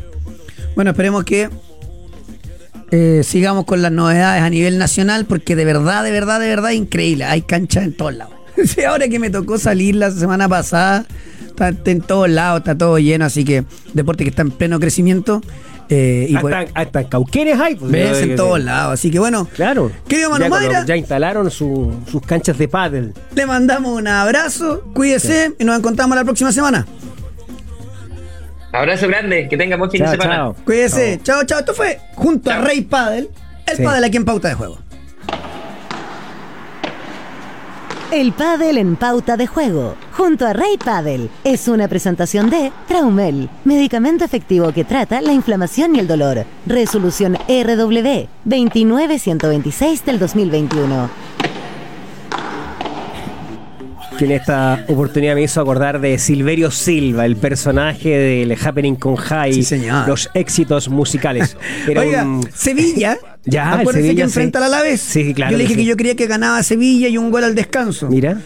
[0.74, 1.48] Bueno, esperemos que
[2.90, 6.70] eh, sigamos con las novedades a nivel nacional, porque de verdad, de verdad, de verdad,
[6.70, 7.24] increíble.
[7.24, 8.34] Hay canchas en todos lados.
[8.88, 11.06] Ahora que me tocó salir la semana pasada,
[11.46, 13.64] está, en todos lados, está todo lleno, así que
[13.94, 15.40] deporte que está en pleno crecimiento.
[15.88, 17.74] eh, y por- hasta, hasta en Cauquenes hay.
[17.76, 18.94] pues, ves en todos lados.
[18.94, 19.90] Así que bueno, Claro.
[20.06, 20.84] Querido Manu ya, Mayra.
[20.86, 23.12] ya instalaron su- sus canchas de pádel.
[23.34, 26.86] le mandamos un abrazo, cuídese y nos encontramos la próxima semana.
[28.72, 30.36] Abrazo grande, que tengan buen fin Chao, de semana.
[30.36, 30.56] chao.
[30.64, 31.58] Cuídese, chao, chao.
[31.60, 32.58] Esto fue junto a.
[32.58, 33.28] Rey Padel,
[33.66, 33.82] el Sí.
[33.82, 34.78] Padel aquí en Pauta de Juego.
[38.12, 43.48] El pádel en pauta de juego, junto a Rey Padel, es una presentación de Traumel,
[43.64, 46.44] medicamento efectivo que trata la inflamación y el dolor.
[46.66, 51.08] Resolución RW 29126 del 2021.
[54.20, 59.16] Que en esta oportunidad me hizo acordar de Silverio Silva, el personaje del Happening con
[59.16, 61.56] High, Sí, los éxitos musicales.
[61.88, 63.16] Era Oiga, un- Sevilla.
[63.46, 64.64] Ya, Acuérdense Sevilla, que enfrenta sí.
[64.66, 65.00] al Alavés.
[65.00, 65.88] Sí, claro Yo le que dije que sí.
[65.88, 68.10] yo creía que ganaba Sevilla y un gol al descanso.
[68.10, 68.38] Mira.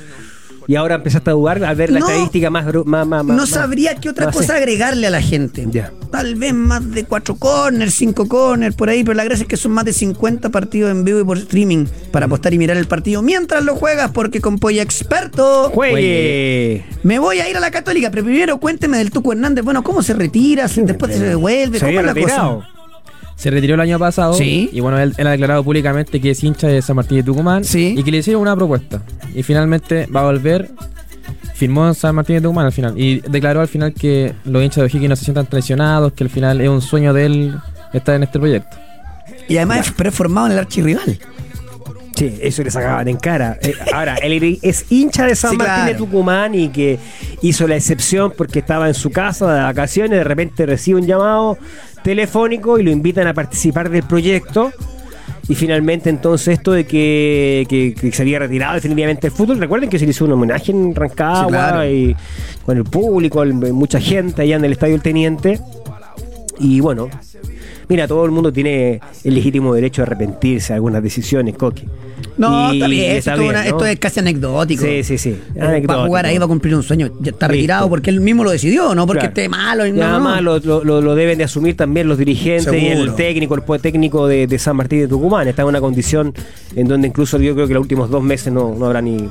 [0.67, 3.35] Y ahora empezaste a dudar al ver la No, estadística más, gru- más, más- no
[3.35, 5.67] más- sabría qué otra cosa agregarle a la gente.
[5.71, 5.93] Ya.
[6.11, 9.57] Tal vez más de cuatro corners, cinco corners, por ahí, pero la gracia es que
[9.57, 12.87] son más de 50 partidos en vivo y por streaming para apostar y mirar el
[12.87, 16.84] partido mientras lo juegas, porque con Polla Experto ¡Juegue!
[17.03, 19.64] me voy a ir a la Católica, pero primero cuénteme del Tuco Hernández.
[19.64, 20.67] Bueno, ¿cómo se retira?
[20.68, 22.57] Después se devuelve, Se ¿cómo es la retirado.
[22.61, 22.68] cosa?
[23.37, 24.35] Se retiró el año pasado.
[24.35, 24.71] Sí.
[24.73, 27.65] Y bueno, él, él ha declarado públicamente que es hincha de San Martín de Tucumán.
[27.65, 27.95] Sí.
[27.97, 29.03] Y que le hicieron una propuesta.
[29.35, 30.71] Y finalmente va a volver.
[31.55, 32.95] Firmó en San Martín de Tucumán al final.
[32.99, 36.13] Y declaró al final que los hinchas de O'Higgins no se sientan traicionados.
[36.13, 37.55] Que al final es un sueño de él
[37.93, 38.77] estar en este proyecto.
[39.49, 41.19] Y además es preformado en el archirrival.
[42.17, 43.59] Sí, eso le sacaban en cara.
[43.61, 45.95] Eh, ahora, él es hincha de San Sí, Martín de.
[45.95, 46.99] Tucumán y que
[47.43, 51.59] hizo la excepción porque estaba en su casa de vacaciones, de repente recibe un llamado
[52.05, 54.71] telefónico y lo invitan a participar del proyecto.
[55.49, 59.59] Y finalmente entonces esto de que, que- que se había retirado definitivamente del fútbol.
[59.59, 61.91] Recuerden que se le hizo un homenaje en Rancagua Sí, claro.
[61.91, 62.17] y
[62.64, 65.61] con el público, el- mucha gente allá en el Estadio El Teniente.
[66.59, 67.09] Y bueno,
[67.89, 71.85] Mira, todo el mundo tiene el legítimo derecho a arrepentirse de algunas decisiones, Coqui.
[72.37, 73.79] No, Y está bien, está esto, es una- bien, ¿no?
[73.79, 74.83] esto es casi anecdótico.
[74.85, 75.31] Sí, sí, sí.
[75.31, 76.07] Eh, Va a Anecdótico.
[76.07, 77.11] jugar ahí, va a cumplir un sueño.
[77.21, 77.91] Ya está retirado Listo.
[77.91, 79.31] porque él mismo lo decidió, no porque Claro.
[79.31, 79.87] esté malo.
[79.87, 80.05] no, no.
[80.05, 83.81] además lo, lo- lo- lo deben de asumir también los dirigentes y el técnico, el
[83.81, 85.47] técnico de, de San Martín de Tucumán.
[85.47, 86.35] Está en una condición
[86.75, 89.29] en donde incluso yo creo que los últimos dos meses no, no habrá ni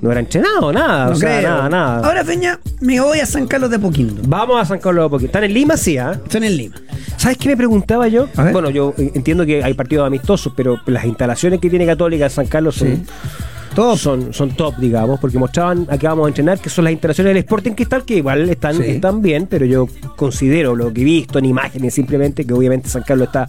[0.00, 1.50] no habrá entrenado, nada, No o sea, creo.
[1.50, 2.06] nada, nada.
[2.08, 4.22] Ahora, Feña, me voy a San Carlos de Apoquindo.
[4.26, 5.26] Vamos a San Carlos de Apoquindo.
[5.26, 5.76] ¿Están en Lima?
[5.76, 6.12] Sí, ¿ah?
[6.24, 6.76] Están en Lima.
[7.16, 8.28] ¿Sabes qué me preguntaba yo?
[8.52, 12.30] Bueno, yo eh, entiendo que hay partidos amistosos, pero las instalaciones que tiene Católica en
[12.30, 13.02] San Carlos son, Sí.
[13.74, 13.96] Top.
[13.98, 17.30] son, son top, digamos, porque mostraban a qué vamos a entrenar, que son las instalaciones
[17.34, 18.82] del Sporting Cristal, que igual están, Sí.
[18.86, 19.86] están bien, pero yo
[20.16, 23.46] considero lo que he visto en imágenes simplemente, que obviamente San Carlos está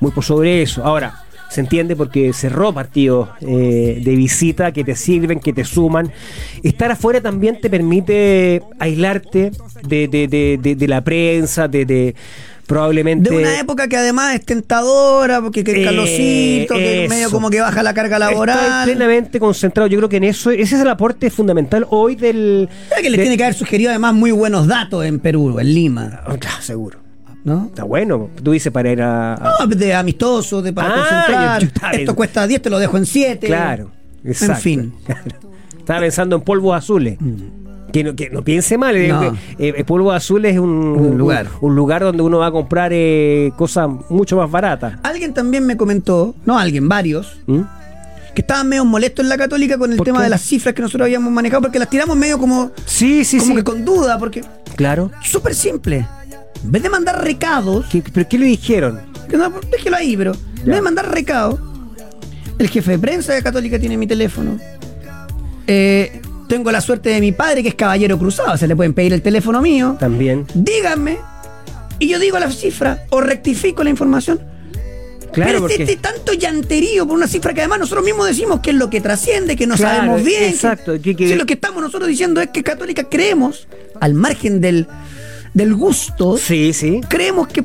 [0.00, 0.84] muy por sobre eso.
[0.84, 1.14] Ahora,
[1.52, 6.10] se entiende porque cerró partidos eh, de visita que te sirven, que te suman.
[6.62, 9.52] Estar afuera también te permite aislarte
[9.86, 12.14] de, de- de- de- la prensa, de, de
[12.66, 13.28] probablemente...
[13.28, 17.14] De una época que además es tentadora, porque que el Eh, que eso.
[17.14, 18.84] medio como que baja la carga Estoy laboral.
[18.84, 19.88] plenamente concentrado.
[19.88, 22.68] Yo creo que en eso, ese es el aporte fundamental hoy del.
[23.00, 26.20] Que le de- tiene que haber sugerido además muy buenos datos en Perú, en Lima.
[26.24, 27.01] Ah, claro, seguro.
[27.44, 27.66] ¿No?
[27.66, 28.30] Está bueno.
[28.42, 29.34] Tú dices para ir a.
[29.34, 31.60] a- No, de amistoso, de para Ah, concentrar.
[31.60, 33.46] yo- yo estaba Esto cuesta 10, te lo dejo en 7.
[33.48, 33.90] Claro.
[34.24, 34.54] Exacto.
[34.54, 34.94] En fin.
[35.78, 37.18] Estaba pensando en polvos azules.
[37.92, 39.22] Que no, que no piense mal, eh, No.
[39.24, 41.46] eh, eh, polvos azules es un, Un lugar.
[41.60, 44.94] Un, lugar donde uno va a comprar eh, cosas mucho más baratas.
[45.02, 47.60] Alguien también me comentó, no alguien, varios, ¿Mm?
[48.34, 50.24] que estaban medio molestos en la católica con el ¿Por tema qué?
[50.24, 53.50] de las cifras que nosotros habíamos manejado, porque las tiramos medio como, Sí, sí, como
[53.50, 53.56] sí.
[53.56, 54.42] que con duda, porque
[54.74, 55.10] Claro.
[55.22, 56.06] súper simple.
[56.64, 59.00] En vez de mandar recados, ¿Qué- ¿Pero qué le dijeron?
[59.28, 61.58] que no, déjelo ahí, pero en vez de mandar recados,
[62.58, 64.58] el jefe de prensa de Católica tiene mi teléfono.
[65.66, 69.12] Eh, tengo la suerte de mi padre, que es caballero cruzado, se le pueden pedir
[69.12, 69.96] el teléfono mío.
[69.98, 70.46] También.
[70.54, 71.18] Díganme,
[71.98, 74.40] y yo digo la cifra, o rectifico la información.
[75.32, 75.82] Claro, Pero porque.
[75.84, 79.00] este, tanto llanterío por una cifra que además nosotros mismos decimos que es lo que
[79.00, 80.44] trasciende, que no Claro, sabemos bien.
[80.44, 83.66] exacto, que- que- si lo que estamos nosotros diciendo es que Católica creemos,
[83.98, 84.86] al margen del,
[85.54, 87.00] del gusto, Sí, sí.
[87.08, 87.64] creemos que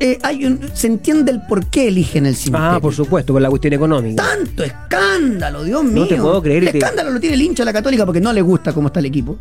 [0.00, 2.76] eh, hay un, se entiende el por qué eligen el cementerio.
[2.76, 4.22] Ah, por supuesto, por la cuestión económica.
[4.22, 6.02] Tanto escándalo, Dios mío.
[6.02, 8.04] No te puedo creer, El y te- escándalo lo tiene el hincha de la Católica
[8.06, 9.36] porque no le gusta cómo está el equipo.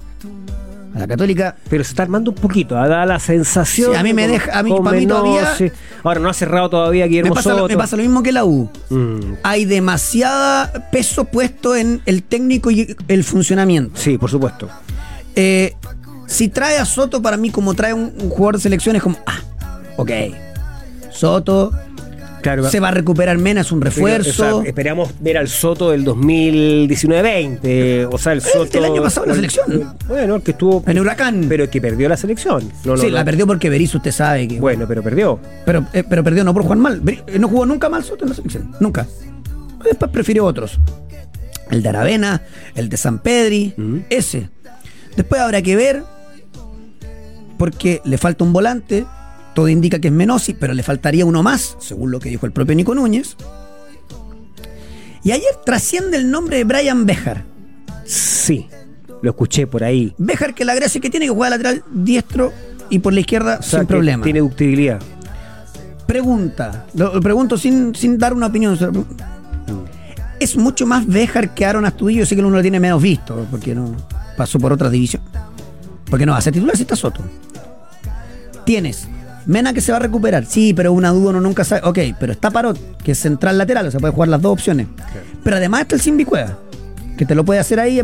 [0.95, 2.87] A la Católica Pero se está armando un poquito, ¿ah?
[2.87, 3.91] da la sensación.
[3.91, 5.71] Sí, a mí me como- deja- a mí- para mí todavía- sí.
[6.03, 7.67] Ahora no ha cerrado todavía me Guillermo lo, Soto.
[7.67, 8.67] me pasa lo mismo que la U.
[8.89, 13.91] Mm, Hay demasiada peso puesto en el técnico y el funcionamiento.
[13.99, 14.69] sí, por supuesto.
[15.35, 15.75] Eh,
[16.27, 19.17] si trae a Soto para mí como trae un, un jugador de selección es como,
[19.25, 19.39] ah,
[19.97, 20.11] ok.
[21.11, 21.71] Soto
[22.41, 24.57] Claro, se va a recuperar Mena, es un refuerzo.
[24.59, 28.07] O sea, esperamos ver al Soto del 2019-20.
[28.11, 28.65] O sea, el El Soto.
[28.79, 29.97] del año pasado en la selección.
[30.07, 30.83] Bueno, el que estuvo.
[30.87, 31.45] En Huracán.
[31.49, 32.71] Pero el que perdió la selección.
[32.85, 33.13] No, no, sí, no.
[33.13, 34.59] la perdió porque Berizzo usted sabe que.
[34.59, 35.39] Bueno, pero perdió.
[35.65, 37.01] Pero, eh, pero perdió no por jugar mal.
[37.07, 38.71] Eh, No jugó nunca mal Soto en la selección.
[38.79, 39.05] Nunca.
[39.83, 40.79] Después prefirió otros.
[41.69, 42.43] El de Aravena,
[42.75, 43.97] el de San Pedri, Mm.
[44.09, 44.49] ese.
[45.17, 46.03] Después habrá que ver,
[47.57, 49.05] porque le falta un volante.
[49.53, 52.51] Todo indica que es Menosi, pero le faltaría uno más, según lo que dijo el
[52.51, 53.35] propio Nico Núñez.
[55.23, 57.43] Y ayer trasciende el nombre de Brian Bejar.
[58.05, 58.67] Sí,
[59.21, 60.13] lo escuché por ahí.
[60.17, 62.53] Bejar que la gracia que tiene que jugar lateral diestro
[62.89, 64.23] y por la izquierda O sea, sin problema.
[64.23, 65.01] Tiene ductibilidad.
[66.05, 68.77] Pregunta, lo, lo pregunto sin, sin dar una opinión.
[70.39, 72.25] Es mucho más Béjar que Aaron Astudillo.
[72.25, 73.95] Sé que uno lo tiene menos visto, porque no
[74.37, 75.21] pasó por otra división.
[76.09, 77.21] Porque no va a ser titular si está Soto.
[78.65, 79.07] Tienes
[79.45, 80.45] Mena que se va a recuperar.
[80.45, 81.81] Sí, pero una duda uno nunca sabe.
[81.87, 84.87] Ok, pero está Parot, que es central lateral, o sea, puede jugar las dos opciones.
[85.41, 86.59] Pero además está el Simbi Cueva,
[87.17, 88.01] que te lo puede hacer ahí.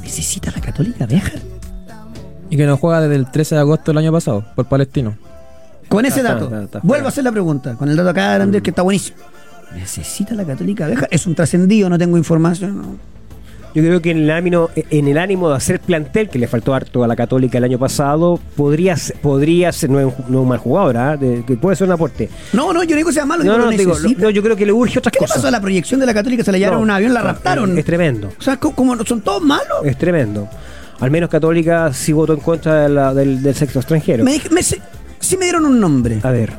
[0.00, 1.38] ¿Necesita la Católica Béjar?
[2.48, 5.18] Y que no juega desde el 13 de agosto del año pasado, por Palestino.
[5.90, 7.74] Con ese Está- dato, está- está vuelvo a hacer la pregunta.
[7.74, 9.18] Con el dato acá de Andrés, que está buenísimo.
[9.74, 11.08] ¿Necesita la Católica Béjar?
[11.12, 12.78] Es un trascendido, no tengo información.
[12.80, 12.96] no.
[13.74, 16.74] Yo creo que en el ánimo, en el ánimo de hacer plantel, que le faltó
[16.74, 20.42] harto a la Católica el año pasado, podría ser, podría ser no, es un- no
[20.42, 21.16] un mal jugador, ¿ah?
[21.16, 22.28] De- que puede ser un aporte.
[22.52, 24.22] No, no, yo no digo que sea malo, No, digo no, lo digo, necesita.
[24.22, 25.36] no, yo creo que le urge otras ¿Qué cosas.
[25.36, 26.42] pasó a la proyección de la Católica?
[26.42, 27.78] Se la llevaron en un avión, la raptaron.
[27.78, 29.84] Es tremendo, O sea, co- como son todos malos.
[29.84, 30.48] es tremendo.
[30.98, 34.24] Al menos Católica sí votó en contra de la- del, del sexo extranjero.
[34.24, 34.76] Me, me sí
[35.38, 36.18] me dieron un nombre.
[36.22, 36.52] A ver.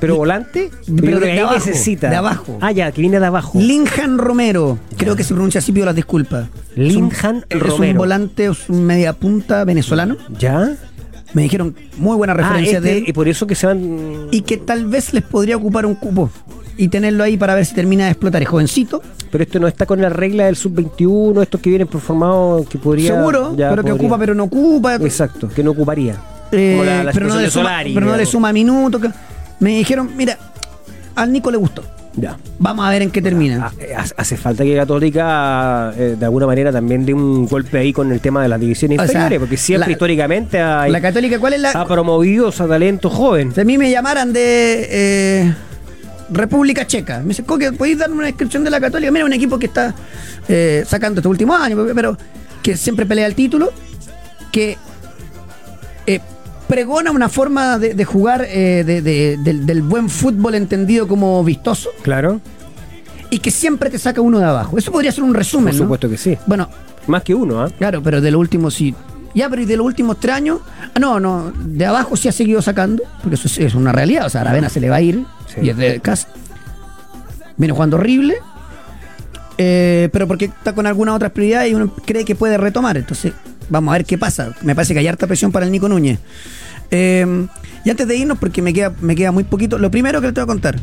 [0.00, 0.70] ¿Pero volante?
[1.00, 2.08] pero de abajo, necesita.
[2.10, 2.58] de abajo.
[2.60, 3.58] Ah, ya, que viene de abajo.
[3.58, 4.78] Linhan Romero.
[4.96, 6.48] Creo que se pronuncia así, pido las disculpas.
[6.76, 7.98] Linhan es un, Es un Romero.
[7.98, 10.16] volante, es un media punta venezolano.
[10.38, 10.70] ¿Ya?
[11.34, 13.08] Me dijeron muy buena Ah, referencia de este, él.
[13.08, 14.28] y por eso que se van.
[14.30, 16.30] y que tal vez les podría ocupar un cupo
[16.76, 18.40] y tenerlo ahí para ver si termina de explotar.
[18.42, 22.66] Es jovencito, Pero esto no está con la regla del sub-21, estos que vienen performados,
[22.68, 23.14] que podría.
[23.14, 24.94] seguro, ya pero que ocupa, pero no ocupa.
[24.94, 26.14] Exacto, que no ocuparía.
[26.50, 29.02] Eh, la- la pero no de suma, pero no le suma minutos.
[29.58, 30.38] Que- Me dijeron, mira,
[31.14, 31.82] al Nico le gustó.
[32.14, 32.36] Ya.
[32.58, 33.66] Vamos a ver en qué termina.
[33.66, 37.92] Ah, eh, hace- falta que Católica eh, de alguna manera también dé un golpe ahí
[37.92, 41.00] con el tema de las divisiones O sea, inferiores, porque siempre la- históricamente ha, La
[41.00, 41.70] Católica, ¿cuál es la...?
[41.70, 43.54] ha promovido a talento joven.
[43.54, 45.54] Si a mí me llamaran de eh,
[46.30, 49.12] República Checa, me dice, Coque, ¿podéis darme una descripción de la Católica?
[49.12, 49.94] Mira, un equipo que está
[50.48, 52.16] eh, sacando estos últimos años, pero
[52.62, 53.72] que siempre pelea el título,
[54.50, 54.76] que
[56.06, 56.20] eh,
[56.68, 61.42] pregona una forma de, de jugar eh, de- de- del, del buen fútbol entendido como
[61.42, 62.40] vistoso Claro,
[63.30, 64.78] y que siempre te saca uno de abajo.
[64.78, 65.84] Eso podría ser un resumen, por ¿no?
[65.84, 66.36] supuesto que sí.
[66.46, 66.68] Bueno,
[67.06, 67.70] Más que uno, ¿ah?
[67.78, 68.94] Claro, pero de los últimos sí.
[69.34, 70.60] Ya, pero y de los últimos tres años.
[70.94, 74.26] ah, No, no, de abajo sí ha seguido sacando, porque eso es, es una realidad.
[74.26, 75.60] O sea, Aravena se le va a ir Sí.
[75.62, 76.28] y es de casa.
[77.56, 78.36] Viene jugando horrible,
[79.58, 82.96] eh, pero porque está con alguna otra prioridad y uno cree que puede retomar.
[82.96, 83.32] Entonces,
[83.68, 84.54] vamos a ver qué pasa.
[84.62, 86.18] Me parece que hay harta presión para el Nico Núñez.
[86.90, 87.46] Eh,
[87.84, 90.32] y antes de irnos, porque me queda, me queda muy poquito, lo primero que le
[90.32, 90.76] tengo que contar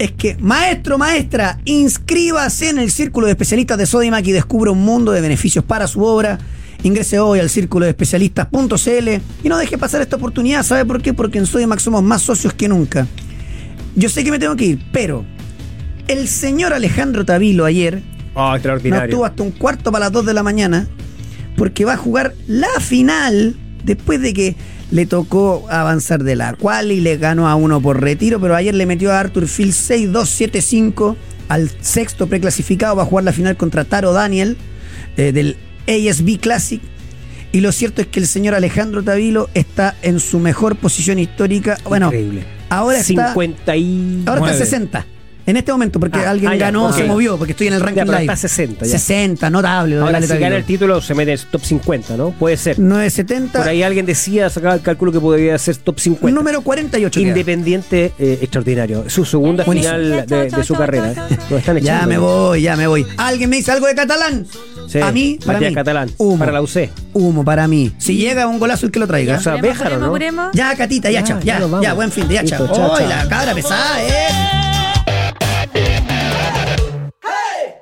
[0.00, 4.82] es que, maestro, maestra, inscríbase en el círculo de especialistas de Sodimac y descubra un
[4.82, 6.38] mundo de beneficios para su obra.
[6.82, 9.08] Ingrese hoy al círculo de especialistas.cl
[9.44, 10.62] y no deje pasar esta oportunidad.
[10.62, 11.12] ¿Sabe por qué?
[11.12, 13.06] Porque en Sodimac somos más socios que nunca.
[13.94, 15.26] Yo sé que me tengo que ir, pero
[16.08, 18.02] el señor Alejandro Tavilo ayer
[18.34, 20.86] Ah, no estuvo hasta un cuarto para las 2 de la mañana
[21.60, 23.54] porque va a jugar la final
[23.84, 24.56] después de que
[24.90, 28.74] le tocó avanzar de la cual y le ganó a uno por retiro, pero ayer
[28.74, 31.16] le metió a Arthur Phil 6-2-7-5
[31.48, 34.56] al sexto preclasificado, va a jugar la final contra Taro Daniel
[35.18, 36.80] eh, del ASB Classic.
[37.52, 41.76] Y lo cierto es que el señor Alejandro Tavilo está en su mejor posición histórica.
[41.84, 42.44] Bueno, Increíble.
[42.70, 44.22] ahora está, 50 y...
[44.24, 44.56] ahora está Nueve.
[44.64, 45.06] 60.
[45.46, 46.94] En este momento, porque Ah, alguien ah, ya, ganó, ok.
[46.96, 48.32] se movió, porque estoy en el ranking Ya, pero live.
[48.32, 48.92] está 60 ya.
[48.98, 49.98] 60, notable.
[49.98, 52.30] Ahora, si gana el título, se mete en top 50, ¿no?
[52.30, 52.78] Puede ser.
[52.78, 53.58] 970.
[53.58, 56.34] Por ahí alguien decía, sacaba el cálculo que podría ser top 50.
[56.34, 57.18] Número 48.
[57.20, 57.28] queda.
[57.28, 59.04] Independiente eh, extraordinario.
[59.08, 59.94] Su segunda Buenísimo.
[59.96, 61.12] final de, de su carrera.
[61.12, 61.38] ¿eh?
[61.50, 63.06] Lo están Ya me voy, ya me voy.
[63.16, 64.46] ¿Alguien me dice algo de catalán?
[64.88, 65.74] Sí, A mí, para Matías mí.
[65.74, 66.10] Catalán.
[66.18, 66.38] Humo.
[66.38, 66.90] Para la UC.
[67.12, 67.92] Humo para mí.
[67.98, 69.36] Si llega un golazo el que lo traiga.
[69.36, 70.50] O sea, Béjaro, ¿no?
[70.52, 71.80] Ya, Catita, ya, Ya, chao.
[71.82, 72.68] ya buen fin de ya, chao.
[72.72, 72.98] chao.
[73.08, 74.69] la cabra pesada, eh.